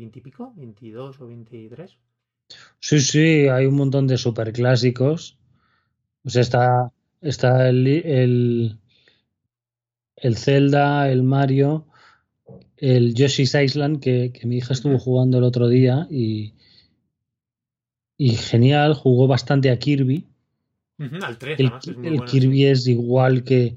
20 0.00 0.18
y 0.20 0.22
pico, 0.22 0.52
22 0.56 1.20
o 1.20 1.26
23. 1.28 1.98
Sí, 2.80 3.00
sí, 3.00 3.48
hay 3.48 3.66
un 3.66 3.74
montón 3.76 4.06
de 4.06 4.16
superclásicos. 4.18 5.38
Sea, 6.26 6.42
está, 6.42 6.92
está 7.22 7.68
el, 7.70 7.86
el, 7.88 8.78
el 10.14 10.36
Zelda, 10.36 11.10
el 11.10 11.24
Mario, 11.24 11.88
el 12.80 13.14
Yoshi's 13.14 13.54
Island, 13.54 14.00
que, 14.00 14.32
que 14.32 14.46
mi 14.46 14.56
hija 14.56 14.72
estuvo 14.72 14.98
jugando 14.98 15.38
el 15.38 15.44
otro 15.44 15.68
día 15.68 16.06
y, 16.10 16.54
y 18.16 18.30
genial, 18.36 18.94
jugó 18.94 19.26
bastante 19.26 19.70
a 19.70 19.78
Kirby. 19.78 20.26
Al 21.22 21.38
3, 21.38 21.58
El, 21.60 21.66
además, 21.66 21.88
es 21.88 21.96
muy 21.96 22.06
el 22.08 22.16
bueno. 22.16 22.30
Kirby 22.30 22.66
es 22.66 22.86
igual 22.86 23.42
que, 23.44 23.76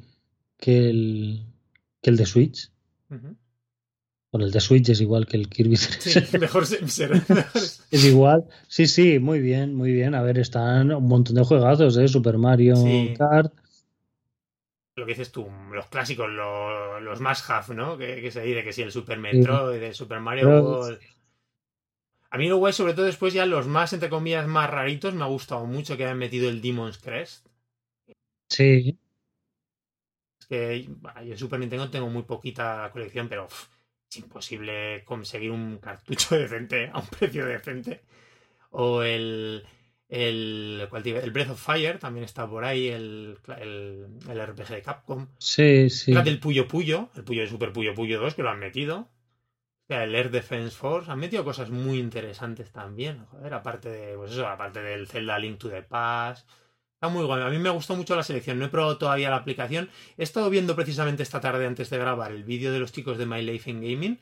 que, 0.58 0.90
el, 0.90 1.46
que 2.02 2.10
el 2.10 2.18
de 2.18 2.26
Switch. 2.26 2.70
Ujú. 3.10 3.36
Bueno, 4.32 4.48
el 4.48 4.52
de 4.52 4.60
Switch 4.60 4.90
es 4.90 5.00
igual 5.00 5.26
que 5.28 5.38
el 5.38 5.48
Kirby 5.48 5.76
3. 5.76 5.98
Sí, 6.02 6.38
mejor 6.40 6.66
ser. 6.66 6.90
ser- 6.90 7.12
Es 7.92 8.06
igual. 8.06 8.46
Sí, 8.68 8.88
sí, 8.88 9.20
muy 9.20 9.40
bien, 9.40 9.74
muy 9.76 9.94
bien. 9.94 10.16
A 10.16 10.22
ver, 10.22 10.40
están 10.40 10.92
un 10.92 11.08
montón 11.08 11.36
de 11.36 11.44
juegazos, 11.46 11.96
¿eh? 11.98 12.08
Super 12.08 12.38
Mario 12.38 12.76
Sí. 12.76 13.14
Kart. 13.18 13.54
Lo 14.96 15.06
que 15.06 15.12
dices 15.14 15.32
tú, 15.32 15.50
los 15.72 15.88
clásicos, 15.88 16.30
lo- 16.30 17.00
los 17.00 17.20
más 17.20 17.50
have, 17.50 17.74
¿no? 17.76 17.98
Que, 17.98 18.22
que 18.22 18.32
se 18.32 18.42
dice 18.42 18.64
que 18.64 18.74
si 18.74 18.82
el 18.84 18.92
Super 18.92 19.18
Metroid, 19.18 19.82
el 19.82 19.94
Super 19.96 20.20
Mario 20.20 20.46
Pero- 20.46 20.64
World. 20.64 21.00
A 22.30 22.38
mí 22.38 22.48
lo 22.50 22.58
guay, 22.58 22.74
sobre 22.74 22.94
todo 22.96 23.06
después 23.06 23.32
ya 23.34 23.46
los 23.46 23.68
más, 23.68 23.94
entre 23.94 24.10
comillas, 24.10 24.48
más 24.48 24.68
raritos, 24.70 25.14
me 25.14 25.24
ha 25.24 25.28
gustado 25.28 25.66
mucho 25.66 25.96
que 25.98 26.04
hayan 26.06 26.18
metido 26.18 26.50
el 26.50 26.62
Demon's 26.64 26.98
Crest. 26.98 27.46
Sí, 28.50 28.98
Es 30.40 30.48
que 30.48 30.86
bah, 30.90 31.22
yo 31.24 31.34
en 31.34 31.38
Super 31.38 31.60
Nintendo 31.60 31.90
tengo 31.92 32.08
muy 32.10 32.24
poquita 32.24 32.90
colección, 32.92 33.30
pero 33.30 33.48
es 34.10 34.18
imposible 34.18 35.04
conseguir 35.06 35.52
un 35.52 35.78
cartucho 35.78 36.36
decente 36.36 36.90
a 36.92 37.00
un 37.00 37.08
precio 37.08 37.46
decente. 37.46 38.02
O 38.72 39.04
el, 39.04 39.64
el, 40.10 40.88
el 40.92 41.32
Breath 41.32 41.50
of 41.52 41.64
Fire 41.64 42.00
también 42.00 42.24
está 42.24 42.48
por 42.48 42.66
ahí, 42.66 42.88
el, 42.88 43.38
el, 43.60 44.08
el 44.30 44.48
RPG 44.48 44.68
de 44.68 44.82
Capcom. 44.82 45.28
sí, 45.40 45.90
sí. 45.90 46.14
El 46.14 46.40
Puyo 46.40 46.68
Puyo, 46.68 47.10
el 47.16 47.24
Puyo 47.24 47.42
de 47.42 47.48
Super 47.48 47.74
Puyo 47.74 47.94
Puyo 47.94 48.20
2, 48.20 48.36
que 48.36 48.44
lo 48.44 48.50
han 48.50 48.60
metido. 48.60 49.10
O 49.84 49.86
sea, 49.88 50.06
el 50.06 50.16
Air 50.16 50.32
Defense 50.32 50.78
Force. 50.78 51.12
Han 51.12 51.20
metido 51.20 51.44
cosas 51.44 51.70
muy 51.70 52.00
interesantes 52.00 52.72
también. 52.72 53.26
Joder, 53.26 53.54
aparte 53.54 53.90
de, 53.90 54.16
pues 54.16 54.32
eso, 54.32 54.48
aparte 54.48 54.82
del 54.82 55.08
Zelda 55.08 55.38
Link 55.38 55.58
to 55.58 55.70
the 55.70 55.84
Past. 55.84 56.48
Está 56.94 57.10
muy 57.10 57.26
guay. 57.26 57.42
A 57.42 57.50
mí 57.50 57.60
me 57.60 57.70
gustó 57.70 57.96
mucho 57.98 58.16
la 58.16 58.24
selección. 58.24 58.60
No 58.60 58.66
he 58.66 58.70
probado 58.70 58.98
todavía 58.98 59.30
la 59.30 59.36
aplicación. 59.36 59.90
He 60.18 60.24
estado 60.24 60.50
viendo 60.50 60.74
precisamente 60.74 61.22
esta 61.22 61.42
tarde 61.42 61.66
antes 61.66 61.90
de 61.90 61.98
grabar 61.98 62.32
el 62.32 62.46
vídeo 62.46 62.72
de 62.72 62.80
los 62.80 62.94
chicos 62.94 63.18
de 63.18 63.26
My 63.26 63.42
Life 63.42 63.70
in 63.70 63.82
Gaming. 63.82 64.20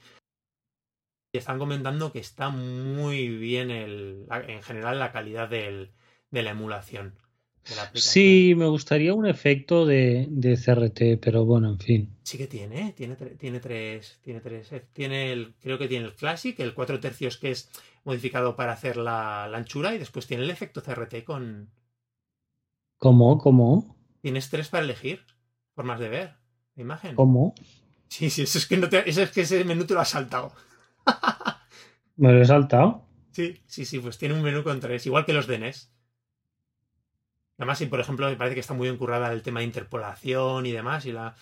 Y 1.33 1.37
están 1.37 1.59
comentando 1.59 2.11
que 2.11 2.19
está 2.19 2.49
muy 2.49 3.27
bien 3.29 3.71
el, 3.71 4.25
en 4.47 4.61
general 4.61 4.99
la 4.99 5.11
calidad 5.11 5.49
del, 5.49 5.91
de 6.29 6.43
la 6.43 6.51
emulación. 6.51 7.15
De 7.69 7.75
la 7.75 7.83
aplicación. 7.83 8.13
Sí, 8.13 8.53
me 8.55 8.67
gustaría 8.67 9.13
un 9.13 9.27
efecto 9.27 9.85
de, 9.85 10.27
de 10.29 10.57
CRT, 10.57 11.21
pero 11.21 11.45
bueno, 11.45 11.69
en 11.69 11.79
fin. 11.79 12.09
Sí 12.23 12.37
que 12.37 12.47
tiene, 12.47 12.93
tiene, 12.93 13.15
tiene 13.15 13.59
tres, 13.59 14.19
tiene 14.21 14.41
tres, 14.41 14.71
eh, 14.73 14.85
tiene 14.91 15.31
el, 15.31 15.53
creo 15.61 15.77
que 15.77 15.87
tiene 15.87 16.05
el 16.05 16.13
Classic, 16.15 16.59
el 16.59 16.73
4 16.73 16.99
tercios 16.99 17.37
que 17.37 17.51
es 17.51 17.69
modificado 18.03 18.55
para 18.55 18.73
hacer 18.73 18.97
la, 18.97 19.47
la 19.49 19.57
anchura 19.57 19.93
y 19.93 19.99
después 19.99 20.27
tiene 20.27 20.43
el 20.43 20.49
efecto 20.49 20.81
CRT 20.81 21.23
con, 21.23 21.69
¿Cómo? 22.97 23.37
¿Cómo? 23.39 23.95
tienes 24.21 24.49
tres 24.49 24.69
para 24.69 24.83
elegir 24.83 25.25
formas 25.73 25.99
de 25.99 26.09
ver 26.09 26.33
imagen. 26.75 27.15
¿Cómo? 27.15 27.55
Sí, 28.07 28.29
sí, 28.29 28.43
eso 28.43 28.57
es 28.57 28.65
que 28.67 28.77
no 28.77 28.89
te, 28.89 29.09
eso 29.09 29.23
es 29.23 29.31
que 29.31 29.41
ese 29.41 29.63
menú 29.65 29.85
te 29.85 29.93
lo 29.93 30.01
has 30.01 30.09
saltado. 30.09 30.53
Me 32.17 32.31
lo 32.31 32.41
he 32.41 32.45
saltado. 32.45 33.05
Sí, 33.31 33.61
sí, 33.65 33.85
sí, 33.85 33.99
pues 33.99 34.17
tiene 34.17 34.35
un 34.35 34.43
menú 34.43 34.63
con 34.63 34.79
tres, 34.79 35.05
igual 35.05 35.25
que 35.25 35.33
los 35.33 35.47
de 35.47 35.59
NES. 35.59 35.91
Además, 37.57 37.79
y 37.81 37.85
por 37.85 37.99
ejemplo, 37.99 38.27
me 38.29 38.35
parece 38.35 38.55
que 38.55 38.59
está 38.59 38.73
muy 38.73 38.87
bien 38.87 38.97
currada 38.97 39.31
el 39.31 39.41
tema 39.41 39.59
de 39.59 39.67
interpolación 39.67 40.65
y 40.65 40.71
demás, 40.71 41.05
y 41.05 41.11
la... 41.11 41.35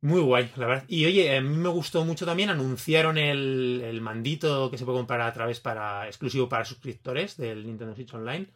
Muy 0.00 0.20
guay, 0.20 0.50
la 0.56 0.66
verdad. 0.66 0.84
Y 0.88 1.06
oye, 1.06 1.36
a 1.36 1.40
mí 1.40 1.56
me 1.56 1.68
gustó 1.68 2.04
mucho 2.04 2.26
también, 2.26 2.50
anunciaron 2.50 3.18
el, 3.18 3.82
el 3.84 4.00
mandito 4.00 4.68
que 4.68 4.76
se 4.76 4.84
puede 4.84 4.98
comprar 4.98 5.20
a 5.20 5.32
través 5.32 5.60
para 5.60 6.08
exclusivo 6.08 6.48
para 6.48 6.64
suscriptores 6.64 7.36
del 7.36 7.64
Nintendo 7.64 7.94
Switch 7.94 8.12
Online. 8.12 8.48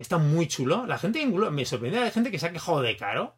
Está 0.00 0.16
muy 0.16 0.48
chulo. 0.48 0.86
La 0.86 0.98
gente, 0.98 1.24
me 1.26 1.64
sorprende 1.66 2.00
la 2.00 2.10
gente 2.10 2.30
que 2.30 2.38
se 2.38 2.46
ha 2.46 2.52
quejado 2.52 2.80
de 2.80 2.96
caro. 2.96 3.36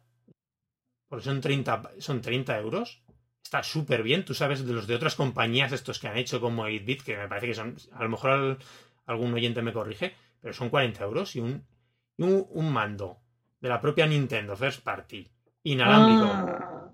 Porque 1.09 1.25
son 1.25 1.41
30, 1.41 1.91
son 1.99 2.21
30 2.21 2.57
euros. 2.59 3.02
Está 3.43 3.61
súper 3.63 4.03
bien. 4.03 4.25
Tú 4.25 4.33
sabes 4.33 4.65
de 4.65 4.73
los 4.73 4.87
de 4.87 4.95
otras 4.95 5.15
compañías, 5.15 5.71
estos 5.71 5.99
que 5.99 6.07
han 6.07 6.17
hecho 6.17 6.39
como 6.41 6.65
8-bit, 6.65 7.03
que 7.03 7.17
me 7.17 7.27
parece 7.27 7.47
que 7.47 7.53
son. 7.53 7.75
A 7.93 8.03
lo 8.03 8.09
mejor 8.09 8.31
al- 8.31 8.57
algún 9.05 9.33
oyente 9.33 9.61
me 9.61 9.73
corrige, 9.73 10.13
pero 10.41 10.53
son 10.53 10.69
40 10.69 11.03
euros 11.03 11.35
y 11.35 11.39
un, 11.41 11.63
y 12.17 12.23
un, 12.23 12.45
un 12.49 12.71
mando 12.71 13.17
de 13.59 13.69
la 13.69 13.79
propia 13.81 14.07
Nintendo 14.07 14.55
First 14.55 14.81
Party. 14.83 15.27
Inalámbrico. 15.63 16.25
Ah, 16.25 16.89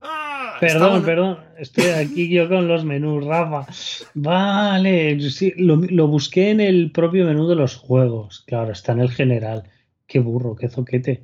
¡Ah! 0.00 0.56
perdón, 0.60 1.04
perdón. 1.04 1.38
Estoy 1.58 1.86
aquí 1.90 2.28
yo 2.28 2.48
con 2.48 2.68
los 2.68 2.84
menús, 2.84 3.24
Rafa. 3.24 3.66
Vale, 4.14 5.20
sí, 5.30 5.52
lo, 5.56 5.76
lo 5.76 6.06
busqué 6.08 6.50
en 6.50 6.60
el 6.60 6.90
propio 6.92 7.24
menú 7.26 7.48
de 7.48 7.54
los 7.56 7.76
juegos. 7.76 8.44
Claro, 8.46 8.72
está 8.72 8.92
en 8.92 9.00
el 9.00 9.10
general. 9.10 9.64
Qué 10.06 10.20
burro, 10.20 10.56
qué 10.56 10.68
zoquete. 10.68 11.22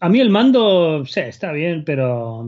A 0.00 0.08
mí 0.08 0.20
el 0.20 0.30
mando, 0.30 1.04
sí, 1.06 1.20
está 1.20 1.52
bien, 1.52 1.84
pero. 1.84 2.46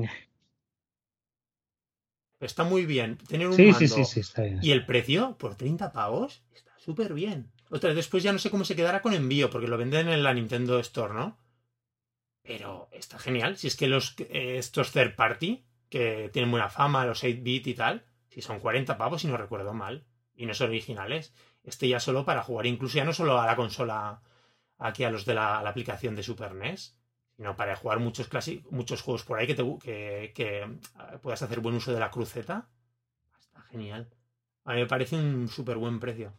Está 2.40 2.64
muy 2.64 2.86
bien. 2.86 3.16
Tener 3.28 3.48
un 3.48 3.54
Sí, 3.54 3.64
mando. 3.64 3.78
sí, 3.78 3.88
sí, 3.88 4.04
sí, 4.04 4.20
está 4.20 4.42
bien. 4.42 4.60
Y 4.62 4.70
el 4.70 4.86
precio, 4.86 5.36
por 5.38 5.56
30 5.56 5.92
pavos, 5.92 6.42
está 6.54 6.72
súper 6.78 7.14
bien. 7.14 7.50
Otra 7.70 7.92
después 7.94 8.22
ya 8.22 8.32
no 8.32 8.38
sé 8.38 8.50
cómo 8.50 8.64
se 8.64 8.76
quedará 8.76 9.02
con 9.02 9.12
envío, 9.12 9.50
porque 9.50 9.66
lo 9.68 9.76
venden 9.76 10.08
en 10.08 10.22
la 10.22 10.32
Nintendo 10.32 10.78
Store, 10.78 11.12
¿no? 11.14 11.36
Pero 12.42 12.88
está 12.92 13.18
genial. 13.18 13.56
Si 13.56 13.66
es 13.66 13.76
que 13.76 13.88
los 13.88 14.14
eh, 14.20 14.56
estos 14.58 14.92
third 14.92 15.14
party, 15.16 15.64
que 15.90 16.30
tienen 16.32 16.50
buena 16.50 16.68
fama, 16.68 17.04
los 17.04 17.24
8-bit 17.24 17.66
y 17.66 17.74
tal, 17.74 18.04
si 18.28 18.40
son 18.40 18.60
40 18.60 18.96
pavos, 18.96 19.22
si 19.22 19.26
no 19.28 19.36
recuerdo 19.36 19.74
mal, 19.74 20.04
y 20.34 20.46
no 20.46 20.54
son 20.54 20.68
originales, 20.68 21.34
este 21.64 21.88
ya 21.88 21.98
solo 22.00 22.24
para 22.24 22.42
jugar, 22.42 22.66
incluso 22.66 22.96
ya 22.96 23.04
no 23.04 23.12
solo 23.12 23.40
a 23.40 23.46
la 23.46 23.56
consola, 23.56 24.22
aquí 24.78 25.02
a 25.04 25.10
los 25.10 25.24
de 25.26 25.34
la, 25.34 25.58
a 25.58 25.62
la 25.62 25.70
aplicación 25.70 26.14
de 26.14 26.22
Super 26.22 26.54
NES, 26.54 26.96
sino 27.38 27.56
para 27.56 27.76
jugar 27.76 28.00
muchos, 28.00 28.28
muchos 28.70 29.00
juegos 29.00 29.22
por 29.22 29.38
ahí 29.38 29.46
que, 29.46 29.54
te, 29.54 30.32
que, 30.34 30.66
puedas 31.22 31.40
hacer 31.40 31.60
buen 31.60 31.76
uso 31.76 31.92
de 31.92 32.00
la 32.00 32.10
cruceta. 32.10 32.66
Está 33.38 33.62
genial. 33.70 34.08
A 34.64 34.72
mí 34.72 34.80
me 34.80 34.86
parece 34.86 35.14
un 35.14 35.46
súper 35.46 35.76
buen 35.76 36.00
precio. 36.00 36.32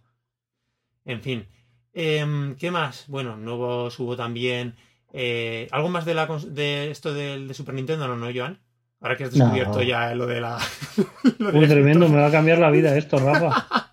En 1.05 1.21
fin. 1.21 1.47
Em, 1.93 2.57
¿Qué 2.57 2.69
más? 2.69 3.05
Bueno, 3.07 3.37
nuevo 3.37 3.87
hubo 3.97 4.17
también. 4.17 4.75
Eh, 5.13 5.69
¿Algo 5.71 5.87
más 5.87 6.03
de, 6.03 6.15
la, 6.15 6.27
de 6.27 6.91
esto 6.91 7.13
de, 7.13 7.53
Super 7.53 7.75
Nintendo? 7.75 8.05
No, 8.05 8.17
no, 8.17 8.27
Joan. 8.35 8.59
Ahora 8.99 9.15
que 9.15 9.23
has 9.23 9.33
descubierto 9.33 9.81
ya 9.81 10.13
lo 10.13 10.27
de 10.27 10.41
la. 10.41 10.59
Muy 11.39 11.65
tremendo, 11.65 12.09
me 12.09 12.17
va 12.17 12.27
a 12.27 12.31
cambiar 12.31 12.59
la 12.59 12.71
vida 12.71 12.97
esto, 12.97 13.17
Rafa. 13.19 13.85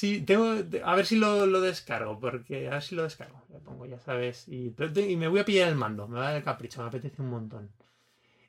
sí, 0.00 0.22
tengo. 0.22 0.56
A 0.84 0.94
ver 0.96 1.06
si 1.06 1.16
lo, 1.16 1.60
descargo, 1.60 2.18
porque 2.18 2.68
a 2.68 2.72
ver 2.72 2.82
si 2.82 2.94
lo 2.94 3.02
descargo. 3.02 3.42
Lo 3.52 3.60
pongo, 3.60 3.84
ya 3.84 3.98
sabes. 4.00 4.48
Y, 4.48 4.74
y, 5.08 5.16
me 5.16 5.28
voy 5.28 5.40
a 5.40 5.44
pillar 5.44 5.68
el 5.68 5.74
mando, 5.74 6.08
me 6.08 6.18
va 6.18 6.22
a 6.22 6.28
dar 6.28 6.36
el 6.38 6.42
capricho, 6.42 6.80
me 6.80 6.88
apetece 6.88 7.20
un 7.20 7.28
montón. 7.28 7.70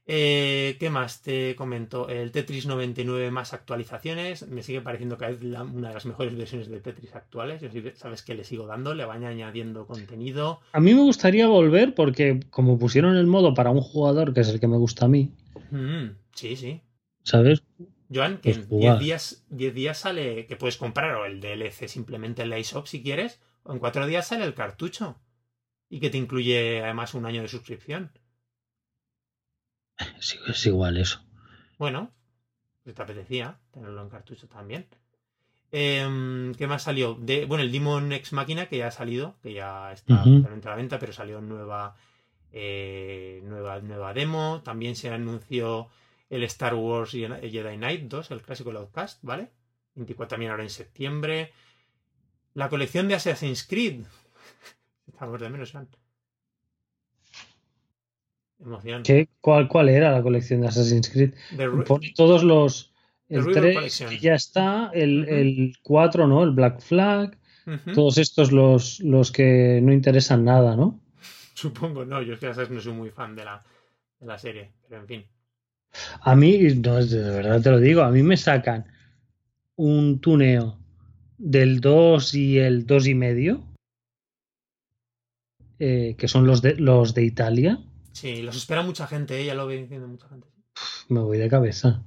Eh, 0.07 0.77
¿Qué 0.79 0.89
más 0.89 1.21
te 1.21 1.55
comento? 1.55 2.09
El 2.09 2.31
Tetris 2.31 2.65
99 2.65 3.31
más 3.31 3.53
actualizaciones. 3.53 4.47
Me 4.47 4.63
sigue 4.63 4.81
pareciendo 4.81 5.17
que 5.17 5.25
es 5.29 5.41
una 5.41 5.89
de 5.89 5.93
las 5.93 6.05
mejores 6.05 6.35
versiones 6.35 6.69
de 6.69 6.79
Tetris 6.79 7.15
actuales. 7.15 7.61
Yo 7.61 7.69
sabes 7.95 8.21
que 8.21 8.33
le 8.33 8.45
sigo 8.45 8.65
dando, 8.65 8.95
le 8.95 9.05
van 9.05 9.25
añadiendo 9.25 9.85
contenido. 9.85 10.61
A 10.71 10.79
mí 10.79 10.93
me 10.93 11.01
gustaría 11.01 11.47
volver 11.47 11.93
porque 11.93 12.39
como 12.49 12.79
pusieron 12.79 13.17
el 13.17 13.27
modo 13.27 13.53
para 13.53 13.71
un 13.71 13.81
jugador, 13.81 14.33
que 14.33 14.41
es 14.41 14.49
el 14.49 14.59
que 14.59 14.67
me 14.67 14.77
gusta 14.77 15.05
a 15.05 15.09
mí. 15.09 15.31
Mm, 15.69 16.15
sí, 16.33 16.55
sí. 16.55 16.81
¿Sabes? 17.23 17.61
Joan, 18.13 18.37
que 18.37 18.53
pues 18.53 18.69
en 18.69 18.79
10 18.79 18.99
días, 18.99 19.45
10 19.49 19.73
días 19.73 19.97
sale 19.99 20.45
que 20.45 20.57
puedes 20.57 20.77
comprar 20.77 21.15
o 21.15 21.25
el 21.25 21.39
DLC 21.39 21.87
simplemente 21.87 22.41
en 22.41 22.49
la 22.49 22.57
eShop 22.57 22.85
si 22.87 23.01
quieres, 23.01 23.39
o 23.63 23.71
en 23.71 23.79
4 23.79 24.05
días 24.07 24.27
sale 24.27 24.43
el 24.43 24.53
cartucho. 24.53 25.17
Y 25.89 25.99
que 25.99 26.09
te 26.09 26.17
incluye 26.17 26.81
además 26.81 27.13
un 27.13 27.25
año 27.25 27.41
de 27.41 27.47
suscripción. 27.47 28.11
Es, 30.47 30.65
igual 30.65 30.97
eso. 30.97 31.21
Bueno, 31.77 32.11
pues 32.83 32.95
te 32.95 33.01
apetecía 33.01 33.59
tenerlo 33.71 34.01
en 34.01 34.09
cartucho 34.09 34.47
también. 34.47 34.87
Em, 35.71 36.53
¿Qué 36.55 36.67
más 36.67 36.83
salió? 36.83 37.15
De, 37.15 37.45
bueno, 37.45 37.63
el 37.63 37.71
Demon 37.71 38.11
X 38.11 38.33
Máquina, 38.33 38.67
que 38.67 38.77
ya 38.77 38.87
ha 38.87 38.91
salido, 38.91 39.35
que 39.41 39.53
ya 39.53 39.91
está 39.91 40.23
totalmente 40.23 40.67
a 40.67 40.71
la 40.71 40.77
venta, 40.77 40.99
pero 40.99 41.13
salió 41.13 41.39
nueva, 41.41 41.95
eh, 42.51 43.41
nueva, 43.43 43.79
nueva 43.79 44.13
demo. 44.13 44.61
También 44.63 44.95
se 44.95 45.09
anunció 45.09 45.89
el 46.31 46.43
Star 46.43 46.73
Wars 46.75 47.11
Jedi 47.11 47.75
Knight 47.75 48.03
2, 48.03 48.31
el 48.31 48.41
clásico 48.41 48.71
Outcast, 48.71 49.19
¿vale? 49.21 49.49
24 49.95 50.29
también 50.29 50.51
ahora 50.51 50.63
en 50.63 50.69
septiembre. 50.69 51.51
La 52.53 52.69
colección 52.69 53.09
de 53.09 53.15
Assassin's 53.15 53.67
Creed. 53.67 54.05
Estamos 55.07 55.39
de 55.41 55.49
menos, 55.49 55.73
¿Qué, 59.03 59.27
cuál, 59.41 59.67
¿Cuál 59.67 59.89
era 59.89 60.11
la 60.11 60.23
colección 60.23 60.61
de 60.61 60.67
Assassin's 60.67 61.09
Creed? 61.09 61.33
Pone 61.85 62.13
todos 62.15 62.43
los. 62.43 62.93
El 63.27 63.51
3 63.51 64.21
ya 64.21 64.35
está, 64.35 64.89
el, 64.93 65.75
4, 65.83 66.27
¿no? 66.27 66.43
El 66.43 66.51
Black 66.51 66.79
Flag. 66.79 67.37
Todos 67.93 68.17
estos 68.17 68.51
los, 68.51 68.99
los 69.01 69.31
que 69.31 69.79
no 69.83 69.91
interesan 69.91 70.45
nada, 70.45 70.75
¿no? 70.75 70.99
Supongo, 71.53 72.05
no. 72.05 72.21
Yo 72.21 72.33
es 72.33 72.39
que 72.39 72.47
no 72.69 72.81
soy 72.81 72.93
muy 72.93 73.09
fan 73.09 73.35
de 73.35 73.45
la, 73.45 73.63
de 74.19 74.25
la 74.25 74.37
serie, 74.37 74.71
pero 74.87 75.01
en 75.01 75.07
fin. 75.07 75.25
A 76.21 76.35
mí, 76.35 76.57
no, 76.75 77.05
de 77.05 77.21
verdad 77.21 77.61
te 77.61 77.71
lo 77.71 77.79
digo, 77.79 78.01
a 78.01 78.11
mí 78.11 78.23
me 78.23 78.37
sacan 78.37 78.85
un 79.75 80.19
tuneo 80.19 80.79
del 81.37 81.81
2 81.81 82.35
y 82.35 82.59
el 82.59 82.85
2 82.85 83.07
y 83.07 83.15
medio, 83.15 83.63
eh, 85.79 86.15
que 86.17 86.27
son 86.27 86.45
los 86.45 86.61
de, 86.61 86.75
los 86.75 87.13
de 87.13 87.23
Italia 87.23 87.79
Sí, 88.13 88.41
los 88.41 88.55
espera 88.55 88.83
mucha 88.83 89.07
gente, 89.07 89.39
¿eh? 89.41 89.45
ya 89.45 89.55
lo 89.55 89.67
ve 89.67 89.77
diciendo 89.77 90.07
mucha 90.07 90.27
gente. 90.27 90.47
Me 91.09 91.21
voy 91.21 91.37
de 91.37 91.49
cabeza. 91.49 92.03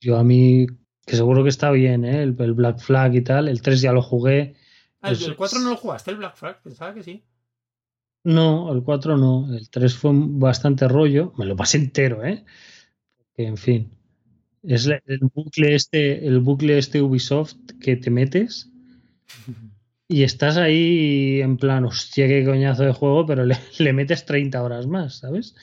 Yo 0.00 0.16
a 0.16 0.24
mí, 0.24 0.66
que 1.04 1.16
seguro 1.16 1.42
que 1.42 1.48
está 1.48 1.70
bien, 1.70 2.04
¿eh? 2.04 2.22
El, 2.22 2.32
Black 2.32 2.78
Flag 2.78 3.14
y 3.14 3.22
tal. 3.22 3.48
El 3.48 3.60
3 3.60 3.80
ya 3.80 3.92
lo 3.92 4.02
jugué. 4.02 4.56
Ah, 5.00 5.10
el, 5.10 5.36
4 5.36 5.60
no 5.60 5.70
lo 5.70 5.76
jugaste, 5.76 6.10
el 6.10 6.18
Black 6.18 6.36
Flag, 6.36 6.62
pensaba 6.62 6.94
que 6.94 7.02
sí. 7.02 7.24
No, 8.24 8.72
el 8.72 8.82
4 8.82 9.16
no. 9.16 9.54
El 9.54 9.70
3 9.70 9.94
fue 9.94 10.10
bastante 10.14 10.88
rollo. 10.88 11.32
Me 11.38 11.46
lo 11.46 11.56
pasé 11.56 11.78
entero, 11.78 12.24
¿eh? 12.24 12.44
Que, 13.34 13.46
en 13.46 13.56
fin. 13.56 13.92
Es 14.62 14.86
el 14.86 15.20
bucle 15.34 15.74
este, 15.74 16.26
el 16.26 16.40
bucle 16.40 16.76
este 16.76 17.00
Ubisoft 17.00 17.56
que 17.80 17.96
te 17.96 18.10
metes 18.10 18.70
y 20.12 20.24
estás 20.24 20.56
ahí 20.56 21.40
en 21.40 21.56
plan, 21.56 21.84
hostia, 21.84 22.26
qué 22.26 22.44
coñazo 22.44 22.82
de 22.82 22.92
juego, 22.92 23.24
pero 23.26 23.44
le, 23.44 23.56
metes 23.92 24.26
30 24.26 24.60
horas 24.60 24.88
más, 24.88 25.18
¿sabes? 25.18 25.54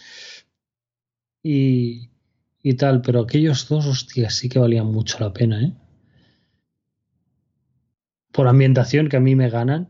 Y, 1.43 2.11
y 2.63 2.73
tal, 2.75 3.01
pero 3.01 3.19
aquellos 3.19 3.67
dos, 3.67 3.85
hostias, 3.85 4.35
sí 4.35 4.47
que 4.47 4.59
valían 4.59 4.85
mucho 4.87 5.19
la 5.19 5.33
pena, 5.33 5.61
¿eh? 5.61 5.73
Por 8.31 8.47
ambientación 8.47 9.09
que 9.09 9.17
a 9.17 9.19
mí 9.19 9.35
me 9.35 9.49
ganan, 9.49 9.89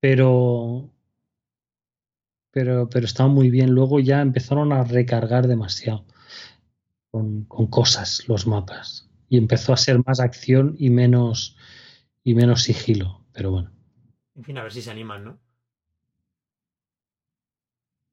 pero 0.00 0.92
pero, 2.54 2.88
pero 2.88 3.04
estaba 3.04 3.28
muy 3.28 3.50
bien. 3.50 3.70
Luego 3.70 3.98
ya 3.98 4.22
empezaron 4.22 4.72
a 4.72 4.84
recargar 4.84 5.48
demasiado 5.48 6.06
con, 7.10 7.44
con, 7.46 7.66
cosas 7.66 8.28
los 8.28 8.46
mapas. 8.46 9.10
Y 9.28 9.38
empezó 9.38 9.72
a 9.72 9.76
ser 9.76 10.00
más 10.06 10.20
acción 10.20 10.76
y 10.78 10.90
menos, 10.90 11.56
y 12.22 12.34
menos 12.34 12.62
sigilo, 12.62 13.24
pero 13.32 13.50
bueno. 13.50 13.72
En 14.36 14.44
fin, 14.44 14.56
a 14.56 14.62
ver 14.62 14.72
si 14.72 14.82
se 14.82 14.92
animan, 14.92 15.24
¿no? 15.24 15.40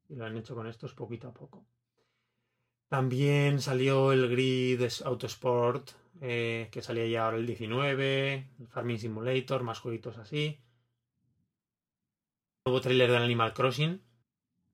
Y 0.09 0.15
lo 0.15 0.25
han 0.25 0.35
hecho 0.35 0.55
con 0.55 0.65
estos 0.65 0.95
poquito 0.95 1.27
a 1.27 1.33
poco. 1.33 1.63
También 2.89 3.61
salió 3.61 4.11
el 4.11 4.27
Grid 4.27 4.81
Autosport, 5.05 5.91
eh, 6.19 6.67
que 6.71 6.81
salía 6.81 7.05
ya 7.05 7.25
ahora 7.25 7.37
el 7.37 7.45
19, 7.45 8.49
el 8.59 8.67
Farming 8.67 8.97
Simulator, 8.97 9.61
más 9.61 9.79
jueguitos 9.79 10.17
así. 10.17 10.59
Nuevo 12.65 12.81
trailer 12.81 13.11
del 13.11 13.21
Animal 13.21 13.53
Crossing. 13.53 14.01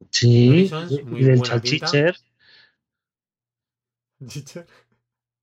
Sí, 0.09 0.69
y 1.11 1.23
del 1.23 1.41
Chalchicher. 1.41 2.15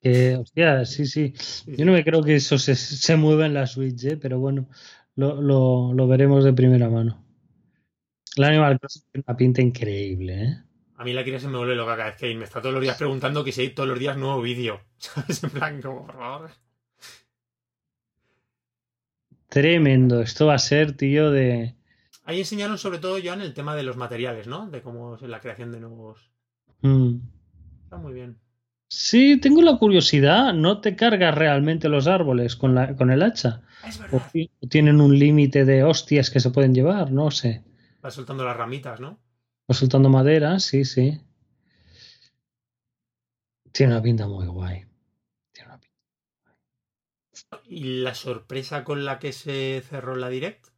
Que, 0.00 0.36
hostia, 0.36 0.84
sí, 0.84 1.07
sí. 1.07 1.32
Yo 1.66 1.86
no 1.86 1.92
me 1.92 2.05
creo 2.05 2.22
que 2.22 2.34
eso 2.34 2.59
se, 2.59 3.16
mueva 3.16 3.46
en 3.46 3.55
la 3.55 3.66
Switch, 3.66 4.05
¿eh? 4.05 4.18
pero 4.18 4.38
bueno, 4.38 4.68
lo, 5.16 6.07
veremos 6.07 6.44
de 6.44 6.52
primera 6.52 6.90
mano. 6.90 7.24
La 8.36 8.48
Animal 8.48 8.78
Crossing 8.78 9.02
tiene 9.11 9.24
una 9.26 9.34
pinta 9.34 9.62
increíble, 9.62 10.42
¿eh? 10.44 10.64
A 10.96 11.05
mí 11.05 11.14
la 11.14 11.24
quería 11.24 11.40
se 11.40 11.48
me 11.48 11.57
vuelve 11.57 11.74
loca 11.74 11.96
cada 11.96 12.11
vez 12.11 12.16
que 12.18 12.34
me 12.34 12.44
está 12.44 12.61
todos 12.61 12.74
los 12.74 12.82
días 12.82 12.98
preguntando 12.98 13.42
que 13.42 13.52
si 13.52 13.62
hay 13.62 13.70
todos 13.70 13.88
los 13.88 13.98
días 13.98 14.18
nuevo 14.18 14.42
vídeo. 14.42 14.82
¿Sabes? 14.98 15.42
En 15.42 15.50
plan, 15.50 15.80
como, 15.80 16.05
por 16.05 16.16
favor. 16.16 16.50
Tremendo. 19.48 20.20
Esto 20.20 20.46
va 20.46 20.55
a 20.55 20.59
ser, 20.59 20.96
tío, 20.96 21.30
de. 21.30 21.74
Ahí 22.24 22.38
enseñaron 22.40 22.78
sobre 22.78 22.98
todo, 22.98 23.18
Joan, 23.22 23.42
el 23.42 23.54
tema 23.54 23.76
de 23.76 23.82
los 23.82 23.96
materiales, 23.96 24.46
¿no? 24.46 24.68
De 24.68 24.80
cómo 24.82 25.16
es 25.16 25.22
la 25.22 25.40
creación 25.40 25.70
de 25.72 25.80
nuevos. 25.80 26.30
Mm. 26.80 27.16
Está 27.84 27.98
muy 27.98 28.14
bien. 28.14 28.38
Sí, 28.88 29.38
tengo 29.40 29.60
la 29.60 29.76
curiosidad. 29.76 30.54
¿No 30.54 30.80
te 30.80 30.96
cargas 30.96 31.34
realmente 31.34 31.88
los 31.88 32.06
árboles 32.06 32.56
con, 32.56 32.74
la, 32.74 32.94
con 32.96 33.10
el 33.10 33.22
hacha? 33.22 33.62
Es 33.86 33.98
verdad. 33.98 34.22
¿O 34.60 34.68
tienen 34.68 35.00
un 35.00 35.18
límite 35.18 35.64
de 35.64 35.84
hostias 35.84 36.30
que 36.30 36.40
se 36.40 36.50
pueden 36.50 36.74
llevar? 36.74 37.10
No 37.10 37.30
sé. 37.30 37.64
Va 38.04 38.10
soltando 38.10 38.44
las 38.44 38.56
ramitas, 38.56 39.00
¿no? 39.00 39.18
Va 39.70 39.74
soltando 39.74 40.08
madera, 40.08 40.60
sí, 40.60 40.84
sí. 40.84 41.20
Tiene 43.72 43.94
una 43.94 44.02
pinta 44.02 44.28
muy 44.28 44.46
guay. 44.46 44.84
Tiene 45.52 45.70
una 45.70 45.80
pinta. 45.80 47.62
Y 47.66 48.02
la 48.02 48.14
sorpresa 48.14 48.84
con 48.84 49.04
la 49.04 49.18
que 49.18 49.32
se 49.32 49.82
cerró 49.88 50.14
la 50.16 50.28
Direct, 50.28 50.68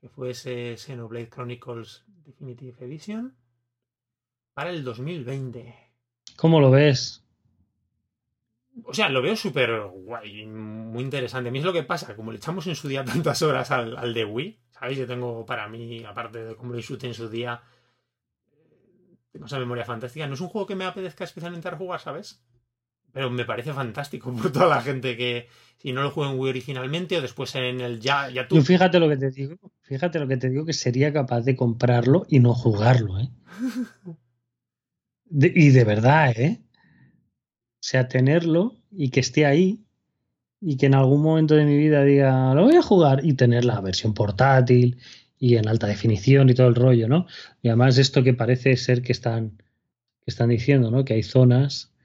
que 0.00 0.08
fue 0.08 0.30
ese 0.30 0.76
Xenoblade 0.76 1.28
Chronicles 1.28 2.04
Definitive 2.24 2.84
Edition, 2.84 3.36
para 4.54 4.70
el 4.70 4.84
2020. 4.84 5.74
¿Cómo 6.36 6.60
lo 6.60 6.70
ves? 6.70 7.22
O 8.84 8.92
sea, 8.92 9.08
lo 9.08 9.22
veo 9.22 9.36
súper 9.36 9.80
guay, 9.86 10.46
muy 10.46 11.02
interesante. 11.02 11.48
A 11.48 11.52
mí 11.52 11.58
es 11.58 11.64
lo 11.64 11.72
que 11.72 11.82
pasa, 11.82 12.14
como 12.14 12.30
le 12.30 12.38
echamos 12.38 12.66
en 12.66 12.74
su 12.74 12.88
día 12.88 13.04
tantas 13.04 13.40
horas 13.42 13.70
al, 13.70 13.96
al 13.96 14.12
de 14.12 14.24
Wii, 14.24 14.60
¿sabéis? 14.70 14.98
Yo 14.98 15.06
tengo 15.06 15.46
para 15.46 15.68
mí, 15.68 16.04
aparte 16.04 16.44
de 16.44 16.56
cómo 16.56 16.72
lo 16.72 16.76
disfruté 16.76 17.06
en 17.06 17.14
su 17.14 17.28
día, 17.28 17.62
tengo 19.32 19.46
esa 19.46 19.58
memoria 19.58 19.84
fantástica. 19.84 20.26
No 20.26 20.34
es 20.34 20.40
un 20.40 20.48
juego 20.48 20.66
que 20.66 20.76
me 20.76 20.84
apetezca 20.84 21.24
especialmente 21.24 21.68
a 21.68 21.76
jugar, 21.76 22.00
¿sabes? 22.00 22.42
Pero 23.16 23.30
me 23.30 23.46
parece 23.46 23.72
fantástico 23.72 24.30
por 24.30 24.52
toda 24.52 24.66
la 24.66 24.82
gente 24.82 25.16
que, 25.16 25.48
si 25.78 25.90
no 25.90 26.02
lo 26.02 26.10
juego 26.10 26.30
en 26.30 26.38
Wii 26.38 26.50
originalmente 26.50 27.16
o 27.16 27.22
después 27.22 27.54
en 27.54 27.80
el 27.80 27.98
ya, 27.98 28.28
ya 28.28 28.46
tú. 28.46 28.60
fíjate 28.60 29.00
lo 29.00 29.08
que 29.08 29.16
te 29.16 29.30
digo, 29.30 29.56
fíjate 29.80 30.18
lo 30.18 30.28
que 30.28 30.36
te 30.36 30.50
digo, 30.50 30.66
que 30.66 30.74
sería 30.74 31.14
capaz 31.14 31.40
de 31.40 31.56
comprarlo 31.56 32.26
y 32.28 32.40
no 32.40 32.52
jugarlo, 32.52 33.18
¿eh? 33.18 33.30
y 35.30 35.70
de 35.70 35.84
verdad, 35.84 36.38
¿eh? 36.38 36.60
sea 37.80 38.06
tenerlo 38.06 38.76
y 38.90 39.08
que 39.08 39.20
esté 39.20 39.46
ahí 39.46 39.86
y 40.60 40.76
que 40.76 40.84
en 40.84 40.94
algún 40.94 41.22
momento 41.22 41.54
de 41.54 41.64
mi 41.64 41.78
vida 41.78 42.04
diga, 42.04 42.52
lo 42.52 42.64
voy 42.64 42.76
a 42.76 42.82
jugar 42.82 43.24
y 43.24 43.32
tener 43.32 43.64
la 43.64 43.80
versión 43.80 44.12
portátil 44.12 44.98
y 45.38 45.56
en 45.56 45.68
alta 45.68 45.86
definición 45.86 46.50
y 46.50 46.54
todo 46.54 46.68
el 46.68 46.74
rollo, 46.74 47.08
¿no? 47.08 47.26
Y 47.62 47.68
además 47.68 47.96
esto 47.96 48.22
que 48.22 48.34
parece 48.34 48.76
ser 48.76 49.00
que 49.00 49.12
están, 49.12 49.62
que 50.20 50.26
están 50.26 50.50
diciendo, 50.50 50.90
¿no? 50.90 51.06
Que 51.06 51.14
hay 51.14 51.22
zonas 51.22 51.95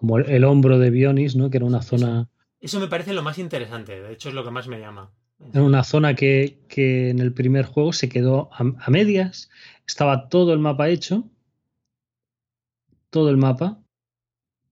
como 0.00 0.16
el, 0.18 0.30
el 0.30 0.44
hombro 0.44 0.78
de 0.78 0.88
Bionis, 0.88 1.36
¿no? 1.36 1.50
Que 1.50 1.58
era 1.58 1.66
una 1.66 1.82
zona... 1.82 2.28
Eso 2.58 2.80
me 2.80 2.88
parece 2.88 3.12
lo 3.12 3.22
más 3.22 3.38
interesante, 3.38 4.00
de 4.00 4.12
hecho 4.12 4.30
es 4.30 4.34
lo 4.34 4.42
que 4.42 4.50
más 4.50 4.66
me 4.66 4.80
llama. 4.80 5.12
Era 5.52 5.62
una 5.62 5.84
zona 5.84 6.14
que, 6.14 6.58
que 6.68 7.10
en 7.10 7.18
el 7.18 7.32
primer 7.32 7.66
juego 7.66 7.92
se 7.92 8.08
quedó 8.08 8.50
a, 8.52 8.64
a 8.78 8.90
medias, 8.90 9.50
estaba 9.86 10.28
todo 10.28 10.54
el 10.54 10.58
mapa 10.58 10.88
hecho, 10.88 11.24
todo 13.10 13.28
el 13.28 13.36
mapa, 13.36 13.78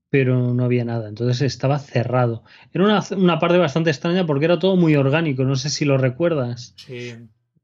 pero 0.09 0.55
no 0.55 0.64
había 0.64 0.85
nada. 0.85 1.09
Entonces 1.09 1.43
estaba 1.43 1.79
cerrado. 1.79 2.43
Era 2.72 2.85
una, 2.85 3.03
una, 3.16 3.39
parte 3.39 3.59
bastante 3.59 3.91
extraña 3.91 4.26
porque 4.26 4.47
era 4.47 4.59
todo 4.59 4.76
muy 4.76 4.97
orgánico. 4.97 5.45
No 5.45 5.57
sé 5.57 5.68
si 5.68 5.85
lo 5.85 5.99
recuerdas. 5.99 6.74
Sí. 6.76 7.14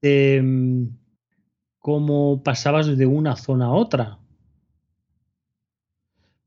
De 0.02 0.88
cómo 1.78 2.42
pasabas 2.42 2.96
de 2.96 3.06
una 3.06 3.36
zona 3.36 3.66
a 3.66 3.72
otra. 3.72 4.18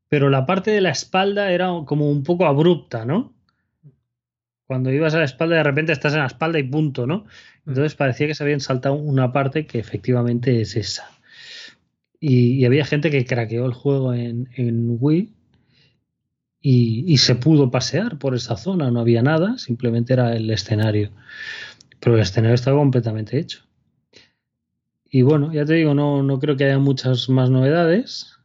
Pero 0.09 0.29
la 0.29 0.45
parte 0.45 0.71
de 0.71 0.81
la 0.81 0.89
espalda 0.89 1.51
era 1.51 1.69
como 1.85 2.09
un 2.09 2.23
poco 2.23 2.45
abrupta, 2.45 3.05
¿no? 3.05 3.33
Cuando 4.65 4.91
ibas 4.91 5.13
a 5.13 5.19
la 5.19 5.25
espalda, 5.25 5.57
de 5.57 5.63
repente 5.63 5.93
estás 5.93 6.13
en 6.13 6.19
la 6.19 6.27
espalda 6.27 6.59
y 6.59 6.63
punto, 6.63 7.07
¿no? 7.07 7.25
Entonces 7.65 7.95
parecía 7.95 8.27
que 8.27 8.35
se 8.35 8.43
habían 8.43 8.59
saltado 8.59 8.95
una 8.95 9.31
parte 9.31 9.65
que 9.65 9.79
efectivamente 9.79 10.61
es 10.61 10.75
esa. 10.75 11.09
Y, 12.19 12.53
y 12.53 12.65
había 12.65 12.85
gente 12.85 13.11
que 13.11 13.25
craqueó 13.25 13.65
el 13.65 13.73
juego 13.73 14.13
en, 14.13 14.49
en 14.55 14.97
Wii 14.99 15.33
y, 16.61 17.05
y, 17.13 17.17
se 17.17 17.35
pudo 17.35 17.71
pasear 17.71 18.17
por 18.17 18.35
esa 18.35 18.57
zona, 18.57 18.91
no 18.91 18.99
había 18.99 19.21
nada, 19.21 19.57
simplemente 19.57 20.13
era 20.13 20.35
el 20.35 20.49
escenario. 20.49 21.11
Pero 21.99 22.15
el 22.15 22.21
escenario 22.21 22.55
estaba 22.55 22.77
completamente 22.77 23.39
hecho. 23.39 23.67
Y 25.09 25.21
bueno, 25.21 25.53
ya 25.53 25.65
te 25.65 25.75
digo, 25.75 25.93
no, 25.93 26.23
no 26.23 26.39
creo 26.39 26.57
que 26.57 26.65
haya 26.65 26.79
muchas 26.79 27.29
más 27.29 27.49
novedades. 27.49 28.36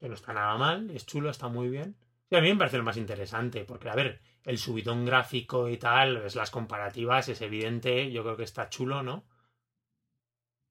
Pero 0.00 0.14
está 0.14 0.32
nada 0.32 0.56
mal, 0.56 0.90
es 0.90 1.06
chulo, 1.06 1.30
está 1.30 1.46
muy 1.48 1.68
bien. 1.68 1.94
Y 2.30 2.36
a 2.36 2.40
mí 2.40 2.48
me 2.48 2.56
parece 2.56 2.78
lo 2.78 2.84
más 2.84 2.96
interesante, 2.96 3.64
porque 3.64 3.88
a 3.88 3.94
ver, 3.94 4.20
el 4.44 4.58
subidón 4.58 5.04
gráfico 5.04 5.68
y 5.68 5.76
tal, 5.76 6.16
es 6.24 6.34
las 6.34 6.50
comparativas, 6.50 7.28
es 7.28 7.40
evidente, 7.42 8.10
yo 8.10 8.22
creo 8.22 8.36
que 8.36 8.44
está 8.44 8.68
chulo, 8.68 9.02
¿no? 9.02 9.24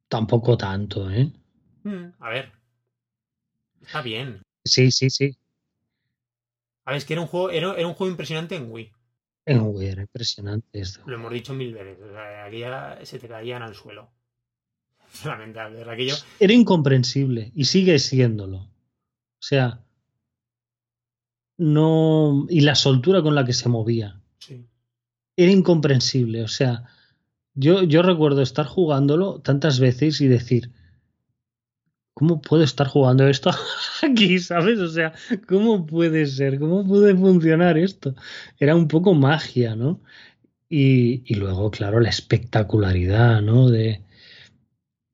Tampoco 0.08 0.58
tanto, 0.58 1.10
¿eh? 1.12 1.32
Mm, 1.84 2.14
a 2.20 2.30
ver. 2.30 2.52
Está 3.82 4.02
bien. 4.02 4.42
Sí, 4.66 4.92
sí, 4.92 5.10
sí. 5.10 5.38
A 6.86 6.92
ver, 6.92 6.98
es 6.98 7.06
que 7.06 7.14
era 7.14 7.22
un 7.22 7.28
juego, 7.28 7.52
era, 7.52 7.74
era 7.76 7.88
un 7.88 7.94
juego 7.94 8.12
impresionante 8.12 8.56
en 8.56 8.72
Wii. 8.72 8.92
En 9.46 9.62
Wii 9.62 9.88
era 9.88 10.02
impresionante 10.02 10.80
esto. 10.80 11.02
Lo 11.06 11.16
hemos 11.16 11.32
dicho 11.32 11.54
mil 11.54 11.74
veces. 11.74 12.00
O 12.02 12.12
sea, 12.12 12.46
aquí 12.46 12.60
ya 12.60 13.00
se 13.04 13.20
te 13.20 13.28
caían 13.28 13.62
al 13.62 13.76
suelo. 13.76 14.12
Lamentable. 15.26 15.84
Aquello... 15.90 16.16
Era 16.40 16.54
incomprensible 16.54 17.52
y 17.54 17.66
sigue 17.66 18.00
siéndolo. 18.00 18.70
O 19.40 19.42
sea, 19.42 19.82
no. 21.58 22.46
Y 22.50 22.62
la 22.62 22.76
soltura 22.76 23.22
con 23.22 23.36
la 23.36 23.46
que 23.46 23.54
se 23.54 23.70
movía. 23.70 24.20
Sí. 24.40 24.66
Era 25.38 25.52
incomprensible. 25.52 26.44
O 26.44 26.48
sea, 26.48 26.86
yo, 27.54 27.84
yo 27.84 28.02
recuerdo 28.02 28.42
estar 28.42 28.66
jugándolo 28.66 29.40
tantas 29.40 29.80
veces 29.80 30.22
y 30.22 30.28
decir. 30.28 30.72
¿Cómo 32.14 32.42
puedo 32.42 32.64
estar 32.64 32.86
jugando 32.86 33.26
esto 33.30 33.50
aquí, 34.04 34.40
sabes? 34.40 34.80
O 34.80 34.90
sea, 34.90 35.14
¿cómo 35.48 35.86
puede 35.86 36.26
ser? 36.26 36.60
¿Cómo 36.60 36.86
puede 36.86 37.16
funcionar 37.16 37.78
esto? 37.78 38.14
Era 38.58 38.76
un 38.76 38.90
poco 38.90 39.14
magia, 39.14 39.78
¿no? 39.78 40.02
Y, 40.68 41.24
y 41.26 41.36
luego, 41.36 41.72
claro, 41.72 42.02
la 42.02 42.10
espectacularidad, 42.10 43.42
¿no? 43.42 43.70
De, 43.70 44.04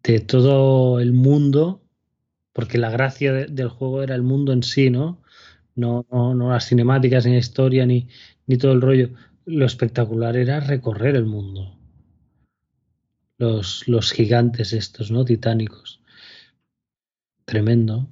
de 0.02 0.20
todo 0.20 1.00
el 1.00 1.14
mundo, 1.14 1.85
porque 2.56 2.78
la 2.78 2.90
gracia 2.90 3.34
de, 3.34 3.46
del 3.48 3.68
juego 3.68 4.02
era 4.02 4.16
el 4.16 4.22
mundo 4.22 4.54
en 4.54 4.64
sí, 4.64 4.90
¿no? 4.90 5.22
No, 5.76 6.06
no, 6.10 6.34
no 6.34 6.52
las 6.52 6.66
cinemáticas, 6.66 7.26
ni 7.26 7.34
la 7.34 7.40
historia, 7.40 7.86
ni, 7.86 8.08
ni 8.48 8.58
todo 8.58 8.72
el 8.72 8.82
rollo. 8.82 9.10
Lo 9.46 9.66
espectacular 9.66 10.38
era 10.38 10.62
recorrer 10.62 11.18
el 11.18 11.26
mundo. 11.26 11.78
Los, 13.38 13.86
los 13.90 14.14
gigantes 14.14 14.72
estos, 14.72 15.12
¿no? 15.12 15.26
Titánicos. 15.26 16.02
Tremendo. 17.44 18.08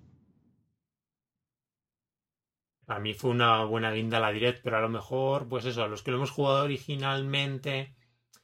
A 2.87 2.99
mí 2.99 3.13
fue 3.13 3.31
una 3.31 3.63
buena 3.63 3.93
guinda 3.93 4.19
la 4.19 4.33
Direct, 4.33 4.61
pero 4.61 4.75
a 4.75 4.81
lo 4.81 4.89
mejor, 4.89 5.47
pues 5.47 5.63
eso, 5.63 5.83
a 5.83 5.87
los 5.87 6.03
que 6.03 6.11
lo 6.11 6.17
hemos 6.17 6.31
jugado 6.31 6.65
originalmente. 6.65 7.95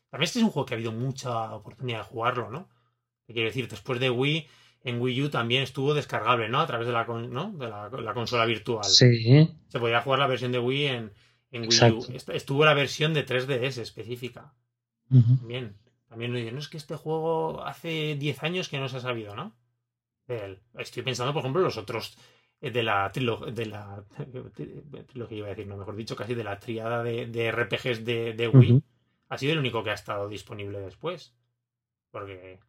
También 0.10 0.24
este 0.24 0.40
es 0.40 0.46
un 0.46 0.52
juego 0.52 0.66
que 0.66 0.76
ha 0.76 0.78
habido 0.78 0.94
mucha 0.94 1.54
oportunidad 1.54 1.98
de 1.98 2.06
jugarlo, 2.06 2.50
¿no? 2.50 2.70
Quiero 3.28 3.50
decir, 3.50 3.68
después 3.68 4.00
de 4.00 4.10
Wii, 4.10 4.48
en 4.84 5.02
Wii 5.02 5.24
U 5.24 5.30
también 5.30 5.64
estuvo 5.64 5.94
descargable, 5.94 6.50
¿no? 6.50 6.60
A 6.62 6.68
través 6.68 6.88
de 6.88 6.94
la, 6.94 7.06
¿no? 7.06 7.52
de 7.52 7.68
la, 7.68 7.90
la 7.90 8.14
consola 8.14 8.46
virtual. 8.46 8.86
Sí. 8.86 9.50
Se 9.68 9.80
podía 9.80 10.02
jugar 10.02 10.20
la 10.20 10.28
versión 10.28 10.52
de 10.52 10.60
Wii 10.60 10.86
en, 10.88 11.12
en 11.52 11.62
Wii 11.62 11.66
Exacto. 11.66 11.98
U. 12.10 12.34
Estuvo 12.34 12.66
la 12.66 12.74
versión 12.74 13.14
de 13.14 13.26
3DS 13.26 13.78
específica. 13.82 14.54
Uh 15.10 15.18
-huh. 15.18 15.38
También. 15.40 15.76
También 16.08 16.32
nos 16.32 16.40
dicen, 16.40 16.56
no 16.56 16.60
es 16.60 16.70
que 16.70 16.78
este 16.78 16.96
juego 16.96 17.64
hace 17.64 18.16
10 18.16 18.44
años 18.44 18.70
que 18.70 18.80
no 18.80 18.90
se 18.90 18.98
ha 18.98 19.02
sabido, 19.02 19.36
¿no? 19.36 19.56
Estoy 20.78 21.04
pensando, 21.04 21.34
por 21.34 21.42
ejemplo, 21.42 21.62
los 21.62 21.78
otros 21.78 22.18
de 22.62 22.84
la 22.84 23.12
trilogía, 23.12 23.52
de 23.52 23.66
la 23.66 24.04
trilogía 25.08 25.38
iba 25.38 25.48
a 25.48 25.50
decir, 25.52 25.68
no, 25.68 25.78
mejor 25.78 25.96
dicho, 25.96 26.16
casi 26.16 26.36
de 26.36 26.44
la 26.44 26.60
triada 26.60 27.04
de, 27.04 27.26
de 27.28 27.52
RPGs 27.52 28.06
de, 28.06 28.34
de 28.34 28.48
Wii, 28.48 28.72
uh 28.72 28.76
-huh. 28.78 28.84
ha 29.30 29.38
sido 29.38 29.54
el 29.54 29.60
único 29.60 29.84
que 29.84 29.92
ha 29.92 29.94
estado 29.96 30.28
disponible 30.28 30.80
después. 30.80 31.34
Porque 32.12 32.60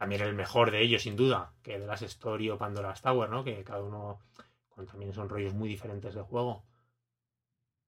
también 0.00 0.22
el 0.22 0.34
mejor 0.34 0.70
de 0.70 0.80
ellos, 0.82 1.02
sin 1.02 1.14
duda, 1.14 1.52
que 1.62 1.78
de 1.78 1.86
las 1.86 2.00
Story 2.02 2.48
o 2.48 2.56
Pandora's 2.58 3.02
Tower, 3.02 3.28
¿no? 3.28 3.44
Que 3.44 3.62
cada 3.64 3.82
uno 3.82 4.18
con, 4.70 4.86
también 4.86 5.12
son 5.12 5.28
rollos 5.28 5.52
muy 5.54 5.68
diferentes 5.68 6.14
de 6.14 6.22
juego. 6.22 6.64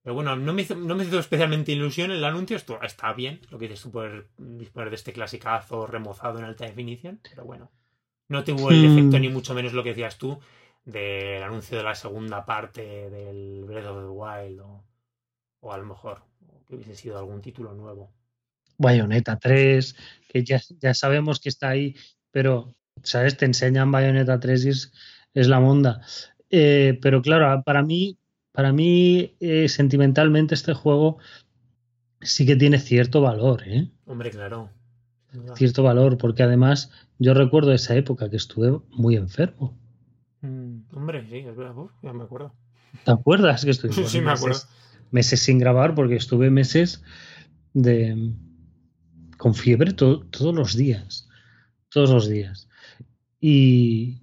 Pero 0.02 0.14
bueno, 0.14 0.36
no 0.36 0.52
me, 0.52 0.62
hizo, 0.62 0.74
no 0.74 0.94
me 0.94 1.04
hizo 1.04 1.18
especialmente 1.18 1.72
ilusión 1.72 2.10
el 2.10 2.22
anuncio. 2.24 2.56
Esto 2.56 2.78
está 2.82 3.12
bien, 3.14 3.40
lo 3.50 3.58
que 3.58 3.66
dices 3.68 3.82
tú, 3.84 3.92
poder 3.92 4.28
disponer 4.36 4.90
de 4.90 4.96
este 4.96 5.14
clasicazo 5.14 5.86
remozado 5.86 6.38
en 6.38 6.44
alta 6.44 6.66
definición. 6.66 7.20
Pero 7.22 7.44
bueno, 7.46 7.70
no 8.28 8.44
tuvo 8.44 8.72
el 8.72 8.84
Hmm. 8.84 8.84
efecto, 8.84 9.18
ni 9.18 9.28
mucho 9.30 9.54
menos 9.54 9.72
lo 9.72 9.82
que 9.82 9.90
decías 9.90 10.18
tú, 10.18 10.38
del 10.84 11.42
anuncio 11.42 11.78
de 11.78 11.84
la 11.84 11.94
segunda 11.94 12.44
parte 12.44 12.82
del 13.10 13.64
Breath 13.64 13.86
of 13.86 14.02
the 14.02 14.08
Wild. 14.10 14.60
O, 14.60 14.84
o 15.60 15.72
a 15.72 15.78
lo 15.78 15.86
mejor 15.86 16.22
que 16.66 16.74
hubiese 16.76 16.94
sido 16.94 17.18
algún 17.18 17.40
título 17.40 17.72
nuevo. 17.72 18.12
Bayonetta 18.78 19.38
3, 19.38 19.96
que 20.28 20.44
ya, 20.44 20.60
ya 20.80 20.94
sabemos 20.94 21.40
que 21.40 21.48
está 21.48 21.70
ahí, 21.70 21.94
pero, 22.30 22.74
¿sabes? 23.02 23.36
Te 23.36 23.44
enseñan 23.44 23.90
Bayonetta 23.92 24.40
3 24.40 24.64
y 24.64 24.68
es, 24.70 24.92
es 25.34 25.48
la 25.48 25.60
monda. 25.60 26.00
Eh, 26.50 26.98
pero 27.00 27.22
claro, 27.22 27.62
para 27.64 27.82
mí, 27.82 28.18
para 28.52 28.72
mí 28.72 29.34
eh, 29.40 29.68
sentimentalmente 29.68 30.54
este 30.54 30.74
juego 30.74 31.18
sí 32.20 32.46
que 32.46 32.56
tiene 32.56 32.78
cierto 32.78 33.20
valor, 33.20 33.62
¿eh? 33.66 33.90
Hombre, 34.06 34.30
claro. 34.30 34.70
Cierto 35.56 35.82
valor, 35.82 36.18
porque 36.18 36.42
además 36.42 36.90
yo 37.18 37.32
recuerdo 37.32 37.72
esa 37.72 37.96
época 37.96 38.28
que 38.28 38.36
estuve 38.36 38.80
muy 38.90 39.16
enfermo. 39.16 39.74
Mm, 40.42 40.80
hombre, 40.94 41.26
sí, 41.30 41.38
es 41.38 41.56
verdad, 41.56 41.74
ya 42.02 42.12
me 42.12 42.24
acuerdo. 42.24 42.52
¿Te 43.04 43.10
acuerdas 43.10 43.64
que 43.64 43.70
estuve? 43.70 43.92
sí, 44.06 44.20
me 44.20 44.32
acuerdo. 44.32 44.58
Meses 45.10 45.40
sin 45.40 45.58
grabar 45.58 45.94
porque 45.94 46.16
estuve 46.16 46.50
meses 46.50 47.02
de 47.72 48.32
con 49.42 49.56
fiebre 49.56 49.92
to 49.92 50.20
todos 50.30 50.54
los 50.54 50.76
días. 50.76 51.28
Todos 51.88 52.10
los 52.10 52.28
días. 52.28 52.68
Y, 53.40 54.20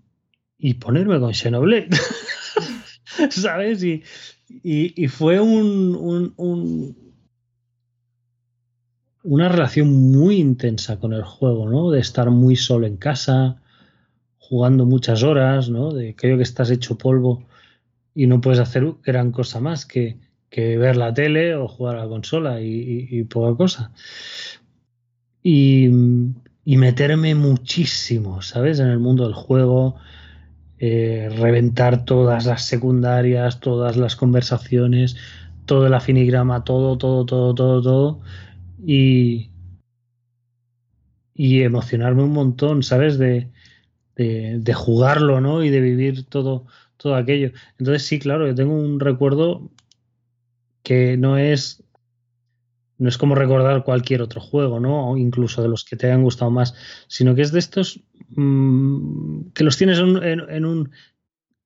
y 0.58 0.76
ponerme 0.76 1.20
con 1.20 1.34
Xenoblade. 1.34 1.90
¿Sabes? 3.30 3.84
Y, 3.84 4.02
y, 4.48 5.08
fue 5.10 5.42
un, 5.42 5.94
un, 5.98 6.34
un, 6.38 7.14
una 9.24 9.50
relación 9.50 9.92
muy 10.10 10.38
intensa 10.38 11.02
con 11.02 11.12
el 11.12 11.24
juego, 11.24 11.70
¿no? 11.70 11.92
De 11.92 12.00
estar 12.00 12.30
muy 12.30 12.56
solo 12.56 12.88
en 12.88 12.96
casa, 12.96 13.62
jugando 14.38 14.86
muchas 14.86 15.24
horas, 15.24 15.70
¿no? 15.70 15.92
De 15.92 16.16
creo 16.16 16.38
que 16.38 16.44
estás 16.44 16.72
hecho 16.72 16.98
polvo 16.98 17.46
y 18.16 18.26
no 18.26 18.40
puedes 18.40 18.62
hacer 18.62 18.90
gran 19.04 19.34
cosa 19.34 19.60
más 19.60 19.86
que, 19.86 20.18
que 20.50 20.78
ver 20.78 20.96
la 20.96 21.14
tele 21.14 21.56
o 21.56 21.68
jugar 21.68 21.98
a 21.98 22.06
la 22.06 22.10
consola 22.10 22.62
y 22.62 23.22
poca 23.26 23.58
cosa. 23.58 23.92
Y, 25.44 25.90
meterme 26.66 27.36
muchísimo, 27.36 28.42
¿sabes? 28.42 28.80
En 28.80 28.88
el 28.88 29.00
mundo 29.00 29.26
del 29.26 29.34
juego, 29.34 29.96
eh, 30.78 31.30
reventar 31.38 32.06
todas 32.06 32.46
las 32.46 32.64
secundarias, 32.66 33.60
todas 33.60 33.98
las 33.98 34.16
conversaciones, 34.16 35.18
todo 35.66 35.88
el 35.88 35.94
afinigrama, 35.94 36.64
todo, 36.64 36.98
todo, 36.98 37.26
todo, 37.26 37.56
todo, 37.56 37.82
todo. 37.82 38.22
Y, 38.86 39.50
y 41.34 41.64
emocionarme 41.64 42.24
un 42.24 42.34
montón, 42.34 42.84
¿sabes? 42.84 43.18
De, 43.18 43.50
de, 44.16 44.60
de, 44.60 44.74
jugarlo, 44.74 45.42
¿no? 45.42 45.64
Y 45.64 45.70
de 45.70 45.82
vivir 45.82 46.26
todo, 46.26 46.66
todo 46.98 47.16
aquello. 47.16 47.52
Entonces, 47.80 48.04
sí, 48.06 48.20
claro, 48.20 48.48
yo 48.48 48.56
tengo 48.56 48.76
un 48.76 49.00
recuerdo 49.00 49.72
que 50.84 51.18
no 51.18 51.38
es 51.38 51.84
no 53.00 53.10
es 53.10 53.18
como 53.18 53.34
recordar 53.34 53.84
cualquier 53.84 54.22
otro 54.22 54.42
juego, 54.42 54.80
¿no? 54.80 55.12
O 55.12 55.18
incluso 55.18 55.62
de 55.62 55.70
los 55.70 55.84
que 55.84 55.96
te 55.96 56.08
hayan 56.08 56.24
gustado 56.24 56.52
más, 56.52 56.76
sino 57.08 57.34
que 57.34 57.42
es 57.42 57.52
de 57.52 57.60
estos 57.60 58.02
mmm, 58.30 59.50
que 59.56 59.64
los 59.64 59.78
tienes 59.78 60.00
en, 60.00 60.22
en, 60.22 60.50
en 60.50 60.66
un, 60.66 60.92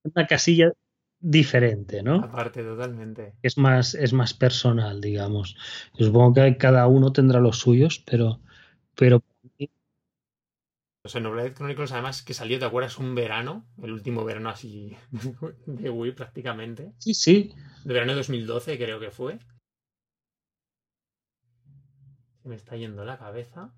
una 0.04 0.28
casilla 0.28 0.72
diferente, 1.20 2.04
¿no? 2.04 2.16
Aparte, 2.16 2.64
totalmente. 2.64 3.34
Es 3.42 3.58
más, 3.58 3.96
es 3.96 4.14
más 4.14 4.34
personal, 4.34 5.02
digamos. 5.02 5.56
Yo 5.98 6.06
supongo 6.06 6.34
que 6.34 6.58
cada 6.58 6.86
uno 6.88 7.12
tendrá 7.12 7.40
los 7.40 7.58
suyos, 7.58 8.04
pero, 8.06 8.40
pero 8.96 9.24
o 11.06 11.10
sea, 11.10 11.20
Xenoblade 11.20 11.54
Chronicles, 11.54 11.92
además, 11.92 12.22
que 12.22 12.34
salió, 12.34 12.58
¿te 12.60 12.64
acuerdas? 12.64 12.98
Un 12.98 13.14
verano, 13.14 13.66
el 13.82 13.92
último 13.92 14.24
verano 14.24 14.50
así 14.50 14.96
de 15.66 15.90
Wii 15.90 16.14
prácticamente. 16.14 16.94
Sí, 17.00 17.14
sí. 17.14 17.54
De 17.84 17.94
verano 17.94 18.14
de 18.14 18.20
2012, 18.20 18.78
creo 18.78 19.02
que 19.02 19.12
fue. 19.12 19.38
Me 22.44 22.56
está 22.56 22.76
yendo 22.76 23.06
la 23.06 23.18
cabeza. 23.18 23.74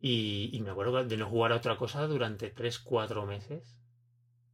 Y, 0.00 0.50
y 0.52 0.60
me 0.60 0.70
acuerdo 0.70 1.04
de 1.04 1.16
no 1.16 1.28
jugar 1.28 1.52
a 1.52 1.56
otra 1.56 1.76
cosa 1.76 2.06
durante 2.06 2.54
3-4 2.54 3.26
meses. 3.26 3.80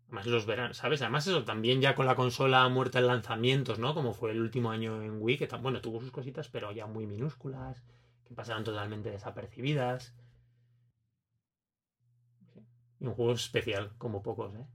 Además, 0.07 0.27
los 0.27 0.47
veranos, 0.47 0.77
¿sabes? 0.77 1.03
Además, 1.03 1.27
eso 1.27 1.45
también 1.45 1.81
ya 1.81 1.95
con 1.95 2.07
la 2.07 2.14
consola 2.14 2.69
muerta 2.69 3.01
en 3.01 3.09
lanzamientos, 3.09 3.79
¿no? 3.79 3.93
Como 3.93 4.12
fue 4.12 4.31
el 4.31 4.41
último 4.41 4.71
año 4.71 5.03
en 5.03 5.21
Wii, 5.21 5.39
que 5.39 5.49
bueno, 5.61 5.81
tuvo 5.81 6.01
sus 6.01 6.12
cositas, 6.12 6.49
pero 6.49 6.71
ya 6.73 6.87
muy 6.87 7.07
minúsculas, 7.07 7.83
que 8.25 8.35
pasaron 8.35 8.62
totalmente 8.62 9.11
desapercibidas. 9.11 10.14
Y 13.01 13.07
un 13.07 13.14
juego 13.14 13.33
especial, 13.33 13.93
como 13.99 14.23
pocos, 14.23 14.55
¿eh? 14.55 14.67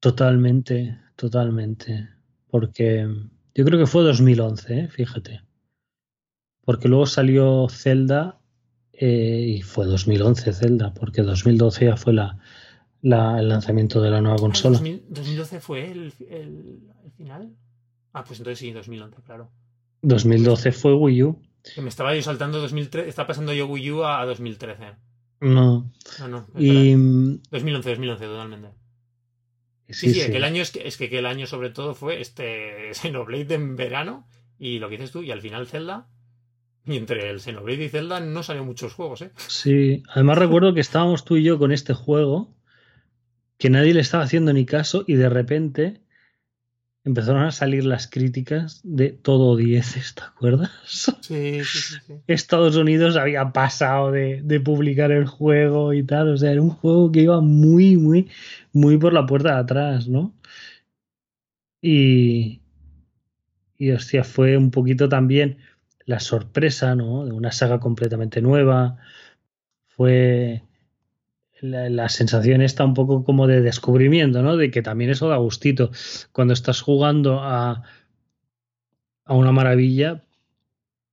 Totalmente, 0.00 0.98
totalmente. 1.16 2.10
Porque 2.50 3.08
yo 3.54 3.64
creo 3.64 3.78
que 3.78 3.86
fue 3.86 4.04
2011, 4.04 4.80
¿eh? 4.80 4.88
fíjate. 4.88 5.40
Porque 6.68 6.86
luego 6.86 7.06
salió 7.06 7.66
Zelda 7.70 8.40
eh, 8.92 9.54
y 9.56 9.62
fue 9.62 9.86
2011 9.86 10.52
Zelda, 10.52 10.92
porque 10.92 11.22
2012 11.22 11.86
ya 11.86 11.96
fue 11.96 12.12
la, 12.12 12.36
la, 13.00 13.40
el 13.40 13.48
lanzamiento 13.48 14.02
de 14.02 14.10
la 14.10 14.20
nueva 14.20 14.36
consola. 14.36 14.76
Ah, 14.78 14.84
¿2012 14.84 15.60
fue 15.60 15.90
el, 15.90 16.12
el, 16.28 16.82
el, 17.06 17.10
final? 17.16 17.56
Ah, 18.12 18.22
pues 18.22 18.40
entonces 18.40 18.58
sí, 18.58 18.70
2011, 18.70 19.22
claro. 19.22 19.50
2012 20.02 20.72
fue 20.72 20.92
Wii 20.92 21.22
U. 21.22 21.42
Que 21.74 21.80
me 21.80 21.88
estaba 21.88 22.14
yo 22.14 22.20
saltando 22.20 22.60
2013, 22.60 23.08
está 23.08 23.26
pasando 23.26 23.54
yo 23.54 23.66
Wii 23.66 23.90
U 23.92 24.04
a, 24.04 24.20
a 24.20 24.26
2013. 24.26 24.84
No. 25.40 25.90
No, 26.18 26.28
no. 26.28 26.46
Y, 26.58 26.90
2011, 27.50 27.88
2011, 27.88 28.24
totalmente. 28.26 28.68
Sí, 29.86 29.94
sí, 29.94 30.12
sí, 30.12 30.20
sí. 30.20 30.30
Que 30.30 30.36
el 30.36 30.44
año 30.44 30.60
es 30.60 30.70
que, 30.70 30.86
es 30.86 30.98
que, 30.98 31.08
que 31.08 31.20
el 31.20 31.24
año 31.24 31.46
sobre 31.46 31.70
todo 31.70 31.94
fue 31.94 32.20
este 32.20 32.90
Xenoblade 32.92 33.54
en 33.54 33.74
verano 33.74 34.28
y 34.58 34.80
lo 34.80 34.90
que 34.90 34.98
dices 34.98 35.12
tú, 35.12 35.22
y 35.22 35.30
al 35.30 35.40
final 35.40 35.66
Zelda. 35.66 36.08
Y 36.88 36.96
entre 36.96 37.28
el 37.28 37.40
Xenoblade 37.40 37.84
y 37.84 37.88
Zelda 37.90 38.18
no 38.18 38.42
salió 38.42 38.64
muchos 38.64 38.94
juegos, 38.94 39.20
¿eh? 39.20 39.30
Sí, 39.36 40.02
además 40.08 40.38
recuerdo 40.38 40.72
que 40.72 40.80
estábamos 40.80 41.24
tú 41.24 41.36
y 41.36 41.44
yo 41.44 41.58
con 41.58 41.70
este 41.70 41.92
juego, 41.92 42.56
que 43.58 43.68
nadie 43.68 43.92
le 43.92 44.00
estaba 44.00 44.24
haciendo 44.24 44.54
ni 44.54 44.64
caso, 44.64 45.04
y 45.06 45.14
de 45.14 45.28
repente 45.28 46.00
empezaron 47.04 47.42
a 47.42 47.52
salir 47.52 47.84
las 47.84 48.06
críticas 48.08 48.80
de 48.84 49.10
todo 49.10 49.56
10, 49.56 50.14
¿te 50.14 50.22
acuerdas? 50.22 50.70
Sí, 51.20 51.62
sí, 51.62 51.78
sí, 51.78 51.96
sí. 52.06 52.14
Estados 52.26 52.76
Unidos 52.76 53.16
había 53.16 53.52
pasado 53.52 54.10
de, 54.10 54.40
de, 54.42 54.60
publicar 54.60 55.12
el 55.12 55.26
juego 55.26 55.92
y 55.92 56.02
tal, 56.02 56.32
o 56.32 56.36
sea, 56.38 56.52
era 56.52 56.62
un 56.62 56.70
juego 56.70 57.12
que 57.12 57.20
iba 57.20 57.40
muy, 57.42 57.98
muy, 57.98 58.30
muy 58.72 58.96
por 58.96 59.12
la 59.12 59.26
puerta 59.26 59.54
de 59.54 59.60
atrás, 59.60 60.08
¿no? 60.08 60.34
Y, 61.82 62.62
y 63.76 63.90
hostia, 63.90 64.24
fue 64.24 64.56
un 64.56 64.70
poquito 64.70 65.08
también 65.08 65.58
la 66.08 66.20
sorpresa, 66.20 66.94
¿no? 66.94 67.26
De 67.26 67.32
una 67.32 67.52
saga 67.52 67.80
completamente 67.80 68.40
nueva. 68.40 68.96
Fue 69.88 70.62
la, 71.60 71.90
la, 71.90 72.08
sensación 72.08 72.62
está 72.62 72.82
un 72.86 72.94
poco 72.94 73.24
como 73.24 73.46
de 73.46 73.60
descubrimiento, 73.60 74.42
¿no? 74.42 74.56
De 74.56 74.70
que 74.70 74.80
también 74.80 75.10
eso 75.10 75.28
da 75.28 75.36
gustito. 75.36 75.90
Cuando 76.32 76.54
estás 76.54 76.80
jugando 76.80 77.40
a, 77.40 77.82
a 79.26 79.34
una 79.34 79.52
maravilla, 79.52 80.24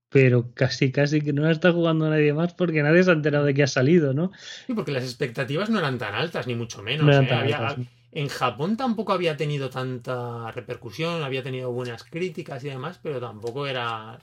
pero 0.07 0.53
casi, 0.53 0.93
casi 0.93 1.19
que 1.19 1.33
no 1.33 1.41
la 1.41 1.51
está 1.51 1.73
jugando 1.73 2.09
nadie 2.09 2.33
más 2.33 2.53
porque 2.53 2.81
nadie 2.81 3.03
se 3.03 3.09
ha 3.09 3.15
enterado 3.15 3.43
de 3.43 3.53
que 3.53 3.63
ha 3.63 3.67
salido, 3.67 4.13
¿no? 4.13 4.31
Sí, 4.65 4.73
porque 4.73 4.93
las 4.93 5.03
expectativas 5.03 5.69
no 5.69 5.79
eran 5.79 5.97
tan 5.97 6.15
altas, 6.15 6.47
ni 6.47 6.55
mucho 6.55 6.81
menos. 6.81 7.05
No 7.05 7.11
¿eh? 7.11 7.33
había, 7.33 7.57
altas, 7.57 7.85
en 8.13 8.29
Japón 8.29 8.77
tampoco 8.77 9.11
había 9.11 9.35
tenido 9.35 9.69
tanta 9.69 10.51
repercusión, 10.51 11.21
había 11.21 11.43
tenido 11.43 11.73
buenas 11.73 12.05
críticas 12.05 12.63
y 12.63 12.69
demás, 12.69 12.97
pero 13.03 13.19
tampoco 13.19 13.67
era 13.67 14.19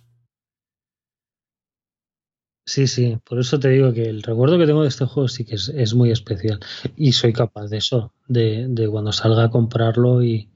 Sí, 2.73 2.87
sí, 2.87 3.19
por 3.29 3.39
eso 3.39 3.61
te 3.61 3.69
digo 3.69 3.93
que 3.93 4.05
el 4.05 4.23
recuerdo 4.23 4.57
que 4.57 4.65
tengo 4.65 4.81
de 4.81 4.89
este 4.89 5.05
juego 5.05 5.29
sí 5.29 5.45
que 5.45 5.57
es, 5.57 5.95
muy 5.95 6.11
especial. 6.11 6.59
Y 6.97 7.13
soy 7.13 7.35
capaz 7.35 7.67
de 7.69 7.77
eso, 7.77 8.15
de, 8.29 8.67
de, 8.67 8.89
cuando 8.89 9.13
salga 9.13 9.45
a 9.45 9.51
comprarlo 9.51 10.23
y 10.23 10.49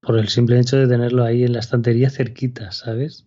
por 0.00 0.18
el 0.18 0.28
simple 0.28 0.58
hecho 0.58 0.78
de 0.78 0.88
tenerlo 0.88 1.22
ahí 1.22 1.44
en 1.44 1.52
la 1.52 1.60
estantería 1.60 2.10
cerquita, 2.10 2.72
¿sabes? 2.72 3.24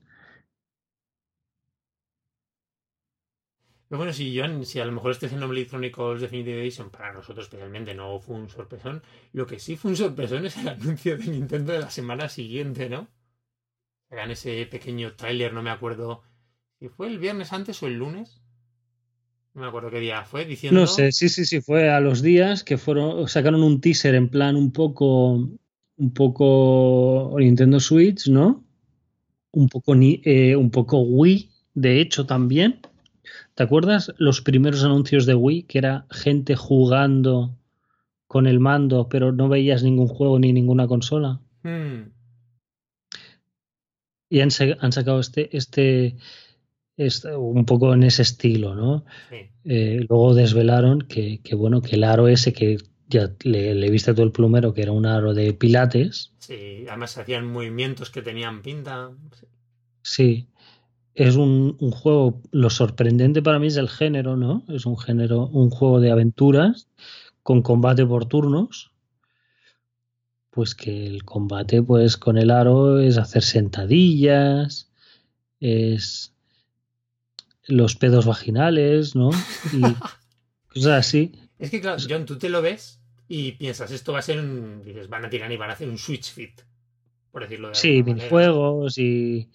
Bueno, 3.89 4.11
si, 4.11 4.33
yo, 4.33 4.43
si 4.65 4.81
a 4.81 4.85
lo 4.85 4.91
mejor 4.91 5.11
este 5.11 5.29
Xenoblade 5.29 5.67
Chronicles 5.67 6.19
Definitive 6.19 6.59
Edition 6.59 6.89
para 6.89 7.13
nosotros 7.13 7.45
especialmente 7.45 7.95
no 7.95 8.19
fue 8.19 8.35
un 8.35 8.49
sorpresón, 8.49 9.03
lo 9.31 9.47
que 9.47 9.57
sí 9.57 9.77
fue 9.77 9.91
un 9.91 9.95
sorpresón 9.95 10.45
es 10.45 10.57
el 10.57 10.67
anuncio 10.77 11.17
de 11.17 11.27
Nintendo 11.27 11.71
de 11.71 11.79
la 11.79 11.89
semana 11.89 12.27
siguiente, 12.27 12.89
¿no? 12.89 13.07
Hagan 14.09 14.31
ese 14.31 14.65
pequeño 14.65 15.13
tráiler, 15.13 15.53
no 15.53 15.63
me 15.63 15.69
acuerdo 15.69 16.23
si 16.79 16.89
fue 16.89 17.07
el 17.07 17.19
viernes 17.19 17.53
antes 17.53 17.81
o 17.83 17.87
el 17.87 17.95
lunes. 17.95 18.41
No 19.53 19.61
me 19.61 19.67
acuerdo 19.67 19.89
qué 19.89 19.99
día 19.99 20.23
fue, 20.25 20.45
diciendo. 20.45 20.81
No 20.81 20.87
sé, 20.87 21.11
sí, 21.11 21.29
sí, 21.29 21.45
sí, 21.45 21.61
fue 21.61 21.89
a 21.89 22.01
los 22.01 22.21
días 22.21 22.63
que 22.63 22.77
fueron, 22.77 23.27
sacaron 23.29 23.63
un 23.63 23.79
teaser 23.79 24.13
en 24.15 24.29
plan 24.29 24.57
un 24.57 24.71
poco, 24.71 25.49
un 25.95 26.13
poco 26.13 27.33
Nintendo 27.39 27.79
Switch, 27.79 28.27
¿no? 28.27 28.65
Un 29.51 29.69
poco, 29.69 29.95
eh, 29.97 30.55
un 30.57 30.71
poco 30.71 30.99
Wii, 30.99 31.49
de 31.73 32.01
hecho, 32.01 32.25
también. 32.25 32.81
¿Te 33.53 33.63
acuerdas 33.63 34.13
los 34.17 34.41
primeros 34.41 34.83
anuncios 34.83 35.25
de 35.25 35.35
Wii? 35.35 35.63
Que 35.63 35.77
era 35.77 36.05
gente 36.11 36.57
jugando 36.57 37.57
con 38.27 38.47
el 38.47 38.59
mando, 38.59 39.07
pero 39.07 39.31
no 39.31 39.47
veías 39.47 39.83
ningún 39.83 40.09
juego 40.09 40.37
ni 40.39 40.51
ninguna 40.51 40.87
consola. 40.87 41.39
Hmm. 41.63 42.11
Y 44.29 44.41
han, 44.41 44.49
han 44.81 44.91
sacado 44.91 45.21
este, 45.21 45.55
este, 45.55 46.17
es 46.97 47.25
un 47.25 47.65
poco 47.65 47.93
en 47.93 48.03
ese 48.03 48.21
estilo, 48.21 48.75
¿no? 48.75 49.05
Sí. 49.29 49.49
Eh, 49.65 50.05
luego 50.07 50.33
desvelaron 50.33 51.01
que, 51.01 51.41
que, 51.41 51.55
bueno, 51.55 51.81
que 51.81 51.95
el 51.95 52.03
aro 52.03 52.27
ese 52.27 52.53
que 52.53 52.77
ya 53.07 53.31
le, 53.43 53.75
le, 53.75 53.89
viste 53.89 54.13
todo 54.13 54.25
el 54.25 54.31
plumero, 54.31 54.73
que 54.73 54.81
era 54.81 54.91
un 54.91 55.05
aro 55.05 55.33
de 55.33 55.53
pilates. 55.53 56.33
Sí, 56.39 56.85
además 56.87 57.11
se 57.11 57.21
hacían 57.21 57.51
movimientos 57.51 58.09
que 58.09 58.21
tenían 58.21 58.61
pinta. 58.61 59.11
Sí, 60.01 60.47
sí. 60.47 60.47
es 61.13 61.35
un, 61.35 61.77
un, 61.79 61.91
juego, 61.91 62.41
lo 62.51 62.69
sorprendente 62.69 63.41
para 63.41 63.59
mí 63.59 63.67
es 63.67 63.77
el 63.77 63.89
género, 63.89 64.37
¿no? 64.37 64.63
Es 64.69 64.85
un 64.85 64.97
género, 64.97 65.47
un 65.47 65.69
juego 65.69 65.99
de 65.99 66.11
aventuras 66.11 66.87
con 67.43 67.61
combate 67.61 68.05
por 68.05 68.25
turnos. 68.25 68.91
Pues 70.51 70.73
que 70.73 71.05
el 71.05 71.25
combate, 71.25 71.83
pues 71.83 72.15
con 72.15 72.37
el 72.37 72.49
aro 72.49 72.99
es 72.99 73.17
hacer 73.17 73.43
sentadillas, 73.43 74.89
es 75.59 76.34
los 77.67 77.95
pedos 77.95 78.25
vaginales, 78.25 79.15
¿no? 79.15 79.29
Y 79.73 79.81
cosas 80.73 81.07
así. 81.07 81.31
Es 81.57 81.71
que, 81.71 81.81
claro, 81.81 82.01
John, 82.07 82.25
tú 82.25 82.37
te 82.37 82.49
lo 82.49 82.61
ves 82.61 82.99
y 83.27 83.53
piensas, 83.53 83.91
esto 83.91 84.13
va 84.13 84.19
a 84.19 84.23
ser 84.23 84.39
un. 84.39 84.83
Dices, 84.83 85.09
van 85.09 85.25
a 85.25 85.29
tirar 85.29 85.51
y 85.51 85.57
van 85.57 85.69
a 85.69 85.73
hacer 85.73 85.89
un 85.89 85.97
Switch 85.97 86.31
Fit, 86.31 86.61
por 87.31 87.43
decirlo 87.43 87.69
de 87.69 87.75
Sí, 87.75 88.03
minijuegos 88.03 88.97
y. 88.97 89.49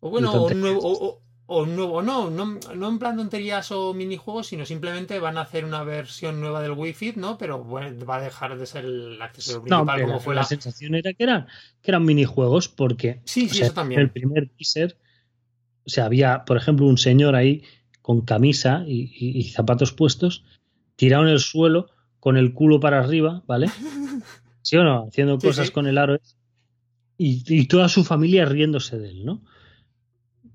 O 0.00 0.10
bueno, 0.10 0.32
y 0.32 0.36
o 0.36 0.46
un 0.46 0.60
nuevo. 0.60 0.80
O, 0.82 1.22
o, 1.46 1.62
un 1.62 1.76
nuevo, 1.76 2.00
no, 2.00 2.30
no, 2.30 2.58
no 2.74 2.88
en 2.88 2.98
plan 2.98 3.16
tonterías 3.16 3.70
o 3.70 3.92
minijuegos, 3.92 4.46
sino 4.46 4.64
simplemente 4.64 5.18
van 5.18 5.36
a 5.36 5.42
hacer 5.42 5.66
una 5.66 5.84
versión 5.84 6.40
nueva 6.40 6.62
del 6.62 6.72
Wii 6.72 6.94
Fit, 6.94 7.16
¿no? 7.16 7.36
Pero 7.36 7.62
bueno, 7.62 8.04
va 8.06 8.16
a 8.16 8.22
dejar 8.22 8.58
de 8.58 8.64
ser 8.64 8.86
el 8.86 9.20
accesorio 9.20 9.62
principal 9.62 10.00
no, 10.00 10.06
como 10.06 10.20
fue 10.20 10.34
la, 10.34 10.40
la... 10.40 10.46
sensación 10.46 10.94
era 10.94 11.12
que 11.12 11.22
eran, 11.22 11.46
que 11.82 11.90
eran 11.90 12.04
minijuegos 12.04 12.68
porque 12.68 13.20
sí, 13.24 13.42
sí, 13.42 13.46
o 13.46 13.54
sea, 13.54 13.66
eso 13.66 13.74
también. 13.74 14.00
el 14.00 14.10
primer 14.10 14.48
teaser 14.48 14.96
o 15.86 15.90
sea, 15.90 16.06
había, 16.06 16.44
por 16.44 16.56
ejemplo, 16.56 16.86
un 16.86 16.98
señor 16.98 17.34
ahí 17.34 17.62
con 18.02 18.22
camisa 18.22 18.84
y, 18.86 19.10
y, 19.14 19.38
y, 19.38 19.44
zapatos 19.44 19.92
puestos, 19.92 20.44
tirado 20.96 21.24
en 21.24 21.30
el 21.30 21.40
suelo, 21.40 21.90
con 22.20 22.36
el 22.36 22.52
culo 22.54 22.80
para 22.80 23.00
arriba, 23.00 23.42
¿vale? 23.46 23.68
¿Sí 24.62 24.76
o 24.76 24.84
no? 24.84 25.06
Haciendo 25.08 25.38
Sí, 25.40 25.46
cosas 25.46 25.66
sí. 25.66 25.72
con 25.72 25.86
el 25.86 25.98
aro. 25.98 26.18
Y, 27.18 27.42
y 27.46 27.66
toda 27.66 27.88
su 27.88 28.04
familia 28.04 28.44
riéndose 28.44 28.98
de 28.98 29.10
él, 29.10 29.24
¿no? 29.24 29.42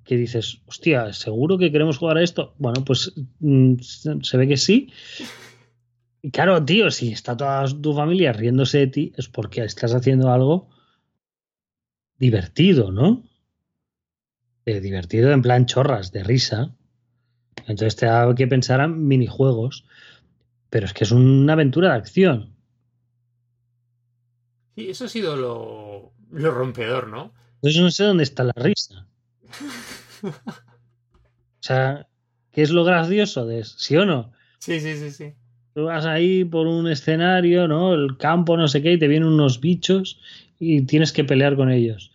Que 0.03 0.17
dices, 0.17 0.61
hostia, 0.65 1.13
¿seguro 1.13 1.57
que 1.57 1.71
queremos 1.71 1.97
jugar 1.97 2.17
a 2.17 2.23
esto? 2.23 2.55
Bueno, 2.57 2.84
pues 2.84 3.13
mm, 3.39 3.75
se 4.21 4.38
ve 4.38 4.47
que 4.47 4.57
sí. 4.57 4.91
Y 6.21 6.32
claro, 6.32 6.63
tío, 6.65 6.91
si 6.91 7.11
está 7.11 7.38
toda 7.38 7.65
tu 7.67 7.93
familia 7.93 8.34
riéndose 8.34 8.80
de 8.80 8.88
ti, 8.88 9.13
es 9.15 9.27
porque 9.30 9.63
estás 9.63 9.93
haciendo 9.93 10.32
algo 10.32 10.69
divertido, 12.17 12.91
¿no? 12.91 13.23
Divertido, 14.66 15.32
en 15.32 15.41
plan 15.41 15.66
chorras, 15.66 16.12
de 16.12 16.24
risa. 16.24 16.72
Entonces 17.68 17.95
te 17.95 18.05
da 18.05 18.34
que 18.36 18.47
pensar 18.47 18.80
en 18.82 19.07
minijuegos. 19.07 19.86
Pero 20.70 20.86
es 20.86 20.93
que 20.93 21.03
es 21.03 21.12
una 21.12 21.53
aventura 21.53 21.89
de 21.89 21.95
acción. 21.95 22.53
Sí, 24.76 24.89
eso 24.89 25.05
ha 25.05 25.10
sido 25.10 25.36
lo, 25.36 26.14
lo 26.32 26.51
rompedor, 26.51 27.07
¿no? 27.07 27.34
Entonces 27.55 27.82
no 27.82 27.91
sé 27.91 28.03
dónde 28.05 28.24
está 28.24 28.43
la 28.43 28.53
risa. 28.55 29.07
o 30.24 30.32
sea, 31.60 32.07
¿qué 32.51 32.62
es 32.62 32.70
lo 32.70 32.84
gracioso 32.84 33.45
de 33.45 33.60
eso? 33.60 33.78
¿Sí 33.78 33.97
o 33.97 34.05
no? 34.05 34.32
Sí, 34.60 34.80
sí, 34.80 34.95
sí, 34.95 35.12
sí. 35.12 35.34
Tú 35.74 35.86
vas 35.86 36.05
ahí 36.05 36.45
por 36.45 36.68
un 36.68 36.88
escenario, 36.88 37.68
¿no? 37.68 37.93
El 37.93 38.18
campo, 38.18 38.57
no 38.57 38.68
sé 38.68 38.82
qué, 38.82 38.93
y 38.93 38.99
te 38.99 39.07
vienen 39.07 39.30
unos 39.30 39.60
bichos 39.60 40.20
y 40.60 40.82
tienes 40.84 41.12
que 41.12 41.24
pelear 41.24 41.55
con 41.55 41.72
ellos. 41.72 42.12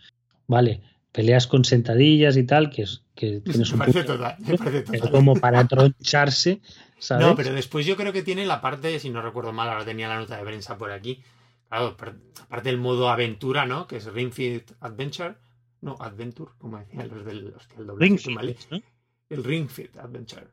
Vale, 0.46 0.80
peleas 1.14 1.46
con 1.46 1.64
sentadillas 1.64 2.36
y 2.36 2.42
tal, 2.42 2.70
que, 2.70 2.82
es, 2.82 3.02
que 3.14 3.40
tienes 3.44 3.70
un 3.70 3.78
parece 3.78 4.02
total, 4.02 4.36
me 4.40 4.58
parece 4.58 4.82
total. 4.82 5.10
como 5.12 5.36
para 5.36 5.66
troncharse, 5.66 6.60
¿sabes? 6.98 7.24
No, 7.24 7.36
pero 7.36 7.52
después 7.52 7.86
yo 7.86 7.96
creo 7.96 8.12
que 8.12 8.22
tiene 8.22 8.44
la 8.44 8.60
parte, 8.60 8.98
si 8.98 9.10
no 9.10 9.22
recuerdo 9.22 9.52
mal, 9.52 9.68
ahora 9.68 9.84
tenía 9.84 10.08
la 10.08 10.18
nota 10.18 10.36
de 10.36 10.42
prensa 10.42 10.76
por 10.76 10.90
aquí. 10.90 11.22
Claro, 11.68 11.96
aparte 12.40 12.68
del 12.68 12.78
modo 12.78 13.08
aventura, 13.08 13.64
¿no? 13.64 13.86
Que 13.86 13.96
es 13.96 14.06
Ring 14.06 14.32
Fit 14.32 14.72
Adventure. 14.80 15.36
No, 15.80 15.96
Adventure, 16.00 16.50
como 16.58 16.78
decían 16.78 17.08
los 17.08 17.24
del. 17.24 17.54
Hostia, 17.56 17.78
el 17.78 17.86
doblaje 17.86 18.06
Ring 18.06 18.18
Fit. 18.18 18.84
El 19.28 19.44
Ring 19.44 19.68
Fit 19.68 19.96
Adventure. 19.96 20.46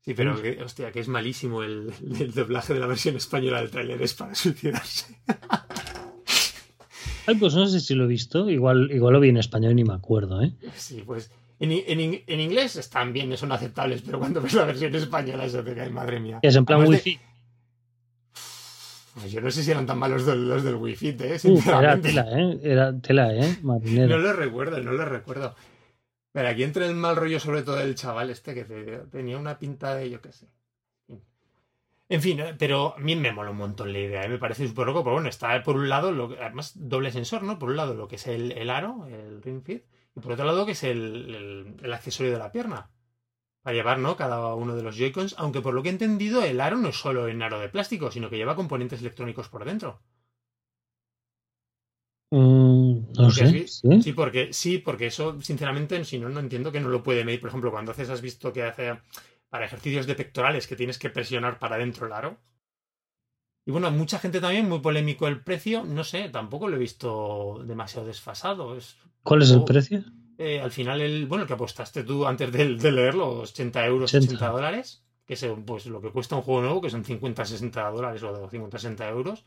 Sí, 0.00 0.14
pero 0.14 0.40
que, 0.40 0.62
hostia, 0.62 0.92
que 0.92 1.00
es 1.00 1.08
malísimo 1.08 1.62
el, 1.62 1.92
el 2.20 2.32
doblaje 2.32 2.74
de 2.74 2.80
la 2.80 2.86
versión 2.86 3.16
española 3.16 3.60
del 3.60 3.70
tráiler, 3.70 4.00
es 4.00 4.14
para 4.14 4.34
suicidarse. 4.34 5.18
Ay, 7.26 7.34
pues 7.36 7.54
no 7.54 7.66
sé 7.66 7.80
si 7.80 7.94
lo 7.94 8.04
he 8.04 8.08
visto. 8.08 8.48
Igual, 8.50 8.90
igual 8.92 9.14
lo 9.14 9.20
vi 9.20 9.28
en 9.30 9.36
español 9.38 9.72
y 9.72 9.76
ni 9.76 9.84
me 9.84 9.94
acuerdo, 9.94 10.42
¿eh? 10.42 10.52
Sí, 10.76 11.02
pues 11.04 11.30
en, 11.58 11.72
en, 11.72 12.22
en 12.26 12.40
inglés 12.40 12.76
están 12.76 13.12
bien, 13.12 13.36
son 13.36 13.52
aceptables, 13.52 14.02
pero 14.02 14.18
cuando 14.18 14.40
ves 14.40 14.54
la 14.54 14.64
versión 14.64 14.94
española 14.94 15.44
eso 15.44 15.62
te 15.64 15.74
cae, 15.74 15.90
madre 15.90 16.20
mía. 16.20 16.38
Es 16.42 16.54
en 16.56 16.64
plan 16.64 16.80
Además 16.80 17.02
de- 17.04 17.10
wifi. 17.10 17.20
Pues 19.14 19.32
yo 19.32 19.40
no 19.40 19.50
sé 19.50 19.62
si 19.62 19.70
eran 19.70 19.86
tan 19.86 19.98
malos 19.98 20.24
los, 20.24 20.36
los 20.36 20.62
del 20.62 20.74
Wi-Fi, 20.74 21.08
¿eh? 21.08 21.16
Uh, 21.18 21.22
era 21.24 21.38
Sinceramente. 21.38 22.08
tela, 22.10 22.26
¿eh? 22.38 22.60
Era 22.62 22.98
tela, 23.00 23.34
¿eh? 23.34 23.56
Marinero. 23.62 24.08
No 24.18 24.22
lo 24.22 24.32
recuerdo, 24.34 24.78
no 24.82 24.92
lo 24.92 25.06
recuerdo. 25.06 25.54
Pero 26.32 26.48
aquí 26.48 26.62
entra 26.64 26.84
el 26.86 26.94
mal 26.94 27.16
rollo 27.16 27.40
sobre 27.40 27.62
todo 27.62 27.76
del 27.76 27.94
chaval 27.94 28.28
este 28.28 28.52
que 28.52 28.64
te- 28.64 28.98
tenía 29.10 29.38
una 29.38 29.58
pinta 29.58 29.94
de 29.94 30.10
yo 30.10 30.20
qué 30.20 30.32
sé. 30.32 30.46
En 32.14 32.20
fin, 32.26 32.38
pero 32.62 32.78
a 32.96 32.98
mí 33.06 33.14
me 33.16 33.32
mola 33.36 33.50
un 33.52 33.56
montón 33.64 33.92
la 33.92 33.98
idea, 34.00 34.24
¿eh? 34.24 34.28
me 34.28 34.38
parece 34.38 34.66
súper 34.68 34.86
loco, 34.86 35.02
pero 35.04 35.14
bueno, 35.14 35.28
está 35.28 35.62
por 35.62 35.76
un 35.76 35.88
lado, 35.88 36.10
lo 36.12 36.28
que- 36.28 36.38
además 36.40 36.72
doble 36.76 37.10
sensor, 37.12 37.42
¿no? 37.44 37.58
Por 37.60 37.70
un 37.70 37.76
lado 37.76 37.94
lo 37.94 38.08
que 38.08 38.16
es 38.16 38.26
el, 38.26 38.52
el 38.52 38.70
aro, 38.70 39.06
el 39.08 39.40
Ring 39.42 39.62
Fit, 39.64 39.84
y 40.16 40.20
por 40.20 40.32
otro 40.32 40.44
lado 40.46 40.66
que 40.66 40.72
es 40.72 40.82
el, 40.84 41.00
el- 41.34 41.76
el 41.84 41.92
accesorio 41.92 42.32
de 42.32 42.38
la 42.38 42.52
pierna. 42.52 42.90
Para 43.62 43.76
llevar, 43.76 43.98
¿no? 44.00 44.16
Cada 44.16 44.54
uno 44.54 44.76
de 44.76 44.82
los 44.84 44.96
Joy-Cons, 44.98 45.36
aunque 45.38 45.62
por 45.62 45.74
lo 45.74 45.82
que 45.82 45.90
he 45.90 45.92
entendido, 45.92 46.42
el 46.44 46.60
aro 46.60 46.76
no 46.78 46.88
es 46.90 46.96
solo 46.96 47.28
en 47.28 47.42
aro 47.42 47.60
de 47.60 47.68
plástico, 47.70 48.10
sino 48.12 48.30
que 48.30 48.38
lleva 48.38 48.56
componentes 48.56 49.00
electrónicos 49.02 49.48
por 49.50 49.64
dentro. 49.66 50.02
Mm, 52.30 53.12
no 53.18 53.26
Porque 53.26 53.40
sé. 53.40 53.44
así- 53.44 53.66
¿sí? 53.68 54.02
Sí, 54.02 54.12
porque 54.12 54.52
sí, 54.52 54.78
porque 54.78 55.06
eso, 55.06 55.40
sinceramente, 55.40 56.04
si 56.04 56.18
no, 56.18 56.28
no 56.28 56.40
entiendo 56.40 56.70
que 56.72 56.80
no 56.80 56.88
lo 56.88 57.02
puede 57.02 57.24
medir. 57.24 57.40
Por 57.40 57.48
ejemplo, 57.48 57.70
cuando 57.70 57.92
haces, 57.92 58.10
has 58.10 58.20
visto 58.20 58.52
que 58.52 58.62
hace 58.62 58.98
para 59.50 59.66
ejercicios 59.66 60.06
de 60.06 60.14
pectorales 60.14 60.66
que 60.66 60.76
tienes 60.76 60.98
que 60.98 61.10
presionar 61.10 61.58
para 61.58 61.76
adentro 61.76 62.06
el 62.06 62.12
aro. 62.12 62.38
Y 63.66 63.72
bueno, 63.72 63.90
mucha 63.90 64.18
gente 64.18 64.40
también, 64.40 64.68
muy 64.68 64.78
polémico 64.80 65.26
el 65.26 65.42
precio. 65.42 65.84
No 65.84 66.04
sé, 66.04 66.28
tampoco 66.28 66.68
lo 66.68 66.76
he 66.76 66.78
visto 66.78 67.62
demasiado 67.64 68.06
desfasado. 68.06 68.76
Es, 68.76 68.96
¿Cuál 69.22 69.42
es 69.42 69.50
el 69.50 69.58
Oh. 69.58 69.64
precio? 69.64 70.04
eh, 70.38 70.60
al 70.60 70.70
final, 70.70 71.00
el, 71.00 71.26
bueno, 71.26 71.42
el 71.42 71.48
que 71.48 71.54
apostaste 71.54 72.04
tú 72.04 72.26
antes 72.26 72.52
de, 72.52 72.76
de 72.76 72.92
leerlo, 72.92 73.40
80 73.40 73.84
euros, 73.86 74.10
80. 74.14 74.34
80 74.34 74.48
dólares, 74.50 75.02
que 75.26 75.34
es 75.34 75.46
pues, 75.64 75.86
lo 75.86 76.00
que 76.00 76.10
cuesta 76.10 76.36
un 76.36 76.42
juego 76.42 76.60
nuevo, 76.62 76.80
que 76.80 76.90
son 76.90 77.04
50, 77.04 77.44
60 77.44 77.90
dólares 77.90 78.22
o 78.22 78.48
50, 78.48 78.78
60 78.78 79.08
euros. 79.08 79.44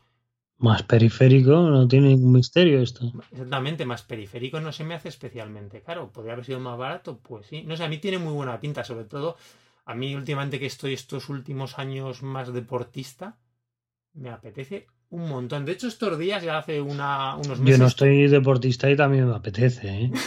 Más 0.58 0.82
periférico, 0.82 1.52
no 1.70 1.88
tiene 1.88 2.08
ningún 2.08 2.32
misterio 2.32 2.82
esto. 2.82 3.10
Exactamente, 3.32 3.86
más 3.86 4.02
periférico 4.02 4.60
no 4.60 4.72
se 4.72 4.84
me 4.84 4.94
hace 4.94 5.08
especialmente 5.08 5.80
caro. 5.82 6.12
¿Podría 6.12 6.34
haber 6.34 6.44
sido 6.44 6.60
más 6.60 6.76
barato? 6.76 7.18
Pues 7.18 7.46
sí. 7.46 7.62
No 7.62 7.76
sé, 7.76 7.84
a 7.84 7.88
mí 7.88 7.98
tiene 7.98 8.18
muy 8.18 8.32
buena 8.34 8.60
pinta, 8.60 8.84
sobre 8.84 9.04
todo 9.04 9.36
a 9.84 9.94
mí 9.94 10.14
últimamente 10.14 10.58
que 10.58 10.66
estoy 10.66 10.92
estos 10.94 11.28
últimos 11.28 11.78
años 11.78 12.22
más 12.22 12.52
deportista, 12.52 13.38
me 14.14 14.30
apetece 14.30 14.86
un 15.10 15.28
montón. 15.28 15.64
De 15.64 15.72
hecho, 15.72 15.88
estos 15.88 16.18
días, 16.18 16.42
ya 16.42 16.58
hace 16.58 16.80
una, 16.80 17.34
unos 17.36 17.58
meses... 17.58 17.78
Yo 17.78 17.78
no 17.78 17.88
estoy 17.88 18.28
deportista 18.28 18.90
y 18.90 18.96
también 18.96 19.28
me 19.28 19.34
apetece, 19.34 19.88
¿eh? 19.88 20.10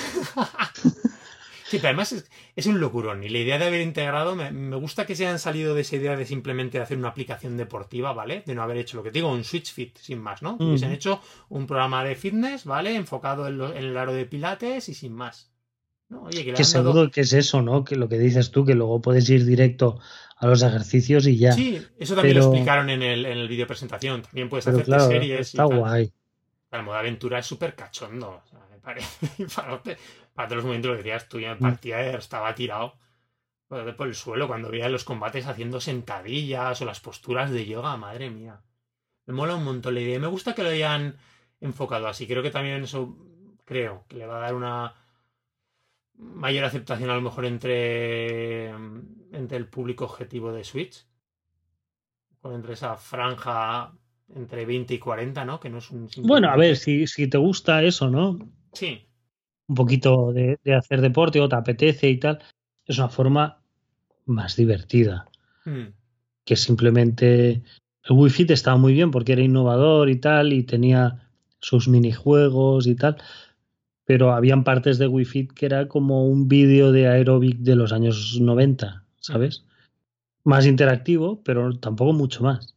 Sí, 1.65 1.77
pero 1.79 1.87
además 1.87 2.11
es, 2.11 2.29
es 2.55 2.67
un 2.67 2.79
locurón. 2.79 3.23
Y 3.23 3.29
la 3.29 3.39
idea 3.39 3.57
de 3.57 3.65
haber 3.65 3.81
integrado, 3.81 4.35
me, 4.35 4.51
me 4.51 4.75
gusta 4.75 5.07
que 5.07 5.15
se 5.15 5.25
hayan 5.25 5.39
salido 5.39 5.73
de 5.73 5.81
esa 5.81 5.95
idea 5.95 6.15
de 6.15 6.25
simplemente 6.25 6.79
hacer 6.79 6.97
una 6.97 7.07
aplicación 7.07 7.57
deportiva, 7.57 8.13
¿vale? 8.13 8.43
De 8.45 8.53
no 8.53 8.61
haber 8.61 8.77
hecho 8.77 8.97
lo 8.97 9.01
que 9.03 9.09
te 9.09 9.19
digo, 9.19 9.31
un 9.31 9.43
Switch 9.43 9.73
Fit, 9.73 9.97
sin 9.97 10.19
más, 10.19 10.43
¿no? 10.43 10.57
Que 10.57 10.63
Ujú. 10.65 10.69
hubiesen 10.71 10.91
hecho 10.91 11.19
un 11.49 11.65
programa 11.65 12.03
de 12.03 12.15
fitness, 12.15 12.65
¿vale? 12.65 12.95
Enfocado 12.95 13.47
en, 13.47 13.57
lo- 13.57 13.71
en 13.73 13.85
el 13.85 13.97
aro 13.97 14.13
de 14.13 14.25
pilates 14.25 14.87
y 14.89 14.93
sin 14.93 15.13
más. 15.13 15.51
¿No? 16.13 16.23
Oye, 16.23 16.37
que 16.39 16.45
Que 16.45 16.51
dado- 16.51 16.63
seguro 16.63 17.11
que 17.11 17.21
es 17.21 17.33
eso, 17.33 17.61
¿no? 17.61 17.83
Que 17.83 17.95
lo 17.95 18.07
que 18.07 18.17
dices 18.19 18.51
tú, 18.51 18.65
que 18.65 18.75
luego 18.75 19.01
puedes 19.01 19.29
ir 19.29 19.45
directo 19.45 19.99
a 20.37 20.47
los 20.47 20.61
ejercicios 20.61 21.25
y 21.27 21.37
ya. 21.37 21.51
Sí, 21.53 21.81
eso 21.97 22.15
también 22.15 22.37
lo 22.37 22.43
explicaron 22.45 22.89
en 22.89 23.01
el, 23.01 23.25
en 23.25 23.37
el 23.37 23.47
vídeo 23.47 23.65
presentación. 23.67 24.21
También 24.21 24.49
puedes 24.49 24.67
hacerte 24.67 24.85
claro, 24.85 25.07
series. 25.07 25.39
está 25.47 25.65
y 25.65 25.69
tal. 25.69 25.79
guay. 25.79 26.13
La 26.71 26.81
moda 26.81 26.99
aventura 26.99 27.39
es 27.39 27.45
súper 27.45 27.75
cachondo. 27.75 28.41
O 28.45 28.47
sea, 28.49 28.59
me 28.71 28.77
parece. 28.79 29.27
Para, 29.55 29.81
para 30.33 30.47
todos 30.47 30.57
los 30.57 30.65
momentos 30.65 30.91
lo 30.91 30.97
decías 30.97 31.27
tú, 31.29 31.37
Mm. 31.37 31.41
ya 31.41 31.51
en 31.51 31.59
partida 31.59 32.01
estaba 32.17 32.53
tirado 32.55 32.95
por, 33.67 34.07
el 34.07 34.15
suelo 34.15 34.47
cuando 34.47 34.69
veía 34.69 34.89
los 34.89 35.03
combates 35.03 35.45
haciendo 35.47 35.79
sentadillas 35.81 36.81
o 36.81 36.85
las 36.85 36.99
posturas 36.99 37.49
de 37.51 37.65
yoga. 37.65 37.95
Madre 37.97 38.29
mía. 38.29 38.61
Me 39.25 39.33
mola 39.33 39.55
un 39.55 39.63
montón 39.63 39.93
la 39.95 40.01
idea. 40.01 40.19
Me 40.19 40.27
gusta 40.27 40.53
que 40.53 40.63
lo 40.63 40.69
hayan 40.69 41.15
enfocado 41.61 42.07
así. 42.07 42.27
Creo 42.27 42.43
que 42.43 42.51
también 42.51 42.83
eso. 42.83 43.15
Creo 43.65 44.03
que 44.09 44.17
le 44.17 44.25
va 44.25 44.37
a 44.37 44.41
dar 44.41 44.55
una 44.55 44.93
mayor 46.17 46.65
aceptación 46.65 47.09
a 47.09 47.15
lo 47.15 47.21
mejor 47.21 47.45
entre, 47.45 48.69
entre 49.31 49.57
el 49.57 49.67
público 49.67 50.05
objetivo 50.05 50.51
de 50.51 50.63
Switch. 50.63 51.05
Entre 52.43 52.73
esa 52.73 52.95
franja 52.97 53.93
entre 54.35 54.65
20 54.65 54.93
y 54.93 54.99
40, 54.99 55.45
¿no? 55.45 55.59
Que 55.59 55.69
no 55.69 55.77
es 55.77 55.91
un... 55.91 56.09
Bueno, 56.17 56.49
a 56.49 56.57
ver, 56.57 56.75
si, 56.75 57.07
si 57.07 57.29
te 57.29 57.37
gusta 57.37 57.83
eso, 57.83 58.09
¿no? 58.09 58.37
Sí, 58.73 59.07
Un 59.67 59.75
poquito 59.75 60.33
de, 60.33 60.59
de 60.63 60.75
hacer 60.75 61.01
deporte 61.01 61.39
o 61.39 61.47
te 61.47 61.55
apetece 61.55 62.09
y 62.09 62.19
tal, 62.19 62.43
es 62.85 62.97
una 62.97 63.09
forma 63.09 63.61
más 64.25 64.55
divertida 64.55 65.29
Mm, 65.65 65.93
que 66.45 66.55
simplemente 66.55 67.63
el 68.03 68.11
Wii 68.11 68.29
Fit 68.29 68.51
estaba 68.51 68.77
muy 68.77 68.93
bien 68.93 69.11
porque 69.11 69.33
era 69.33 69.41
innovador 69.41 70.09
y 70.09 70.17
tal 70.19 70.51
y 70.51 70.63
tenía 70.63 71.29
sus 71.59 71.87
minijuegos 71.87 72.87
y 72.87 72.95
tal, 72.95 73.17
pero 74.05 74.33
habían 74.33 74.63
partes 74.63 74.97
de 74.97 75.07
Wii 75.07 75.25
Fit 75.25 75.51
que 75.53 75.65
era 75.65 75.87
como 75.87 76.27
un 76.27 76.47
vídeo 76.47 76.91
de 76.91 77.07
aeróbic 77.07 77.57
de 77.59 77.75
los 77.75 77.93
años 77.93 78.37
90, 78.39 79.05
¿sabes? 79.19 79.65
Más 80.43 80.65
interactivo, 80.65 81.41
pero 81.43 81.77
tampoco 81.79 82.13
mucho 82.13 82.43
más. 82.43 82.75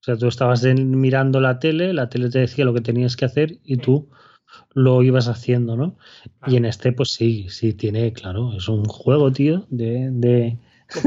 O 0.00 0.04
sea, 0.04 0.16
tú 0.16 0.28
estabas 0.28 0.64
en- 0.64 1.00
mirando 1.00 1.40
la 1.40 1.58
tele, 1.58 1.92
la 1.92 2.08
tele 2.08 2.30
te 2.30 2.38
decía 2.40 2.64
lo 2.64 2.74
que 2.74 2.80
tenías 2.80 3.16
que 3.16 3.24
hacer 3.24 3.58
y 3.64 3.78
tú 3.78 4.08
lo 4.74 5.02
ibas 5.02 5.28
haciendo, 5.28 5.76
¿no? 5.76 5.98
Y 6.46 6.56
en 6.56 6.64
este, 6.64 6.92
pues 6.92 7.10
sí, 7.12 7.48
sí 7.48 7.74
tiene, 7.74 8.12
claro, 8.12 8.52
es 8.56 8.68
un 8.68 8.84
juego, 8.84 9.32
tío, 9.32 9.66
de, 9.70 10.08
de, 10.12 10.58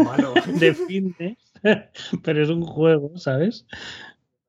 malo. 0.04 0.34
de 0.60 0.74
fitness, 0.74 1.38
pero 2.24 2.44
es 2.44 2.50
un 2.50 2.64
juego, 2.64 3.18
¿sabes? 3.18 3.66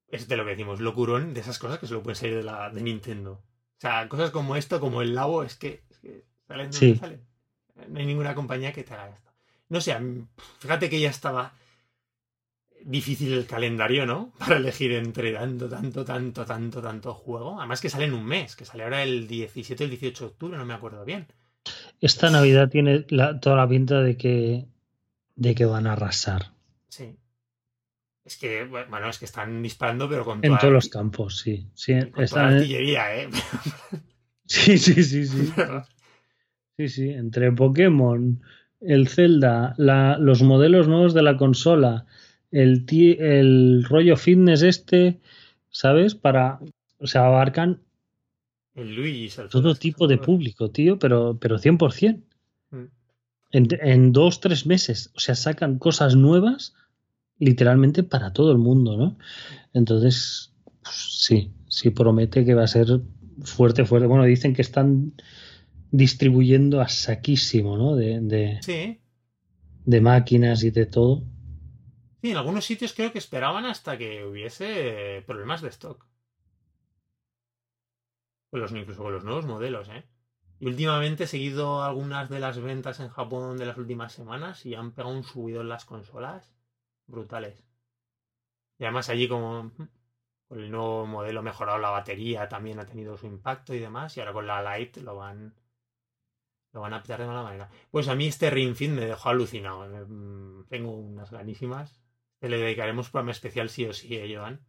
es 0.09 0.29
de 0.29 0.37
lo 0.37 0.45
que 0.45 0.51
decimos, 0.51 0.81
locurón 0.81 1.33
de 1.33 1.41
esas 1.41 1.59
cosas 1.59 1.79
que 1.79 1.87
solo 1.87 2.03
pueden 2.03 2.17
salir 2.17 2.37
de, 2.37 2.43
la, 2.43 2.69
de 2.69 2.83
Nintendo. 2.83 3.41
O 3.83 3.89
sea, 3.89 4.09
cosas 4.09 4.31
como 4.31 4.55
esto, 4.55 4.79
como 4.79 5.03
el 5.03 5.13
Labo, 5.13 5.43
es 5.43 5.57
que, 5.57 5.83
es 5.91 5.99
que 5.99 6.25
salen 6.47 6.73
Sí. 6.73 6.87
donde 6.93 7.01
salen. 7.01 7.21
No 7.89 7.99
hay 7.99 8.07
ninguna 8.07 8.33
compañía 8.33 8.73
que 8.73 8.85
te 8.85 8.95
haga 8.95 9.09
esto. 9.09 9.33
No 9.71 9.81
sé, 9.81 9.97
fíjate 10.61 10.89
que 10.89 11.01
ya 11.01 11.11
estaba 11.11 11.53
difícil 12.85 13.33
el 13.33 13.47
calendario, 13.47 14.07
¿no? 14.07 14.33
Para 14.39 14.57
elegir 14.59 14.93
entre 14.93 15.33
tanto, 15.33 15.69
tanto, 15.69 16.05
tanto, 16.05 16.45
tanto, 16.47 16.81
tanto 16.81 17.15
juego. 17.15 17.59
Además 17.59 17.81
que 17.81 17.91
sale 17.91 18.05
en 18.05 18.13
un 18.15 18.25
mes, 18.25 18.55
que 18.55 18.65
sale 18.65 18.85
ahora 18.85 19.03
el 19.03 19.27
17 19.27 19.83
o 19.83 19.87
el 19.87 19.91
18 19.91 20.25
de 20.27 20.31
octubre, 20.31 20.57
no 20.59 20.65
me 20.65 20.75
acuerdo 20.75 21.05
bien. 21.05 21.27
Esta 22.01 22.31
Navidad 22.31 22.69
tiene 22.69 23.05
la- 23.09 23.41
toda 23.41 23.57
la 23.57 23.69
pinta 23.69 24.01
de 24.01 24.17
que, 24.17 24.67
de 25.35 25.55
que 25.57 25.65
van 25.65 25.89
a 25.89 25.93
arrasar 25.95 26.53
Sí. 26.89 27.17
Es 28.25 28.37
que, 28.37 28.65
bueno, 28.65 29.09
es 29.09 29.19
que 29.19 29.25
están 29.25 29.63
disparando, 29.63 30.09
pero 30.09 30.25
con 30.25 30.39
en 30.39 30.51
toda, 30.51 30.59
todos 30.59 30.73
los 30.73 30.89
campos, 30.89 31.39
sí. 31.39 31.67
Sí, 31.75 31.95
con 31.99 32.11
toda 32.13 32.25
están- 32.25 32.51
la 32.53 32.57
artillería, 32.59 33.17
¿eh? 33.17 33.29
sí, 34.47 34.79
sí, 34.79 35.03
sí, 35.03 35.27
sí. 35.27 35.53
Sí, 36.79 36.89
sí, 36.89 37.11
entre 37.11 37.53
Pokémon, 37.53 38.41
el 38.81 39.07
Zelda, 39.09 39.75
la- 39.77 40.17
los 40.19 40.43
modelos 40.43 40.89
nuevos 40.89 41.13
de 41.13 41.23
la 41.23 41.37
consola, 41.37 42.07
el, 42.51 42.87
el 42.91 43.85
rollo 43.85 44.17
fitness 44.17 44.63
este, 44.63 45.21
¿sabes? 45.69 46.15
Para, 46.15 46.61
o 46.99 47.07
sea, 47.07 47.27
abarcan 47.27 47.81
El 48.75 49.31
Todo 49.51 49.75
tipo 49.75 50.09
de 50.09 50.17
público, 50.17 50.71
tío, 50.71 50.99
pero, 50.99 51.37
pero 51.39 51.59
100%. 51.59 52.23
Mm. 52.71 52.85
En, 53.51 53.69
en 53.83 54.13
dos, 54.13 54.41
tres 54.41 54.65
meses. 54.65 55.11
O 55.15 55.21
sea, 55.21 55.35
sacan 55.35 55.79
cosas 55.79 56.17
nuevas 56.17 56.75
literalmente 57.39 58.03
para 58.03 58.33
todo 58.33 58.53
el 58.53 58.59
mundo, 58.59 58.97
¿no? 58.97 59.19
Entonces, 59.73 60.55
pues, 60.83 60.95
sí, 60.95 61.53
sí 61.69 61.91
promete 61.91 62.45
que 62.45 62.55
va 62.55 62.65
a 62.65 62.69
ser 62.69 63.01
fuerte, 63.43 63.85
fuerte. 63.85 64.07
Bueno, 64.07 64.25
dicen 64.25 64.55
que 64.55 64.63
están 64.63 65.15
distribuyendo 65.91 66.81
a 66.81 66.89
saquísimo, 66.89 67.77
¿no? 67.77 67.97
De, 67.97 68.21
de, 68.21 68.59
sí. 68.63 69.01
de 69.85 70.01
máquinas 70.01 70.63
y 70.65 70.71
de 70.71 70.87
todo. 70.87 71.25
Sí, 72.23 72.31
en 72.31 72.37
algunos 72.37 72.65
sitios 72.65 72.93
creo 72.93 73.13
que 73.13 73.19
esperaban 73.19 73.65
hasta 73.65 73.99
que 73.99 74.25
hubiese 74.25 75.25
problemas 75.27 75.61
de 75.61 75.69
stock. 75.69 76.07
Con 78.51 78.61
los, 78.61 78.73
incluso 78.73 79.03
con 79.03 79.13
los 79.13 79.25
nuevos 79.25 79.47
modelos, 79.47 79.89
¿eh? 79.89 80.05
Y 80.61 80.67
últimamente 80.67 81.25
he 81.25 81.27
seguido 81.27 81.83
algunas 81.83 82.31
de 82.31 82.39
las 82.39 82.61
ventas 82.61 83.01
en 83.01 83.09
Japón 83.09 83.57
de 83.57 83.67
las 83.67 83.77
últimas 83.77 84.13
semanas 84.13 84.65
y 84.65 84.77
han 84.77 84.93
pegado 84.93 85.13
un 85.13 85.25
subido 85.25 85.63
en 85.63 85.69
las 85.69 85.85
consolas 85.85 86.53
brutales. 87.07 87.65
Y 88.79 88.85
además 88.85 89.09
allí 89.09 89.29
como 89.29 89.73
con 90.49 90.61
el 90.61 90.71
nuevo 90.71 91.07
modelo 91.07 91.43
mejorado 91.43 91.79
la 91.79 91.91
batería 91.91 92.49
también 92.49 92.79
ha 92.79 92.87
tenido 92.87 93.17
su 93.17 93.27
impacto 93.27 93.75
y 93.75 93.79
demás. 93.79 94.17
Y 94.17 94.21
ahora 94.21 94.33
con 94.33 94.47
la 94.47 94.79
Lite 94.79 95.01
lo 95.01 95.17
van 95.17 95.55
lo 96.73 96.81
van 96.81 96.95
a 96.95 97.03
pillar 97.03 97.21
de 97.21 97.27
mala 97.27 97.43
manera. 97.43 97.71
Pues 97.91 98.09
a 98.09 98.15
mí 98.15 98.27
este 98.27 98.51
Ring 98.51 98.75
Fit 98.75 98.91
me 98.91 99.07
dejó 99.07 99.29
alucinado. 99.29 99.87
Mm, 100.09 100.65
tengo 100.69 100.93
unas 100.93 101.31
ganísimas. 101.31 102.01
Le 102.41 102.59
dedicaremos 102.59 103.07
un 103.07 103.13
programa 103.13 103.33
especial 103.33 103.69
sí 103.69 103.85
o 103.85 103.93
sí, 103.93 104.17
¿eh, 104.17 104.35
Joan? 104.35 104.61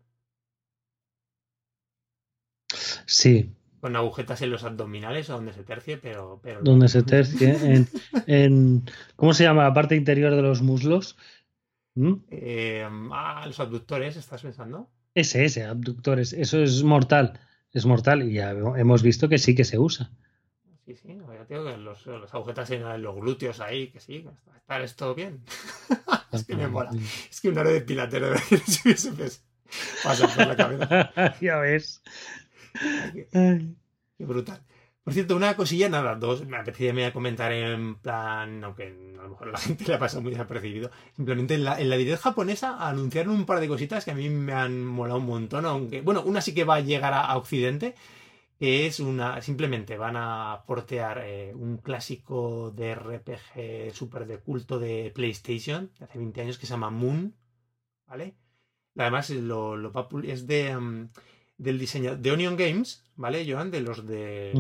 Sí. 3.06 3.52
Con 3.80 3.96
agujetas 3.96 4.42
en 4.42 4.52
los 4.52 4.64
abdominales 4.64 5.30
o 5.30 5.34
donde 5.34 5.54
se 5.54 5.64
tercie, 5.64 5.98
pero... 5.98 6.40
pero... 6.44 6.62
Donde 6.62 6.88
se 6.88 7.04
tercie. 7.04 7.58
en, 8.28 8.84
¿Cómo 9.16 9.34
se 9.34 9.44
llama 9.44 9.64
la 9.64 9.74
parte 9.74 9.96
interior 9.96 10.36
de 10.36 10.42
los 10.42 10.62
muslos? 10.62 11.18
¿Mm? 11.96 12.14
Eh, 12.30 12.88
ah, 13.12 13.44
los 13.46 13.60
abductores, 13.60 14.16
¿estás 14.16 14.42
pensando? 14.42 14.90
Ese, 15.14 15.46
ese, 15.46 15.64
abductores. 15.64 16.34
Eso 16.34 16.62
es 16.62 16.84
mortal. 16.84 17.40
Es 17.72 17.86
mortal 17.86 18.24
y 18.24 18.34
ya 18.34 18.52
hemos 18.52 19.04
visto 19.04 19.30
que 19.30 19.38
sí 19.38 19.56
que 19.56 19.64
se 19.64 19.80
usa. 19.80 20.12
Sí, 20.86 20.96
sí, 20.96 21.08
ya 21.08 21.46
tengo 21.46 21.66
que 21.66 21.78
los, 21.78 22.06
los 22.06 22.34
agujetas 22.34 22.70
en 22.72 23.02
los 23.02 23.16
glúteos 23.16 23.62
ahí, 23.62 23.88
que 23.88 24.00
sí, 24.00 24.26
estar 24.56 24.82
esto 24.82 25.16
bien. 25.16 25.42
es 26.32 26.44
que 26.44 26.56
me 26.56 26.68
mola. 26.68 26.92
Es 27.30 27.42
que 27.42 27.50
un 27.50 27.58
aro 27.58 27.70
de 27.70 27.82
pilatero 27.82 28.30
de 28.30 28.40
si 28.66 28.94
pasa 30.04 30.28
por 30.28 30.48
la 30.48 30.56
cabeza. 30.56 31.36
ya 31.42 31.58
ves. 31.58 32.02
Qué, 33.14 33.68
brutal. 34.20 34.62
Por 35.04 35.14
cierto, 35.14 35.36
una 35.36 35.56
cosilla, 35.56 35.90
nada, 35.90 36.16
dos, 36.16 36.46
me 36.46 36.58
apetecía 36.58 37.12
comentar 37.12 37.52
en 37.52 37.96
plan, 37.96 38.64
aunque 38.64 38.88
a 39.20 39.24
lo 39.24 39.30
mejor 39.30 39.48
la 39.48 39.58
gente 39.60 39.86
le 39.86 39.96
ha 39.96 40.00
pasado 40.00 40.22
muy 40.22 40.32
desapercibido, 40.32 40.92
simplemente 41.16 41.56
en 41.56 41.66
la, 41.66 41.80
en 41.80 41.90
la 41.90 41.98
direct 41.98 42.22
japonesa 42.22 42.88
anunciaron 42.88 43.36
un 43.36 43.46
par 43.46 43.60
de 43.60 43.68
cositas 43.68 44.06
que 44.06 44.12
a 44.12 44.16
mí 44.16 44.30
me 44.30 44.54
han 44.54 44.86
molado 44.86 45.20
un 45.20 45.26
montón, 45.26 45.66
aunque, 45.66 46.02
bueno, 46.02 46.24
una 46.24 46.40
sí 46.42 46.54
que 46.54 46.64
va 46.64 46.76
a 46.76 46.80
llegar 46.80 47.14
a 47.14 47.36
Occidente, 47.36 47.96
que 48.64 48.86
es 48.86 49.02
una. 49.02 49.42
Simplemente 49.42 49.98
van 49.98 50.16
a 50.16 50.64
portear 50.66 51.22
eh, 51.26 51.54
un 51.54 51.80
clásico 51.80 52.72
de 52.72 52.96
RPG 52.96 53.94
super 53.94 54.26
de 54.26 54.40
culto 54.40 54.80
de 54.80 55.12
PlayStation 55.14 55.92
de 56.00 56.06
hace 56.06 56.18
20 56.18 56.42
años 56.42 56.58
que 56.58 56.66
se 56.66 56.72
llama 56.72 56.90
Moon. 56.90 57.36
¿Vale? 58.08 58.36
Además, 58.96 59.30
lo, 59.32 59.76
lo 59.76 59.92
es 60.24 60.48
de. 60.48 60.78
Mm, 60.78 61.10
del 61.58 61.80
diseño 61.80 62.16
de 62.16 62.32
Onion 62.32 62.58
Games, 62.58 63.04
¿vale, 63.16 63.46
Joan? 63.50 63.72
De 63.72 63.82
los 63.82 64.06
de, 64.08 64.52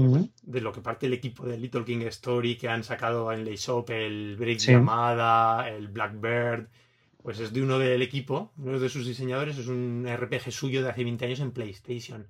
de 0.43 0.61
lo 0.61 0.71
que 0.71 0.81
parte 0.81 1.07
el 1.07 1.13
equipo 1.13 1.45
de 1.45 1.57
Little 1.57 1.85
King 1.85 2.01
Story 2.07 2.57
que 2.57 2.69
han 2.69 2.83
sacado 2.83 3.31
en 3.31 3.45
Shop 3.45 3.89
el 3.89 4.35
Break 4.37 4.59
Llamada, 4.59 5.69
el 5.69 5.87
Blackbird. 5.87 6.67
Pues 7.21 7.39
es 7.39 7.53
de 7.53 7.61
uno 7.61 7.79
del 7.79 8.01
equipo, 8.01 8.51
uno 8.57 8.79
de 8.79 8.89
sus 8.89 9.07
diseñadores, 9.07 9.57
es 9.57 9.67
un 9.67 10.05
RPG 10.05 10.51
suyo 10.51 10.83
de 10.83 10.89
hace 10.89 11.05
20 11.05 11.25
años 11.25 11.39
en 11.39 11.51
PlayStation 11.51 12.27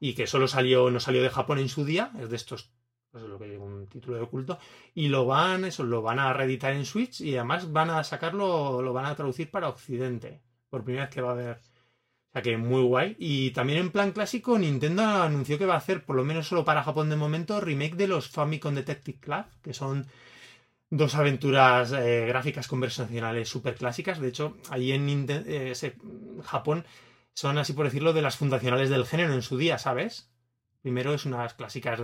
y 0.00 0.14
que 0.14 0.26
solo 0.26 0.48
salió, 0.48 0.90
no 0.90 1.00
salió 1.00 1.22
de 1.22 1.30
Japón 1.30 1.58
en 1.58 1.68
su 1.68 1.84
día, 1.84 2.12
es 2.20 2.28
de 2.28 2.36
estos, 2.36 2.70
pues 3.10 3.24
es 3.24 3.30
lo 3.30 3.38
que 3.38 3.56
un 3.58 3.86
título 3.86 4.16
de 4.16 4.22
oculto, 4.22 4.58
y 4.94 5.08
lo 5.08 5.26
van, 5.26 5.64
eso, 5.64 5.84
lo 5.84 6.02
van 6.02 6.18
a 6.18 6.32
reeditar 6.32 6.72
en 6.72 6.84
Switch 6.84 7.20
y 7.20 7.36
además 7.36 7.72
van 7.72 7.90
a 7.90 8.04
sacarlo, 8.04 8.82
lo 8.82 8.92
van 8.92 9.06
a 9.06 9.14
traducir 9.14 9.50
para 9.50 9.68
Occidente, 9.68 10.42
por 10.68 10.84
primera 10.84 11.06
vez 11.06 11.14
que 11.14 11.20
va 11.22 11.30
a 11.30 11.32
haber. 11.32 11.60
Sea 12.36 12.42
que 12.42 12.58
muy 12.58 12.82
guay. 12.82 13.16
Y 13.18 13.52
también 13.52 13.78
en 13.78 13.90
plan 13.90 14.12
clásico, 14.12 14.58
Nintendo 14.58 15.02
anunció 15.02 15.56
que 15.56 15.64
va 15.64 15.72
a 15.72 15.78
hacer, 15.78 16.04
por 16.04 16.16
lo 16.16 16.22
menos 16.22 16.46
solo 16.46 16.66
para 16.66 16.82
Japón 16.82 17.08
de 17.08 17.16
momento, 17.16 17.62
remake 17.62 17.96
de 17.96 18.08
los 18.08 18.28
Famicom 18.28 18.74
Detective 18.74 19.18
Club, 19.18 19.46
que 19.62 19.72
son 19.72 20.06
dos 20.90 21.14
aventuras 21.14 21.92
eh, 21.92 22.26
gráficas 22.28 22.68
conversacionales 22.68 23.48
súper 23.48 23.76
clásicas. 23.76 24.20
De 24.20 24.28
hecho, 24.28 24.58
ahí 24.68 24.92
en 24.92 25.24
eh, 25.30 25.72
Japón 26.44 26.84
son, 27.32 27.56
así 27.56 27.72
por 27.72 27.86
decirlo, 27.86 28.12
de 28.12 28.20
las 28.20 28.36
fundacionales 28.36 28.90
del 28.90 29.06
género 29.06 29.32
en 29.32 29.40
su 29.40 29.56
día, 29.56 29.78
¿sabes? 29.78 30.30
Primero 30.82 31.14
es 31.14 31.24
unas 31.24 31.54
clásicas 31.54 32.00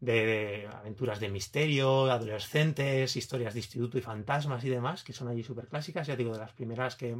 de, 0.00 0.68
aventuras 0.74 1.20
de 1.20 1.28
misterio, 1.28 2.10
adolescentes, 2.10 3.14
historias 3.14 3.54
de 3.54 3.60
instituto 3.60 3.96
y 3.96 4.00
fantasmas 4.00 4.64
y 4.64 4.70
demás, 4.70 5.04
que 5.04 5.12
son 5.12 5.28
allí 5.28 5.44
súper 5.44 5.68
clásicas, 5.68 6.08
ya 6.08 6.16
digo, 6.16 6.32
de 6.32 6.40
las 6.40 6.52
primeras 6.52 6.96
que 6.96 7.16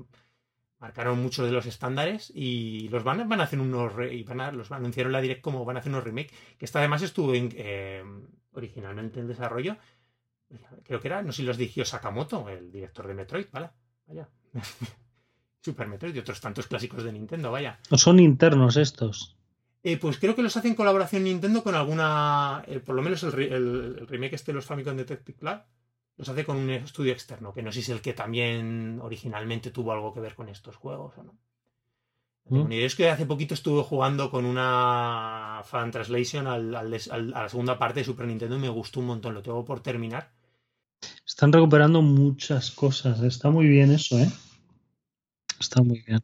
marcaron 0.82 1.22
muchos 1.22 1.46
de 1.46 1.52
los 1.52 1.64
estándares 1.64 2.30
y 2.34 2.88
los 2.90 3.04
van, 3.04 3.26
van 3.26 3.40
a 3.40 3.44
hacer 3.44 3.58
unos 3.60 3.94
y 4.10 4.22
van 4.24 4.40
a, 4.40 4.52
los 4.52 4.70
anunciaron 4.70 5.12
la 5.12 5.22
direct 5.22 5.40
como 5.40 5.64
van 5.64 5.76
a 5.76 5.80
hacer 5.80 5.92
unos 5.92 6.04
remake 6.04 6.30
que 6.58 6.66
esta 6.66 6.80
además 6.80 7.00
estuvo 7.00 7.32
eh, 7.34 8.04
originalmente 8.52 9.20
en 9.20 9.28
desarrollo 9.28 9.78
creo 10.84 11.00
que 11.00 11.08
era 11.08 11.22
no 11.22 11.32
sé 11.32 11.38
si 11.38 11.42
los 11.44 11.56
dirigió 11.56 11.84
Sakamoto 11.84 12.48
el 12.50 12.70
director 12.70 13.06
de 13.06 13.14
Metroid 13.14 13.46
vale 13.50 13.70
vaya 14.06 14.28
Super 15.62 15.86
Metroid 15.86 16.14
y 16.14 16.18
otros 16.18 16.40
tantos 16.40 16.66
clásicos 16.66 17.04
de 17.04 17.12
Nintendo, 17.12 17.52
vaya. 17.52 17.78
¿O 17.90 17.96
son 17.96 18.18
internos 18.18 18.76
estos? 18.76 19.36
Eh, 19.84 19.96
pues 19.96 20.18
creo 20.18 20.34
que 20.34 20.42
los 20.42 20.56
hace 20.56 20.68
en 20.68 20.74
colaboración 20.74 21.24
Nintendo 21.24 21.62
con 21.62 21.74
alguna. 21.74 22.64
Eh, 22.66 22.80
por 22.80 22.96
lo 22.96 23.02
menos 23.02 23.22
el, 23.22 24.06
remake 24.08 24.34
este 24.34 24.52
de 24.52 24.56
los 24.56 24.66
Famicom 24.66 24.96
Detective 24.96 25.38
Club 25.38 25.60
los 26.16 26.28
hace 26.28 26.44
con 26.44 26.56
un 26.56 26.70
estudio 26.70 27.12
externo, 27.12 27.52
que 27.52 27.62
no 27.62 27.72
sé 27.72 27.82
si 27.82 27.90
es 27.90 27.96
el 27.96 28.02
que 28.02 28.12
también 28.12 29.00
originalmente 29.02 29.70
tuvo 29.70 29.92
algo 29.92 30.12
que 30.12 30.20
ver 30.20 30.34
con 30.34 30.48
estos 30.48 30.76
juegos 30.76 31.16
o 31.18 31.24
no. 31.24 31.38
Mm. 32.44 32.72
es 32.72 32.96
que 32.96 33.08
hace 33.08 33.24
poquito 33.24 33.54
estuve 33.54 33.82
jugando 33.82 34.30
con 34.30 34.44
una 34.44 35.62
fan 35.64 35.90
translation 35.92 36.46
a 36.46 36.58
la 36.58 37.48
segunda 37.48 37.78
parte 37.78 38.00
de 38.00 38.04
Super 38.04 38.26
Nintendo 38.26 38.56
y 38.56 38.60
me 38.60 38.68
gustó 38.68 39.00
un 39.00 39.06
montón. 39.06 39.34
Lo 39.34 39.42
tengo 39.42 39.64
por 39.64 39.80
terminar. 39.80 40.32
Están 41.26 41.52
recuperando 41.52 42.02
muchas 42.02 42.70
cosas. 42.70 43.20
Está 43.22 43.50
muy 43.50 43.66
bien 43.68 43.92
eso, 43.92 44.18
¿eh? 44.18 44.28
Está 45.60 45.82
muy 45.82 46.02
bien. 46.06 46.22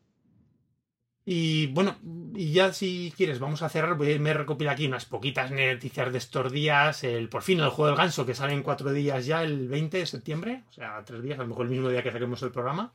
Y 1.31 1.67
bueno, 1.67 1.95
y 2.35 2.53
ya 2.53 2.73
si 2.73 3.13
quieres, 3.15 3.39
vamos 3.39 3.61
a 3.61 3.69
cerrar. 3.69 3.99
Voy, 3.99 4.19
me 4.19 4.33
recopila 4.33 4.73
aquí 4.73 4.87
unas 4.87 5.05
poquitas 5.05 5.51
noticias 5.51 6.11
de 6.11 6.17
estos 6.17 6.51
días. 6.51 7.05
El, 7.05 7.29
por 7.29 7.43
fin 7.43 7.61
el 7.61 7.69
juego 7.69 7.89
del 7.89 7.99
ganso, 7.99 8.25
que 8.25 8.35
sale 8.35 8.55
en 8.55 8.63
cuatro 8.63 8.95
días 8.95 9.27
ya, 9.27 9.43
el 9.43 9.69
20 9.69 9.99
de 9.99 10.07
septiembre. 10.07 10.63
O 10.71 10.73
sea, 10.73 11.05
tres 11.05 11.23
días, 11.23 11.39
a 11.39 11.43
lo 11.43 11.49
mejor 11.49 11.67
el 11.67 11.73
mismo 11.73 11.91
día 11.91 12.03
que 12.03 12.13
saquemos 12.13 12.43
el 12.43 12.51
programa. 12.51 12.95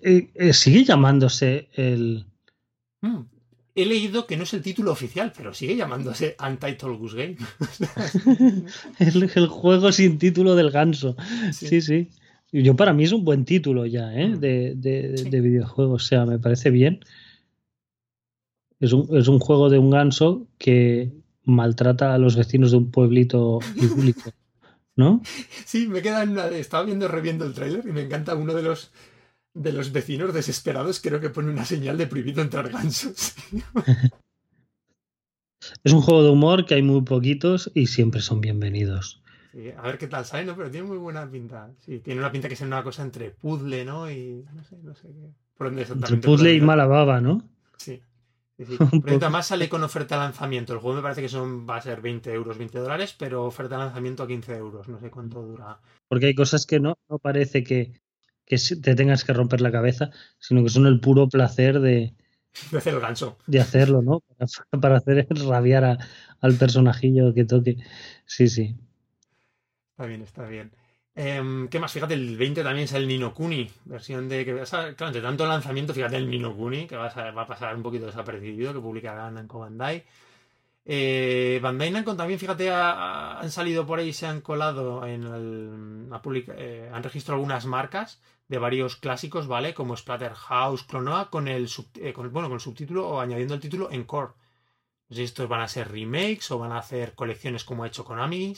Eh, 0.00 0.30
eh, 0.34 0.52
sigue 0.54 0.82
llamándose 0.82 1.68
el. 1.74 2.24
Mm, 3.02 3.20
he 3.74 3.84
leído 3.84 4.26
que 4.26 4.38
no 4.38 4.44
es 4.44 4.54
el 4.54 4.62
título 4.62 4.90
oficial, 4.90 5.30
pero 5.36 5.52
sigue 5.52 5.76
llamándose 5.76 6.36
Untitled 6.42 6.96
Goose 6.96 7.16
Game. 7.18 7.36
el, 8.98 9.30
el, 9.34 9.46
juego 9.46 9.92
sin 9.92 10.18
título 10.18 10.54
del 10.54 10.70
ganso. 10.70 11.16
sí. 11.52 11.82
sí. 11.82 12.08
Yo 12.52 12.74
para 12.74 12.92
mí 12.92 13.04
es 13.04 13.12
un 13.12 13.24
buen 13.24 13.44
título 13.44 13.86
ya, 13.86 14.12
¿eh? 14.12 14.28
Mm. 14.28 14.40
De, 14.40 14.74
de, 14.74 15.40
videojuego. 15.40 15.94
O 15.94 15.98
sea, 15.98 16.26
me 16.26 16.38
parece 16.38 16.70
bien. 16.70 17.00
Es 18.80 18.92
un, 18.92 19.16
es 19.16 19.28
un 19.28 19.38
juego 19.38 19.70
de 19.70 19.78
un 19.78 19.90
ganso 19.90 20.46
que 20.58 21.12
maltrata 21.44 22.14
a 22.14 22.18
los 22.18 22.36
vecinos 22.36 22.72
de 22.72 22.78
un 22.78 22.90
pueblito 22.90 23.60
público. 23.78 24.32
¿No? 24.96 25.22
Sí, 25.64 25.86
me 25.86 26.02
queda 26.02 26.24
una. 26.24 26.48
Estaba 26.48 26.84
viendo, 26.84 27.06
reviendo 27.06 27.46
el 27.46 27.54
tráiler 27.54 27.84
y 27.86 27.92
me 27.92 28.02
encanta 28.02 28.34
uno 28.34 28.54
de 28.54 28.62
los 28.62 28.90
de 29.54 29.72
los 29.72 29.92
vecinos 29.92 30.34
desesperados. 30.34 31.00
Creo 31.00 31.20
que 31.20 31.30
pone 31.30 31.50
una 31.50 31.64
señal 31.64 31.98
de 31.98 32.06
prohibido 32.06 32.42
entrar 32.42 32.68
gansos. 32.70 33.34
es 35.84 35.92
un 35.92 36.02
juego 36.02 36.24
de 36.24 36.30
humor 36.30 36.66
que 36.66 36.74
hay 36.74 36.82
muy 36.82 37.02
poquitos 37.02 37.70
y 37.74 37.86
siempre 37.86 38.20
son 38.20 38.40
bienvenidos 38.40 39.19
a 39.76 39.82
ver 39.82 39.98
qué 39.98 40.06
tal 40.06 40.24
sale, 40.24 40.44
¿no? 40.44 40.56
Pero 40.56 40.70
tiene 40.70 40.86
muy 40.86 40.98
buena 40.98 41.28
pinta. 41.30 41.70
Sí, 41.80 41.98
tiene 42.00 42.20
una 42.20 42.30
pinta 42.30 42.48
que 42.48 42.54
es 42.54 42.60
una 42.60 42.82
cosa 42.82 43.02
entre 43.02 43.30
puzzle, 43.30 43.84
¿no? 43.84 44.10
Y 44.10 44.44
no 44.54 44.62
sé, 44.64 44.76
no 44.82 44.94
sé 44.94 45.08
qué. 45.08 45.30
¿Por 45.56 45.68
dónde 45.68 45.82
exactamente? 45.82 46.14
Entre 46.14 46.30
puzzle 46.30 46.54
y 46.54 46.60
mala 46.60 46.86
baba, 46.86 47.20
¿no? 47.20 47.42
Sí. 47.76 48.00
sí, 48.66 48.76
además 49.06 49.46
sale 49.46 49.68
con 49.68 49.82
oferta 49.82 50.16
de 50.16 50.22
lanzamiento. 50.22 50.72
El 50.72 50.80
juego 50.80 50.96
me 50.96 51.02
parece 51.02 51.22
que 51.22 51.28
son, 51.28 51.68
va 51.68 51.76
a 51.76 51.82
ser 51.82 52.00
20 52.00 52.32
euros, 52.32 52.58
20 52.58 52.78
dólares, 52.78 53.14
pero 53.18 53.44
oferta 53.44 53.76
de 53.76 53.84
lanzamiento 53.84 54.22
a 54.22 54.26
15 54.26 54.54
euros. 54.56 54.88
No 54.88 54.98
sé 55.00 55.10
cuánto 55.10 55.42
dura. 55.42 55.80
Porque 56.08 56.26
hay 56.26 56.34
cosas 56.34 56.66
que 56.66 56.78
no, 56.78 56.98
no 57.08 57.18
parece 57.18 57.64
que, 57.64 58.00
que 58.44 58.56
te 58.82 58.94
tengas 58.94 59.24
que 59.24 59.32
romper 59.32 59.60
la 59.60 59.72
cabeza, 59.72 60.10
sino 60.38 60.62
que 60.62 60.68
son 60.68 60.86
el 60.86 61.00
puro 61.00 61.28
placer 61.28 61.80
de, 61.80 62.14
De 62.70 62.78
hacer 62.78 62.94
el 62.94 63.00
gancho. 63.00 63.38
De 63.46 63.60
hacerlo, 63.60 64.02
¿no? 64.02 64.22
Para, 64.80 64.96
hacer 64.96 65.26
rabiar 65.30 65.98
al 66.40 66.54
personajillo 66.54 67.32
que 67.32 67.44
toque. 67.44 67.76
Sí, 68.26 68.48
sí. 68.48 68.76
Está 70.00 70.08
bien, 70.08 70.22
está 70.22 70.46
bien. 70.46 70.72
Em, 71.14 71.68
¿Qué 71.68 71.78
más? 71.78 71.92
Fíjate, 71.92 72.14
el 72.14 72.34
20 72.38 72.62
también 72.62 72.84
es 72.84 72.92
el 72.94 73.06
Nino 73.06 73.34
Kuni, 73.34 73.70
versión 73.84 74.30
de 74.30 74.46
claro, 74.46 75.08
entre 75.08 75.20
tanto 75.20 75.46
lanzamiento, 75.46 75.92
fíjate 75.92 76.16
el 76.16 76.30
Nino 76.30 76.56
Kuni, 76.56 76.86
que 76.86 76.96
va 76.96 77.08
a, 77.08 77.46
pasar 77.46 77.76
un 77.76 77.82
poquito 77.82 78.06
desapercibido, 78.06 78.72
que 78.72 78.80
publicará 78.80 79.30
Namco 79.30 79.58
Bandai. 79.58 80.02
Eh, 80.86 81.60
Bandai 81.62 81.90
Namco 81.90 82.16
también, 82.16 82.40
fíjate, 82.40 82.70
han 82.72 83.50
salido 83.50 83.84
por 83.86 83.98
ahí 83.98 84.14
se 84.14 84.26
han 84.26 84.40
colado 84.40 85.04
en 85.04 85.24
el, 85.24 86.08
eh, 86.56 86.90
han 86.90 87.02
registrado 87.02 87.34
algunas 87.34 87.66
marcas 87.66 88.22
de 88.48 88.56
varios 88.56 88.96
clásicos, 88.96 89.48
¿vale? 89.48 89.74
Como 89.74 89.98
Splatterhouse, 89.98 90.84
Clonoa, 90.84 91.28
con 91.28 91.46
el, 91.46 91.68
eh, 91.96 92.14
bueno, 92.30 92.48
con 92.48 92.58
subtítulo 92.58 93.06
o 93.06 93.20
añadiendo 93.20 93.52
el 93.52 93.60
título 93.60 93.90
en 93.92 94.04
core. 94.04 94.32
No 95.10 95.16
si 95.16 95.24
estos 95.24 95.46
van 95.46 95.60
a 95.60 95.68
ser 95.68 95.90
remakes 95.90 96.50
o 96.52 96.58
van 96.58 96.72
a 96.72 96.78
hacer 96.78 97.14
colecciones 97.14 97.64
como 97.64 97.84
ha 97.84 97.88
hecho 97.88 98.06
Konami. 98.06 98.56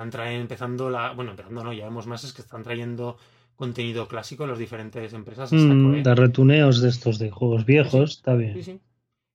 Están 0.00 0.26
empezando 0.28 0.90
la. 0.90 1.12
Bueno, 1.12 1.32
empezando 1.32 1.64
no, 1.64 1.72
ya 1.72 1.84
vemos 1.84 2.06
más 2.06 2.22
es 2.22 2.32
que 2.32 2.42
están 2.42 2.62
trayendo 2.62 3.16
contenido 3.56 4.06
clásico 4.06 4.44
en 4.44 4.50
las 4.50 4.58
diferentes 4.58 5.12
empresas. 5.12 5.52
Mm. 5.52 6.02
De 6.02 6.14
retuneos 6.14 6.80
de 6.80 6.88
estos 6.88 7.18
de 7.18 7.30
juegos 7.30 7.64
viejos, 7.64 8.12
está 8.12 8.34
bien. 8.34 8.54
Sí, 8.54 8.62
sí. 8.62 8.80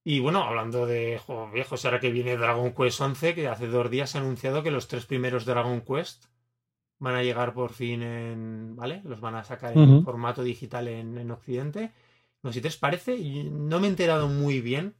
Y 0.05 0.19
bueno, 0.19 0.43
hablando 0.43 0.85
de 0.85 1.17
juegos 1.17 1.51
viejos, 1.51 1.83
ahora 1.85 1.99
que 1.99 2.11
viene 2.11 2.37
Dragon 2.37 2.73
Quest 2.73 3.01
11, 3.01 3.35
que 3.35 3.47
hace 3.47 3.67
dos 3.67 3.89
días 3.89 4.09
se 4.09 4.17
ha 4.17 4.21
anunciado 4.21 4.63
que 4.63 4.71
los 4.71 4.87
tres 4.87 5.05
primeros 5.05 5.45
Dragon 5.45 5.81
Quest 5.81 6.25
van 6.99 7.15
a 7.15 7.23
llegar 7.23 7.53
por 7.53 7.73
fin 7.73 8.01
en. 8.01 8.75
¿Vale? 8.77 9.01
Los 9.03 9.19
van 9.19 9.35
a 9.35 9.43
sacar 9.43 9.77
en 9.77 10.03
formato 10.03 10.43
digital 10.43 10.87
en, 10.87 11.17
en 11.17 11.31
Occidente. 11.31 11.91
No 12.41 12.53
sé 12.53 12.61
si 12.61 12.69
te 12.69 12.71
parece. 12.79 13.17
No 13.51 13.81
me 13.81 13.87
he 13.87 13.89
enterado 13.89 14.29
muy 14.29 14.61
bien 14.61 14.95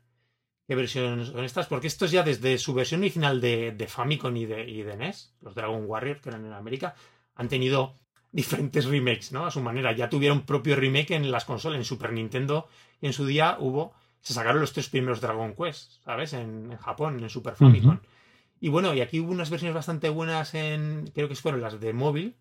qué 0.73 0.77
versiones 0.77 1.27
son 1.27 1.43
estas, 1.43 1.67
porque 1.67 1.85
estos 1.85 2.09
ya 2.09 2.23
desde 2.23 2.57
su 2.57 2.73
versión 2.73 3.01
original 3.01 3.39
de, 3.39 3.73
de 3.73 3.87
Famicom 3.87 4.35
y 4.35 4.47
de, 4.47 4.67
y 4.67 4.81
de 4.81 4.97
NES, 4.97 5.35
los 5.41 5.53
Dragon 5.53 5.85
Warrior, 5.85 6.19
que 6.19 6.29
eran 6.29 6.45
en 6.45 6.53
América, 6.53 6.95
han 7.35 7.47
tenido 7.47 7.95
diferentes 8.31 8.85
remakes, 8.85 9.31
¿no? 9.31 9.45
A 9.45 9.51
su 9.51 9.61
manera. 9.61 9.91
Ya 9.91 10.09
tuvieron 10.09 10.41
propio 10.41 10.75
remake 10.75 11.11
en 11.11 11.29
las 11.29 11.45
consolas, 11.45 11.77
en 11.77 11.85
Super 11.85 12.11
Nintendo, 12.11 12.67
y 12.99 13.05
en 13.05 13.13
su 13.13 13.27
día 13.27 13.57
hubo, 13.59 13.93
se 14.19 14.33
sacaron 14.33 14.61
los 14.61 14.73
tres 14.73 14.89
primeros 14.89 15.21
Dragon 15.21 15.53
Quest, 15.53 16.03
¿sabes? 16.03 16.33
En, 16.33 16.75
Japón, 16.77 17.19
en 17.19 17.29
Super 17.29 17.55
Famicom. 17.55 17.99
Y 18.59 18.69
bueno, 18.69 18.95
y 18.95 19.01
aquí 19.01 19.19
hubo 19.19 19.31
unas 19.31 19.51
versiones 19.51 19.75
bastante 19.75 20.09
buenas 20.09 20.55
en, 20.55 21.11
creo 21.13 21.29
que 21.29 21.35
fueron 21.35 21.61
las 21.61 21.79
de 21.79 21.93
móvil, 21.93 22.35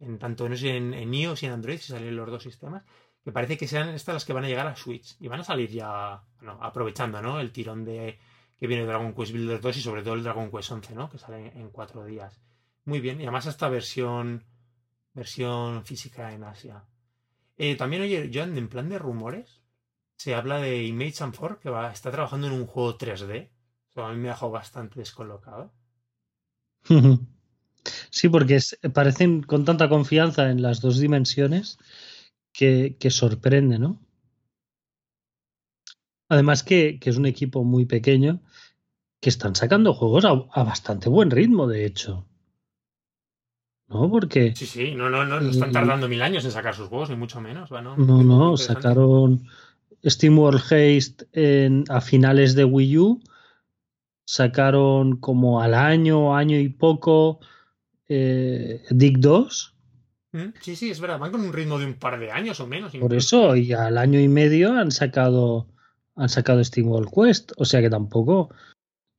en 0.00 0.18
tanto 0.18 0.50
no 0.50 0.56
sé, 0.56 0.76
en, 0.76 0.92
en 0.92 1.14
iOS 1.14 1.44
y 1.44 1.46
en 1.46 1.52
Android, 1.52 1.78
si 1.78 1.92
salieron 1.92 2.16
los 2.16 2.30
dos 2.30 2.42
sistemas 2.42 2.82
que 3.24 3.32
parece 3.32 3.56
que 3.56 3.66
sean 3.66 3.88
estas 3.88 4.14
las 4.14 4.24
que 4.24 4.34
van 4.34 4.44
a 4.44 4.48
llegar 4.48 4.66
a 4.66 4.76
Switch. 4.76 5.16
Y 5.18 5.28
van 5.28 5.40
a 5.40 5.44
salir 5.44 5.70
ya, 5.70 6.22
bueno, 6.36 6.58
aprovechando, 6.60 7.22
¿no? 7.22 7.40
El 7.40 7.52
tirón 7.52 7.84
de 7.84 8.18
que 8.58 8.66
viene 8.66 8.84
Dragon 8.84 9.14
Quest 9.14 9.32
Builder 9.32 9.60
2 9.60 9.76
y 9.78 9.80
sobre 9.80 10.02
todo 10.02 10.14
el 10.14 10.22
Dragon 10.22 10.50
Quest 10.50 10.70
11, 10.70 10.94
¿no? 10.94 11.08
Que 11.10 11.18
sale 11.18 11.52
en 11.56 11.70
cuatro 11.70 12.04
días. 12.04 12.38
Muy 12.84 13.00
bien. 13.00 13.20
Y 13.20 13.24
además 13.24 13.46
esta 13.46 13.68
versión, 13.68 14.44
versión 15.14 15.84
física 15.86 16.32
en 16.32 16.44
Asia. 16.44 16.84
Eh, 17.56 17.76
también, 17.76 18.02
oye, 18.02 18.28
yo 18.30 18.42
en 18.42 18.68
plan 18.68 18.90
de 18.90 18.98
rumores, 18.98 19.62
se 20.16 20.34
habla 20.34 20.58
de 20.58 20.84
Image 20.84 21.24
and 21.24 21.34
For, 21.34 21.58
que 21.58 21.70
va, 21.70 21.90
está 21.90 22.10
trabajando 22.10 22.46
en 22.46 22.52
un 22.52 22.66
juego 22.66 22.98
3D. 22.98 23.48
Eso 23.90 24.04
a 24.04 24.12
mí 24.12 24.18
me 24.18 24.28
dejado 24.28 24.52
bastante 24.52 25.00
descolocado. 25.00 25.72
Sí, 28.08 28.30
porque 28.30 28.58
parecen 28.94 29.42
con 29.42 29.66
tanta 29.66 29.90
confianza 29.90 30.50
en 30.50 30.62
las 30.62 30.80
dos 30.80 30.98
dimensiones 30.98 31.76
que, 32.54 33.10
sorprende, 33.10 33.78
¿no? 33.78 34.00
Además 36.28 36.62
que, 36.62 36.98
es 37.02 37.16
un 37.16 37.26
equipo 37.26 37.64
muy 37.64 37.84
pequeño 37.84 38.40
que 39.20 39.28
están 39.28 39.56
sacando 39.56 39.92
juegos 39.92 40.24
a, 40.24 40.62
bastante 40.62 41.08
buen 41.08 41.30
ritmo, 41.30 41.66
de 41.66 41.84
hecho. 41.84 42.26
¿No? 43.88 44.10
Porque... 44.10 44.54
Sí, 44.54 44.66
sí, 44.66 44.94
no, 44.94 45.10
no, 45.10 45.24
no, 45.24 45.40
están 45.40 45.72
tardando 45.72 46.08
mil 46.08 46.22
años 46.22 46.44
en 46.44 46.52
sacar 46.52 46.74
sus 46.74 46.88
juegos, 46.88 47.10
ni 47.10 47.16
mucho 47.16 47.40
menos. 47.40 47.70
no, 47.70 47.96
no, 47.96 48.56
sacaron 48.56 49.46
Steam 50.04 50.38
World 50.38 50.60
Haste 50.60 51.26
en, 51.32 51.84
a 51.88 52.00
finales 52.00 52.54
de 52.54 52.64
Wii 52.64 52.98
U, 52.98 53.22
sacaron 54.26 55.16
como 55.16 55.60
al 55.60 55.74
año, 55.74 56.36
año 56.36 56.58
y 56.58 56.68
poco 56.68 57.40
eh, 58.08 58.82
Dick 58.90 59.18
2 59.18 59.73
Mm, 59.73 59.73
sí, 60.60 60.76
sí, 60.76 60.90
es 60.90 61.00
verdad. 61.00 61.18
Van 61.18 61.30
con 61.30 61.40
un 61.40 61.52
ritmo 61.52 61.78
de 61.78 61.86
un 61.86 61.94
par 61.94 62.18
de 62.18 62.30
años 62.30 62.60
o 62.60 62.66
menos. 62.66 62.92
Por 62.94 63.14
eso, 63.14 63.56
y 63.56 63.72
al 63.72 63.98
año 63.98 64.20
y 64.20 64.28
medio 64.28 64.72
han 64.72 64.90
sacado 64.90 65.66
han 66.16 66.28
sacado 66.28 66.62
Steam 66.62 66.88
World 66.88 67.10
Quest. 67.12 67.52
O 67.56 67.64
sea 67.64 67.80
que 67.80 67.90
tampoco 67.90 68.50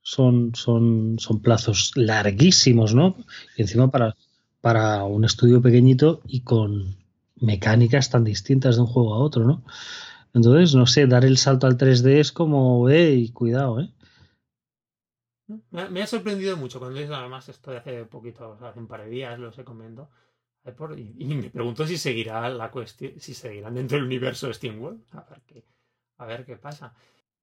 son, 0.02 0.54
son, 0.54 1.16
son 1.18 1.40
plazos 1.40 1.92
larguísimos, 1.94 2.94
¿no? 2.94 3.16
Y 3.56 3.62
encima 3.62 3.90
para, 3.90 4.16
para 4.60 5.04
un 5.04 5.24
estudio 5.24 5.60
pequeñito 5.60 6.22
y 6.26 6.42
con 6.42 6.96
mecánicas 7.36 8.10
tan 8.10 8.24
distintas 8.24 8.76
de 8.76 8.82
un 8.82 8.88
juego 8.88 9.14
a 9.14 9.18
otro, 9.18 9.44
¿no? 9.44 9.62
Entonces, 10.32 10.74
no 10.74 10.86
sé, 10.86 11.06
dar 11.06 11.24
el 11.24 11.38
salto 11.38 11.66
al 11.66 11.78
3D 11.78 12.18
es 12.18 12.32
como, 12.32 12.88
eh, 12.90 13.30
cuidado, 13.32 13.80
¿eh? 13.80 13.90
Me 15.70 16.02
ha 16.02 16.06
sorprendido 16.06 16.56
mucho 16.56 16.80
cuando 16.80 16.98
es 16.98 17.08
además 17.08 17.48
esto 17.48 17.70
de 17.70 17.76
hace 17.76 18.04
poquito, 18.04 18.58
hace 18.60 18.80
un 18.80 18.88
par 18.88 19.04
de 19.04 19.10
días, 19.10 19.38
lo 19.38 19.52
sé 19.52 19.62
comentó 19.62 20.10
y, 20.96 21.34
me 21.34 21.50
pregunto 21.50 21.86
si 21.86 21.96
seguirá 21.96 22.48
la 22.48 22.70
cuestión, 22.70 23.18
si 23.18 23.34
seguirán 23.34 23.74
dentro 23.74 23.96
del 23.96 24.06
universo 24.06 24.48
de 24.48 24.54
SteamWorld. 24.54 25.04
A 25.12 25.24
ver 25.30 25.42
qué, 25.46 25.64
a 26.18 26.26
ver 26.26 26.44
qué 26.44 26.56
pasa. 26.56 26.94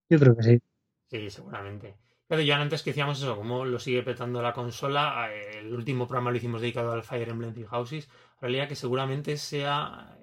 Yo 0.10 0.20
creo 0.20 0.36
que 0.36 0.44
sí. 0.44 0.62
Sí, 1.10 1.30
seguramente. 1.30 1.96
Pero 2.28 2.42
ya 2.42 2.60
antes 2.60 2.84
que 2.84 2.90
decíamos 2.90 3.20
eso, 3.20 3.36
cómo 3.36 3.66
lo 3.66 3.80
sigue 3.80 4.04
petando 4.04 4.42
la 4.42 4.54
consola. 4.54 5.30
Eh, 5.32 5.60
el 5.60 5.74
último 5.74 6.08
programa 6.08 6.32
lo 6.32 6.38
hicimos 6.38 6.62
dedicado 6.62 6.92
al 6.92 7.04
Fire 7.04 7.30
Emblem 7.30 7.54
Three 7.54 7.66
Houses. 7.66 8.10
Realidad 8.42 8.68
que 8.68 8.76
seguramente 8.76 9.38
sea 9.38 10.18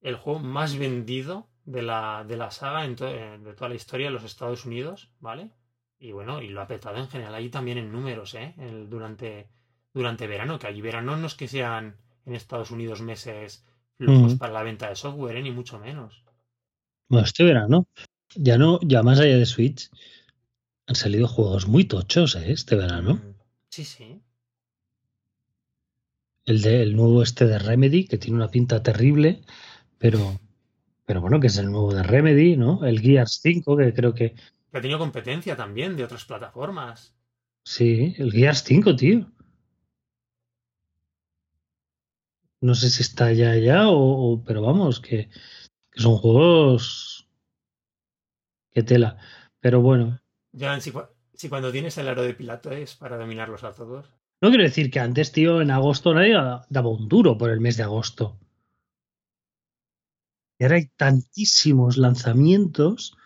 el 0.00 0.16
juego 0.16 0.40
más 0.40 0.76
vendido 0.76 1.48
de 1.64 1.82
la, 1.82 2.24
de 2.26 2.36
la 2.36 2.50
saga 2.50 2.84
en 2.84 2.96
eh, 3.00 3.38
de 3.38 3.54
toda 3.54 3.68
la 3.68 3.76
historia 3.76 4.06
de 4.08 4.12
los 4.12 4.24
Estados 4.24 4.66
Unidos, 4.66 5.10
¿vale? 5.20 5.52
Y 5.98 6.12
bueno, 6.12 6.42
y 6.42 6.48
lo 6.48 6.60
ha 6.60 6.66
petado 6.66 6.96
en 6.96 7.08
general 7.08 7.34
ahí 7.34 7.48
también 7.48 7.78
en 7.78 7.92
números, 7.92 8.34
¿eh? 8.34 8.54
durante 8.88 9.48
durante 9.94 10.26
verano, 10.26 10.58
que 10.58 10.66
allí 10.66 10.80
verano 10.80 11.16
no 11.16 11.26
es 11.26 11.34
que 11.34 11.48
sean 11.48 11.96
en 12.24 12.34
Estados 12.34 12.70
Unidos 12.70 13.02
meses 13.02 13.64
flojos 13.96 14.34
para 14.36 14.52
la 14.52 14.62
venta 14.62 14.88
de 14.88 14.96
software, 14.96 15.36
¿eh? 15.36 15.42
ni 15.42 15.50
mucho 15.50 15.78
menos. 15.78 16.24
Bueno, 17.08 17.26
este 17.26 17.44
verano, 17.44 17.86
ya 18.34 18.58
no, 18.58 18.80
ya 18.82 19.02
más 19.02 19.20
allá 19.20 19.36
de 19.36 19.46
Switch, 19.46 19.90
han 20.86 20.94
salido 20.94 21.28
juegos 21.28 21.68
muy 21.68 21.84
tochos, 21.84 22.34
¿eh? 22.36 22.52
Este 22.52 22.74
verano. 22.76 23.14
Mm, 23.14 23.34
sí, 23.68 23.84
sí. 23.84 24.20
El 26.44 26.62
de 26.62 26.82
el 26.82 26.96
nuevo 26.96 27.22
este 27.22 27.46
de 27.46 27.58
Remedy, 27.58 28.06
que 28.06 28.18
tiene 28.18 28.36
una 28.36 28.48
pinta 28.48 28.82
terrible, 28.82 29.42
pero, 29.98 30.40
pero 31.04 31.20
bueno, 31.20 31.38
que 31.38 31.46
es 31.46 31.56
el 31.58 31.70
nuevo 31.70 31.94
de 31.94 32.02
Remedy, 32.02 32.56
¿no? 32.56 32.84
El 32.84 33.00
Gears 33.00 33.40
5, 33.42 33.76
que 33.76 33.94
creo 33.94 34.14
que. 34.14 34.34
Que 34.70 34.78
ha 34.78 34.80
tenido 34.80 34.98
competencia 34.98 35.54
también 35.54 35.96
de 35.96 36.04
otras 36.04 36.24
plataformas. 36.24 37.14
Sí, 37.64 38.14
el 38.18 38.32
Gears 38.32 38.64
5, 38.64 38.96
tío. 38.96 39.30
No 42.62 42.76
sé 42.76 42.90
si 42.90 43.02
está 43.02 43.32
ya 43.32 43.56
ya 43.56 43.88
o, 43.88 44.40
pero 44.46 44.62
vamos, 44.62 45.00
que, 45.00 45.28
son 45.96 46.16
juegos 46.16 47.28
que 48.70 48.84
tela. 48.84 49.18
Pero 49.58 49.80
bueno. 49.80 50.20
Ya, 50.52 50.80
si, 50.80 50.92
si, 51.34 51.48
cuando 51.48 51.72
tienes 51.72 51.98
el 51.98 52.08
aro 52.08 52.22
de 52.22 52.34
Pilato 52.34 52.70
es 52.70 52.94
para 52.94 53.18
dominarlos 53.18 53.64
a 53.64 53.72
todos. 53.72 54.06
No 54.40 54.50
quiero 54.50 54.62
decir 54.62 54.92
que 54.92 55.00
antes, 55.00 55.32
tío, 55.32 55.60
en 55.60 55.72
agosto 55.72 56.14
nadie 56.14 56.34
daba 56.68 56.88
un 56.88 57.08
duro 57.08 57.36
por 57.36 57.50
el 57.50 57.60
mes 57.60 57.76
de 57.76 57.82
agosto. 57.82 58.38
Y 60.60 60.64
ahora 60.64 60.76
hay 60.76 60.86
tantísimos 60.96 61.96
lanzamientos 61.96 63.16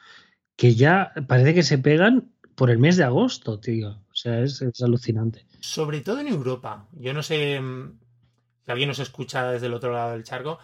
que 0.57 0.75
ya 0.75 1.13
parece 1.29 1.53
que 1.53 1.63
se 1.63 1.77
pegan 1.77 2.33
por 2.55 2.71
el 2.71 2.79
mes 2.79 2.97
de 2.97 3.05
agosto, 3.05 3.61
tío. 3.61 3.91
O 4.11 4.15
sea, 4.15 4.41
es, 4.41 4.63
es 4.63 4.81
alucinante. 4.83 5.47
Sobre 5.61 6.01
todo 6.01 6.21
en 6.21 6.29
Europa. 6.29 6.89
Yo 6.93 7.13
no 7.13 7.23
sé 7.23 7.61
si 8.67 8.73
alguien 8.73 8.89
nos 8.89 8.99
escucha 8.99 9.51
desde 9.51 9.67
el 9.67 9.75
otro 9.75 9.93
lado 9.93 10.13
del 10.13 10.25
charco, 10.25 10.59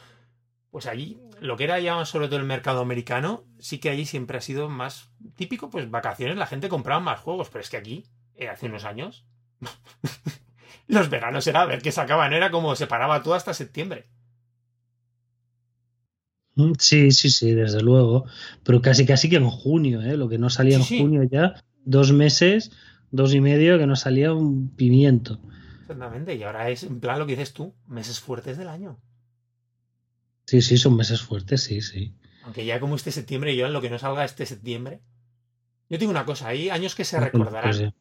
pues 0.70 0.86
allí, 0.86 1.20
lo 1.40 1.56
que 1.56 1.64
era 1.64 1.78
ya 1.78 2.04
sobre 2.04 2.26
todo 2.26 2.40
el 2.40 2.44
mercado 2.44 2.80
americano, 2.80 3.44
sí 3.60 3.78
que 3.78 3.90
allí 3.90 4.04
siempre 4.04 4.38
ha 4.38 4.40
sido 4.40 4.68
más 4.68 5.10
típico, 5.36 5.70
pues 5.70 5.88
vacaciones, 5.88 6.36
la 6.36 6.46
gente 6.46 6.68
compraba 6.68 7.00
más 7.00 7.20
juegos, 7.20 7.48
pero 7.48 7.62
es 7.62 7.70
que 7.70 7.76
aquí, 7.76 8.04
eh, 8.34 8.48
hace 8.48 8.66
unos 8.66 8.84
años, 8.84 9.24
los 10.88 11.10
veranos 11.10 11.46
era 11.46 11.62
a 11.62 11.66
ver 11.66 11.80
qué 11.80 11.92
sacaban, 11.92 12.32
era 12.32 12.50
como 12.50 12.74
se 12.74 12.88
paraba 12.88 13.22
todo 13.22 13.34
hasta 13.34 13.54
septiembre. 13.54 14.08
Mm, 16.56 16.72
sí, 16.78 17.12
sí, 17.12 17.30
sí, 17.30 17.52
desde 17.52 17.82
luego. 17.82 18.26
Pero 18.64 18.82
casi, 18.82 19.06
casi 19.06 19.28
que 19.28 19.36
en 19.36 19.48
junio, 19.48 20.02
¿eh? 20.02 20.16
Lo 20.16 20.28
que 20.28 20.38
no 20.38 20.50
salía 20.50 20.76
en 20.76 20.84
junio 20.84 21.22
ya, 21.22 21.62
dos 21.84 22.12
meses, 22.12 22.72
dos 23.10 23.32
y 23.32 23.40
medio, 23.40 23.78
que 23.78 23.86
no 23.86 23.94
salía 23.96 24.34
un 24.34 24.74
pimiento. 24.74 25.40
Exactamente, 25.92 26.34
y 26.34 26.42
ahora 26.42 26.70
es 26.70 26.82
en 26.82 27.00
plan 27.00 27.18
lo 27.18 27.26
que 27.26 27.32
dices 27.32 27.52
tú, 27.52 27.74
meses 27.86 28.20
fuertes 28.20 28.56
del 28.56 28.68
año. 28.68 28.98
Sí, 30.46 30.62
sí, 30.62 30.76
son 30.76 30.96
meses 30.96 31.22
fuertes, 31.22 31.62
sí, 31.62 31.80
sí. 31.80 32.14
Aunque 32.44 32.64
ya 32.64 32.80
como 32.80 32.96
este 32.96 33.12
septiembre, 33.12 33.54
yo 33.56 33.66
en 33.66 33.72
lo 33.72 33.80
que 33.80 33.90
no 33.90 33.98
salga 33.98 34.24
este 34.24 34.46
septiembre. 34.46 35.00
Yo 35.88 35.98
tengo 35.98 36.10
una 36.10 36.24
cosa, 36.24 36.48
hay 36.48 36.70
años 36.70 36.94
que 36.94 37.04
se 37.04 37.20
recordarán. 37.20 37.74
sí. 37.74 37.92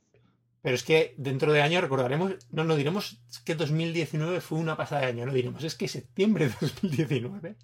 Pero 0.61 0.75
es 0.75 0.83
que 0.83 1.15
dentro 1.17 1.51
de 1.53 1.61
años 1.61 1.81
recordaremos, 1.81 2.33
no, 2.51 2.63
no 2.63 2.75
diremos 2.75 3.19
que 3.43 3.55
2019 3.55 4.41
fue 4.41 4.59
una 4.59 4.77
pasada 4.77 5.01
de 5.01 5.07
año, 5.07 5.25
no 5.25 5.33
diremos, 5.33 5.63
es 5.63 5.75
que 5.75 5.87
septiembre 5.87 6.47
de 6.47 6.53
2019. 6.61 7.55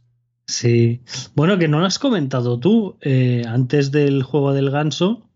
Sí. 0.48 1.04
Bueno, 1.36 1.60
que 1.60 1.68
no 1.68 1.80
lo 1.80 1.86
has 1.86 2.00
comentado 2.00 2.60
tú. 2.60 2.98
eh, 3.02 3.44
antes 3.48 3.92
del 3.92 4.24
juego 4.24 4.54
del 4.54 4.72
ganso 4.72 5.27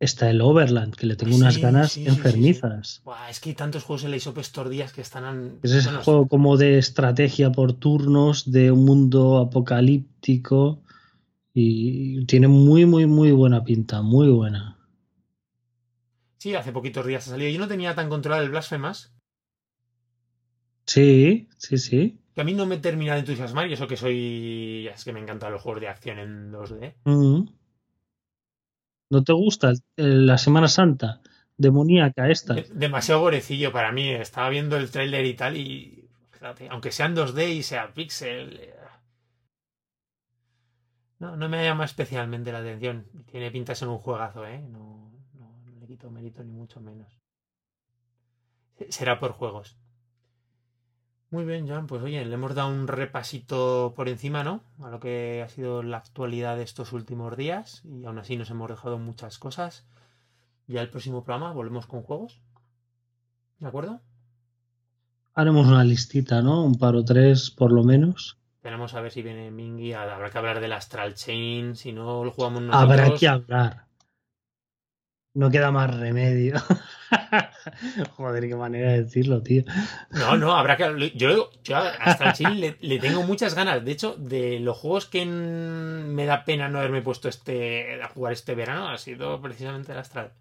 está 0.00 0.28
el 0.30 0.40
Overland, 0.40 0.94
que 0.96 1.06
le 1.06 1.14
tengo 1.14 1.36
unas 1.36 1.58
ganas 1.58 1.92
sí, 1.92 2.00
sí, 2.00 2.10
sí, 2.10 2.16
enfermizas. 2.16 3.02
Buah, 3.04 3.30
es 3.30 3.38
que 3.38 3.50
hay 3.50 3.54
tantos 3.54 3.84
juegos 3.84 4.04
en 4.04 4.10
la 4.10 4.16
eShop 4.16 4.38
estos 4.38 4.68
días 4.70 4.92
que 4.92 5.02
están... 5.02 5.24
an- 5.24 5.58
Es 5.62 5.72
ese 5.72 5.88
bueno, 5.88 6.02
juego 6.04 6.26
como 6.28 6.56
de 6.56 6.78
estrategia 6.78 7.52
por 7.52 7.74
turnos, 7.74 8.50
de 8.50 8.72
un 8.72 8.84
mundo 8.84 9.38
apocalíptico. 9.38 10.82
Y 11.52 12.24
tiene 12.26 12.48
muy, 12.48 12.86
muy, 12.86 13.06
muy 13.06 13.32
buena 13.32 13.62
pinta, 13.62 14.02
muy 14.02 14.28
buena. 14.30 14.78
Sí, 16.38 16.54
hace 16.54 16.72
poquitos 16.72 17.04
días 17.06 17.26
ha 17.28 17.32
salido. 17.32 17.50
Yo 17.50 17.58
no 17.58 17.68
tenía 17.68 17.94
tan 17.94 18.08
controlado 18.08 18.42
el 18.42 18.50
Blasphemous, 18.50 19.12
Sí, 20.86 21.48
sí, 21.56 21.78
sí. 21.78 22.18
que 22.34 22.40
a 22.40 22.44
mí 22.44 22.52
no 22.54 22.66
me 22.66 22.78
termina 22.78 23.14
de 23.14 23.20
entusiasmar, 23.20 23.68
y 23.68 23.74
eso 23.74 23.86
que 23.86 23.96
soy... 23.96 24.88
Es 24.92 25.04
que 25.04 25.12
me 25.12 25.20
encantan 25.20 25.52
los 25.52 25.62
juegos 25.62 25.80
de 25.82 25.88
acción 25.88 26.18
en 26.18 26.50
2D. 26.52 26.94
Mm. 27.04 27.48
¿No 29.10 29.22
te 29.24 29.32
gusta 29.32 29.72
la 29.96 30.38
Semana 30.38 30.68
Santa 30.68 31.20
demoníaca 31.56 32.30
esta? 32.30 32.54
De- 32.54 32.66
Demasiado 32.72 33.20
gorecillo 33.20 33.72
para 33.72 33.92
mí. 33.92 34.08
Estaba 34.10 34.48
viendo 34.48 34.76
el 34.76 34.90
tráiler 34.90 35.24
y 35.26 35.34
tal 35.34 35.56
y... 35.56 36.08
aunque 36.70 36.92
sea 36.92 37.06
en 37.06 37.14
2D 37.16 37.48
y 37.48 37.62
sea 37.62 37.92
pixel... 37.92 38.58
eh, 38.60 38.74
No, 41.18 41.36
no 41.36 41.48
me 41.48 41.62
llama 41.64 41.84
especialmente 41.84 42.50
la 42.52 42.60
atención. 42.60 43.06
Tiene 43.30 43.50
pinta 43.50 43.72
de 43.72 43.76
ser 43.76 43.88
un 43.88 43.98
juegazo, 43.98 44.46
¿eh? 44.46 44.60
No, 44.74 45.12
no 45.34 45.78
le 45.80 45.86
quito 45.86 46.10
mérito 46.10 46.42
ni 46.42 46.52
mucho 46.52 46.80
menos. 46.80 47.20
Será 48.88 49.20
por 49.20 49.30
juegos. 49.32 49.76
Muy 51.30 51.44
bien, 51.44 51.68
Joan. 51.68 51.86
Pues 51.86 52.02
oye, 52.02 52.24
le 52.24 52.34
hemos 52.34 52.54
dado 52.54 52.70
un 52.70 52.88
repasito 52.88 53.92
por 53.94 54.08
encima, 54.08 54.42
¿no? 54.42 54.62
A 54.82 54.90
lo 54.90 54.98
que 54.98 55.42
ha 55.44 55.48
sido 55.48 55.82
la 55.82 55.98
actualidad 55.98 56.56
de 56.56 56.64
estos 56.64 56.92
últimos 56.92 57.36
días. 57.36 57.82
Y 57.84 58.04
aún 58.04 58.18
así 58.18 58.36
nos 58.36 58.50
hemos 58.50 58.68
dejado 58.68 58.98
muchas 58.98 59.38
cosas. 59.38 59.86
Ya 60.66 60.80
el 60.80 60.90
próximo 60.90 61.22
programa 61.22 61.52
volvemos 61.52 61.86
con 61.86 62.02
juegos. 62.02 62.40
¿De 63.58 63.68
acuerdo? 63.68 64.00
Haremos 65.34 65.68
una 65.68 65.84
listita, 65.84 66.42
¿no? 66.42 66.64
Un 66.64 66.74
par 66.76 66.96
o 66.96 67.04
tres, 67.04 67.52
por 67.52 67.70
lo 67.70 67.84
menos. 67.84 68.38
Tenemos 68.60 68.94
a 68.94 69.00
ver 69.00 69.12
si 69.12 69.22
viene 69.22 69.52
Mingy. 69.52 69.92
Habrá 69.92 70.30
que 70.30 70.38
hablar 70.38 70.60
del 70.60 70.72
Astral 70.72 71.14
Chain. 71.14 71.76
Si 71.76 71.92
no 71.92 72.24
lo 72.24 72.32
jugamos 72.32 72.62
nosotros. 72.62 72.98
Habrá 72.98 73.16
que 73.16 73.28
hablar. 73.28 73.89
No 75.32 75.50
queda 75.50 75.70
más 75.70 75.96
remedio. 75.96 76.56
Joder, 78.16 78.48
qué 78.48 78.56
manera 78.56 78.92
de 78.92 79.04
decirlo, 79.04 79.42
tío. 79.42 79.62
No, 80.10 80.36
no, 80.36 80.56
habrá 80.56 80.76
que. 80.76 81.12
Yo, 81.14 81.50
yo 81.62 81.76
a 81.76 81.88
Astral 81.88 82.32
Chain 82.32 82.76
le, 82.80 82.98
tengo 82.98 83.22
muchas 83.22 83.54
ganas. 83.54 83.84
De 83.84 83.92
hecho, 83.92 84.16
de 84.16 84.58
los 84.58 84.76
juegos 84.76 85.06
que 85.06 85.24
me 85.24 86.26
da 86.26 86.44
pena 86.44 86.68
no 86.68 86.78
haberme 86.78 87.02
puesto 87.02 87.28
este 87.28 88.02
a 88.02 88.08
jugar 88.08 88.32
este 88.32 88.56
verano, 88.56 88.88
ha 88.88 88.98
sido 88.98 89.40
precisamente 89.40 89.92
el 89.92 89.98
Astral. 89.98 90.32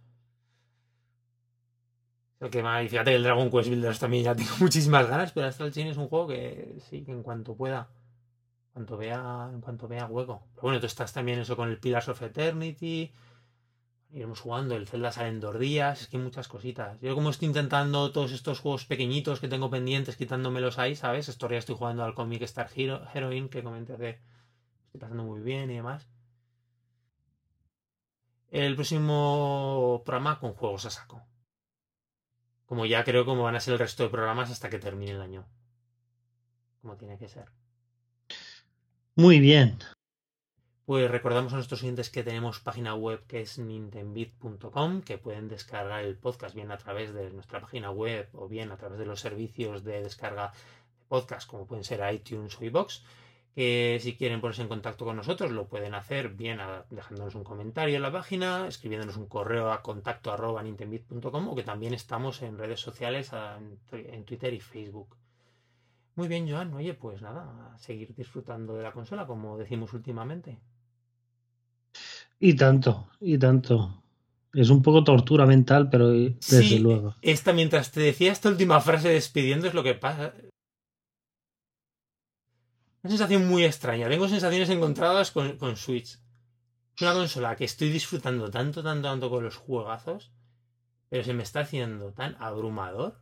Lo 2.40 2.50
que 2.50 2.64
más, 2.64 2.84
y 2.84 2.90
fíjate 2.90 3.12
que 3.12 3.18
el 3.18 3.24
Dragon 3.24 3.52
Quest 3.52 3.70
Builders 3.70 4.00
también 4.00 4.24
ya 4.24 4.36
tengo 4.36 4.52
muchísimas 4.60 5.08
ganas, 5.08 5.32
pero 5.34 5.48
Astral 5.48 5.72
Chain 5.72 5.88
es 5.88 5.98
un 5.98 6.08
juego 6.08 6.28
que 6.30 6.78
sí, 6.90 7.04
que 7.04 7.12
en 7.12 7.22
cuanto 7.22 7.56
pueda, 7.56 7.90
en 8.70 8.74
cuanto 8.74 8.98
vea, 8.98 9.50
en 9.54 9.62
cuanto 9.62 9.88
vea 9.88 10.06
hueco. 10.08 10.48
Pero 10.56 10.64
bueno, 10.64 10.80
tú 10.80 10.88
estás 10.88 11.14
también 11.14 11.40
eso 11.40 11.56
con 11.56 11.70
el 11.70 11.80
Pillars 11.80 12.10
of 12.10 12.22
Eternity. 12.24 13.14
Iremos 14.12 14.40
jugando, 14.40 14.76
el 14.76 14.88
Zelda 14.88 15.12
sale 15.12 15.38
dos 15.40 15.60
días, 15.60 16.02
es 16.02 16.08
que 16.08 16.18
hay 16.18 16.24
muchas 16.24 16.48
cositas. 16.48 17.00
Yo 17.00 17.14
como 17.14 17.30
estoy 17.30 17.48
intentando 17.48 18.12
todos 18.12 18.32
estos 18.32 18.60
juegos 18.60 18.86
pequeñitos 18.86 19.40
que 19.40 19.48
tengo 19.48 19.70
pendientes, 19.70 20.18
quitándomelos 20.18 20.80
ahí, 20.80 20.96
¿sabes? 20.96 21.30
Estos 21.30 21.50
días 21.50 21.60
estoy 21.60 21.76
jugando 21.76 22.04
al 22.04 22.16
Comic 22.16 22.42
Star 22.42 22.70
Hero, 22.76 23.04
Heroine, 23.14 23.50
que 23.50 23.64
comenté 23.64 23.94
hace... 23.94 24.20
Estoy 24.86 25.02
pasando 25.02 25.24
muy 25.24 25.42
bien 25.42 25.70
y 25.70 25.76
demás. 25.76 26.10
El 28.50 28.74
próximo 28.74 30.02
programa 30.04 30.40
con 30.40 30.54
juegos 30.54 30.86
a 30.86 30.90
saco. 30.90 31.22
Como 32.66 32.88
ya 32.88 33.04
creo 33.04 33.26
como 33.26 33.44
van 33.44 33.56
a 33.56 33.60
ser 33.60 33.74
el 33.74 33.80
resto 33.80 34.04
de 34.04 34.10
programas 34.10 34.50
hasta 34.50 34.72
que 34.72 34.80
termine 34.80 35.12
el 35.12 35.22
año. 35.22 35.48
Como 36.82 36.98
tiene 36.98 37.20
que 37.20 37.30
ser. 37.30 37.52
Muy 39.16 39.40
bien. 39.40 39.78
Pues 40.90 41.12
recordamos 41.12 41.54
a 41.54 41.58
nuestros 41.58 41.84
oyentes 41.84 42.10
que 42.10 42.24
tenemos 42.24 42.62
página 42.62 42.96
web 42.96 43.24
que 43.28 43.42
es 43.42 43.60
nintendbit.com, 43.60 45.04
que 45.04 45.20
pueden 45.20 45.48
descargar 45.48 46.04
el 46.04 46.18
podcast 46.18 46.56
bien 46.56 46.72
a 46.72 46.80
través 46.80 47.14
de 47.14 47.30
nuestra 47.30 47.62
página 47.62 47.92
web 47.92 48.28
o 48.34 48.48
bien 48.48 48.72
a 48.72 48.78
través 48.78 48.98
de 48.98 49.06
los 49.06 49.20
servicios 49.20 49.84
de 49.84 50.02
descarga 50.02 50.48
de 50.48 51.06
podcast 51.08 51.48
como 51.48 51.68
pueden 51.68 51.84
ser 51.84 52.02
iTunes 52.12 52.60
o 52.60 52.66
iBox. 52.66 53.04
Que 53.54 54.00
si 54.02 54.18
quieren 54.18 54.42
ponerse 54.42 54.64
en 54.64 54.68
contacto 54.68 55.06
con 55.06 55.16
nosotros 55.16 55.52
lo 55.52 55.68
pueden 55.68 55.94
hacer 55.94 56.30
bien 56.30 56.60
dejándonos 56.90 57.36
un 57.36 57.44
comentario 57.44 57.96
en 57.96 58.02
la 58.02 58.12
página, 58.12 58.68
escribiéndonos 58.68 59.18
un 59.18 59.28
correo 59.28 59.72
a 59.72 59.84
contacto 59.84 60.32
arroba 60.32 60.64
o 60.64 61.56
que 61.56 61.64
también 61.64 61.94
estamos 61.94 62.42
en 62.42 62.58
redes 62.58 62.80
sociales 62.80 63.32
en, 63.32 64.26
Twitter 64.26 64.56
y 64.56 64.60
Facebook. 64.60 65.16
Muy 66.16 66.28
bien, 66.28 66.50
Joan. 66.50 66.74
Oye, 66.74 66.96
pues 66.96 67.22
nada, 67.22 67.78
seguir 67.78 68.16
disfrutando 68.16 68.76
de 68.76 68.82
la 68.82 68.92
consola 68.92 69.28
como 69.28 69.56
decimos 69.56 69.94
últimamente. 69.94 70.58
Y 72.40 72.54
tanto, 72.56 73.10
y 73.20 73.38
tanto. 73.38 74.02
Es 74.54 74.70
un 74.70 74.82
poco 74.82 75.04
tortura 75.04 75.46
mental, 75.46 75.90
pero 75.90 76.10
desde 76.10 76.64
Sí, 76.64 76.80
luego. 76.80 77.16
Esta, 77.22 77.54
mientras 77.54 77.92
te 77.92 78.00
decía 78.00 78.32
esta 78.32 78.50
última 78.50 78.80
frase 78.82 79.10
despidiendo, 79.10 79.68
es 79.68 79.74
lo 79.74 79.84
que 79.84 79.94
pasa. 79.94 80.34
Una 83.04 83.12
sensación 83.12 83.48
muy 83.48 83.64
extraña. 83.64 84.10
Tengo 84.10 84.28
sensaciones 84.28 84.70
encontradas 84.70 85.32
con, 85.32 85.58
con 85.58 85.76
Switch. 85.76 86.18
Es 86.96 87.02
una 87.02 87.14
consola 87.14 87.56
que 87.56 87.66
estoy 87.66 87.90
disfrutando 87.92 88.50
tanto, 88.50 88.84
tanto, 88.84 89.08
tanto 89.08 89.30
con 89.30 89.44
los 89.44 89.56
juegazos, 89.56 90.32
pero 91.10 91.24
se 91.24 91.34
me 91.34 91.44
está 91.44 91.62
haciendo 91.62 92.12
tan 92.12 92.36
abrumador. 92.40 93.20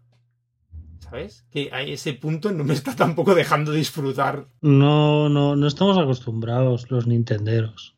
¿Sabes? 0.99 1.45
Que 1.51 1.69
a 1.71 1.83
ese 1.83 2.13
punto 2.13 2.51
no 2.51 2.63
me 2.63 2.73
está 2.73 2.95
tampoco 2.95 3.35
dejando 3.35 3.71
disfrutar. 3.71 4.47
No, 4.61 5.29
no, 5.29 5.55
no 5.55 5.67
estamos 5.67 5.97
acostumbrados 5.97 6.89
los 6.89 7.05
nintenderos. 7.05 7.96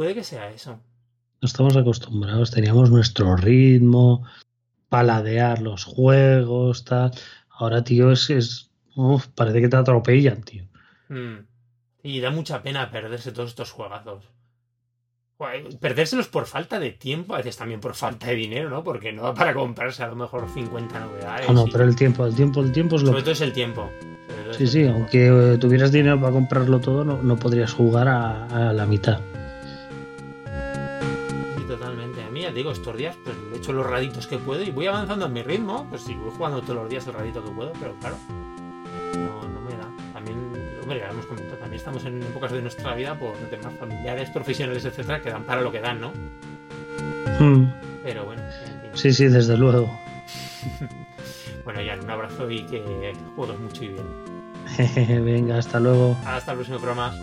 Puede 0.00 0.14
que 0.14 0.24
sea 0.24 0.48
eso. 0.48 0.80
No 1.42 1.46
estamos 1.46 1.76
acostumbrados. 1.76 2.50
Teníamos 2.50 2.90
nuestro 2.90 3.36
ritmo, 3.36 4.24
paladear 4.88 5.60
los 5.60 5.84
juegos, 5.84 6.86
tal. 6.86 7.10
Ahora, 7.50 7.84
tío, 7.84 8.10
es, 8.10 8.30
es 8.30 8.70
uf, 8.96 9.26
parece 9.34 9.60
que 9.60 9.68
te 9.68 9.76
atropellan, 9.76 10.42
tío. 10.42 10.64
Mm. 11.10 11.40
Y 12.02 12.20
da 12.20 12.30
mucha 12.30 12.62
pena 12.62 12.90
perderse 12.90 13.30
todos 13.30 13.50
estos 13.50 13.72
juegazos. 13.72 14.24
Perdérselos 15.80 16.28
por 16.28 16.46
falta 16.46 16.80
de 16.80 16.92
tiempo, 16.92 17.34
a 17.34 17.38
veces 17.38 17.58
también 17.58 17.80
por 17.80 17.94
falta 17.94 18.28
de 18.28 18.36
dinero, 18.36 18.70
¿no? 18.70 18.82
Porque 18.82 19.12
no 19.12 19.24
da 19.24 19.34
para 19.34 19.52
comprarse 19.52 20.02
a 20.02 20.08
lo 20.08 20.16
mejor 20.16 20.48
50 20.48 20.98
novedades. 20.98 21.46
No, 21.46 21.52
no, 21.52 21.66
y- 21.66 21.70
pero 21.70 21.84
el 21.84 21.94
tiempo, 21.94 22.24
el 22.24 22.34
tiempo, 22.34 22.62
el 22.62 22.72
tiempo 22.72 22.96
es 22.96 23.02
lo 23.02 23.08
Sobre 23.08 23.20
todo 23.20 23.32
es 23.32 23.40
el 23.42 23.52
tiempo. 23.52 23.90
Sí, 24.52 24.62
el 24.62 24.68
sí, 24.70 24.78
tiempo. 24.78 24.96
aunque 24.98 25.26
eh, 25.26 25.58
tuvieras 25.58 25.92
dinero 25.92 26.18
para 26.18 26.32
comprarlo 26.32 26.80
todo, 26.80 27.04
no, 27.04 27.22
no 27.22 27.36
podrías 27.36 27.74
jugar 27.74 28.08
a, 28.08 28.46
a 28.46 28.72
la 28.72 28.86
mitad. 28.86 29.20
Ya 32.50 32.56
digo, 32.56 32.72
estos 32.72 32.96
días 32.96 33.16
pues 33.22 33.36
he 33.52 33.56
hecho 33.58 33.72
los 33.72 33.86
raditos 33.86 34.26
que 34.26 34.38
puedo 34.38 34.62
y 34.62 34.70
voy 34.70 34.86
avanzando 34.86 35.26
en 35.26 35.32
mi 35.32 35.42
ritmo. 35.42 35.86
Pues 35.88 36.02
sí, 36.02 36.14
voy 36.14 36.30
jugando 36.36 36.60
todos 36.60 36.76
los 36.76 36.90
días 36.90 37.06
el 37.06 37.14
radito 37.14 37.44
que 37.44 37.50
puedo, 37.50 37.72
pero 37.80 37.94
claro, 38.00 38.16
no, 39.14 39.48
no 39.48 39.60
me 39.60 39.70
da. 39.76 39.88
También, 40.12 40.36
hombre, 40.82 40.98
ya 40.98 41.06
lo 41.06 41.12
hemos 41.12 41.26
comentado, 41.26 41.56
también 41.58 41.78
estamos 41.78 42.04
en 42.04 42.22
épocas 42.22 42.52
de 42.52 42.62
nuestra 42.62 42.94
vida 42.94 43.18
por 43.18 43.34
temas 43.50 43.74
familiares, 43.78 44.30
profesionales, 44.30 44.84
etcétera, 44.84 45.20
que 45.22 45.30
dan 45.30 45.44
para 45.44 45.60
lo 45.60 45.70
que 45.70 45.80
dan, 45.80 46.00
¿no? 46.00 46.12
Mm, 47.38 47.72
Pero 48.02 48.24
bueno, 48.24 48.42
en 48.42 48.52
fin. 48.52 48.90
Sí, 48.94 49.12
sí, 49.12 49.26
desde 49.26 49.56
luego. 49.56 49.90
Bueno, 51.62 51.82
ya 51.82 51.94
un 52.02 52.10
abrazo 52.10 52.50
y 52.50 52.64
que 52.64 53.12
juegues 53.36 53.60
mucho 53.60 53.84
y 53.84 53.88
bien. 53.88 55.24
Venga, 55.24 55.58
hasta 55.58 55.78
luego. 55.78 56.16
Hasta 56.24 56.52
el 56.52 56.56
próximo 56.56 56.78
programa. 56.78 57.14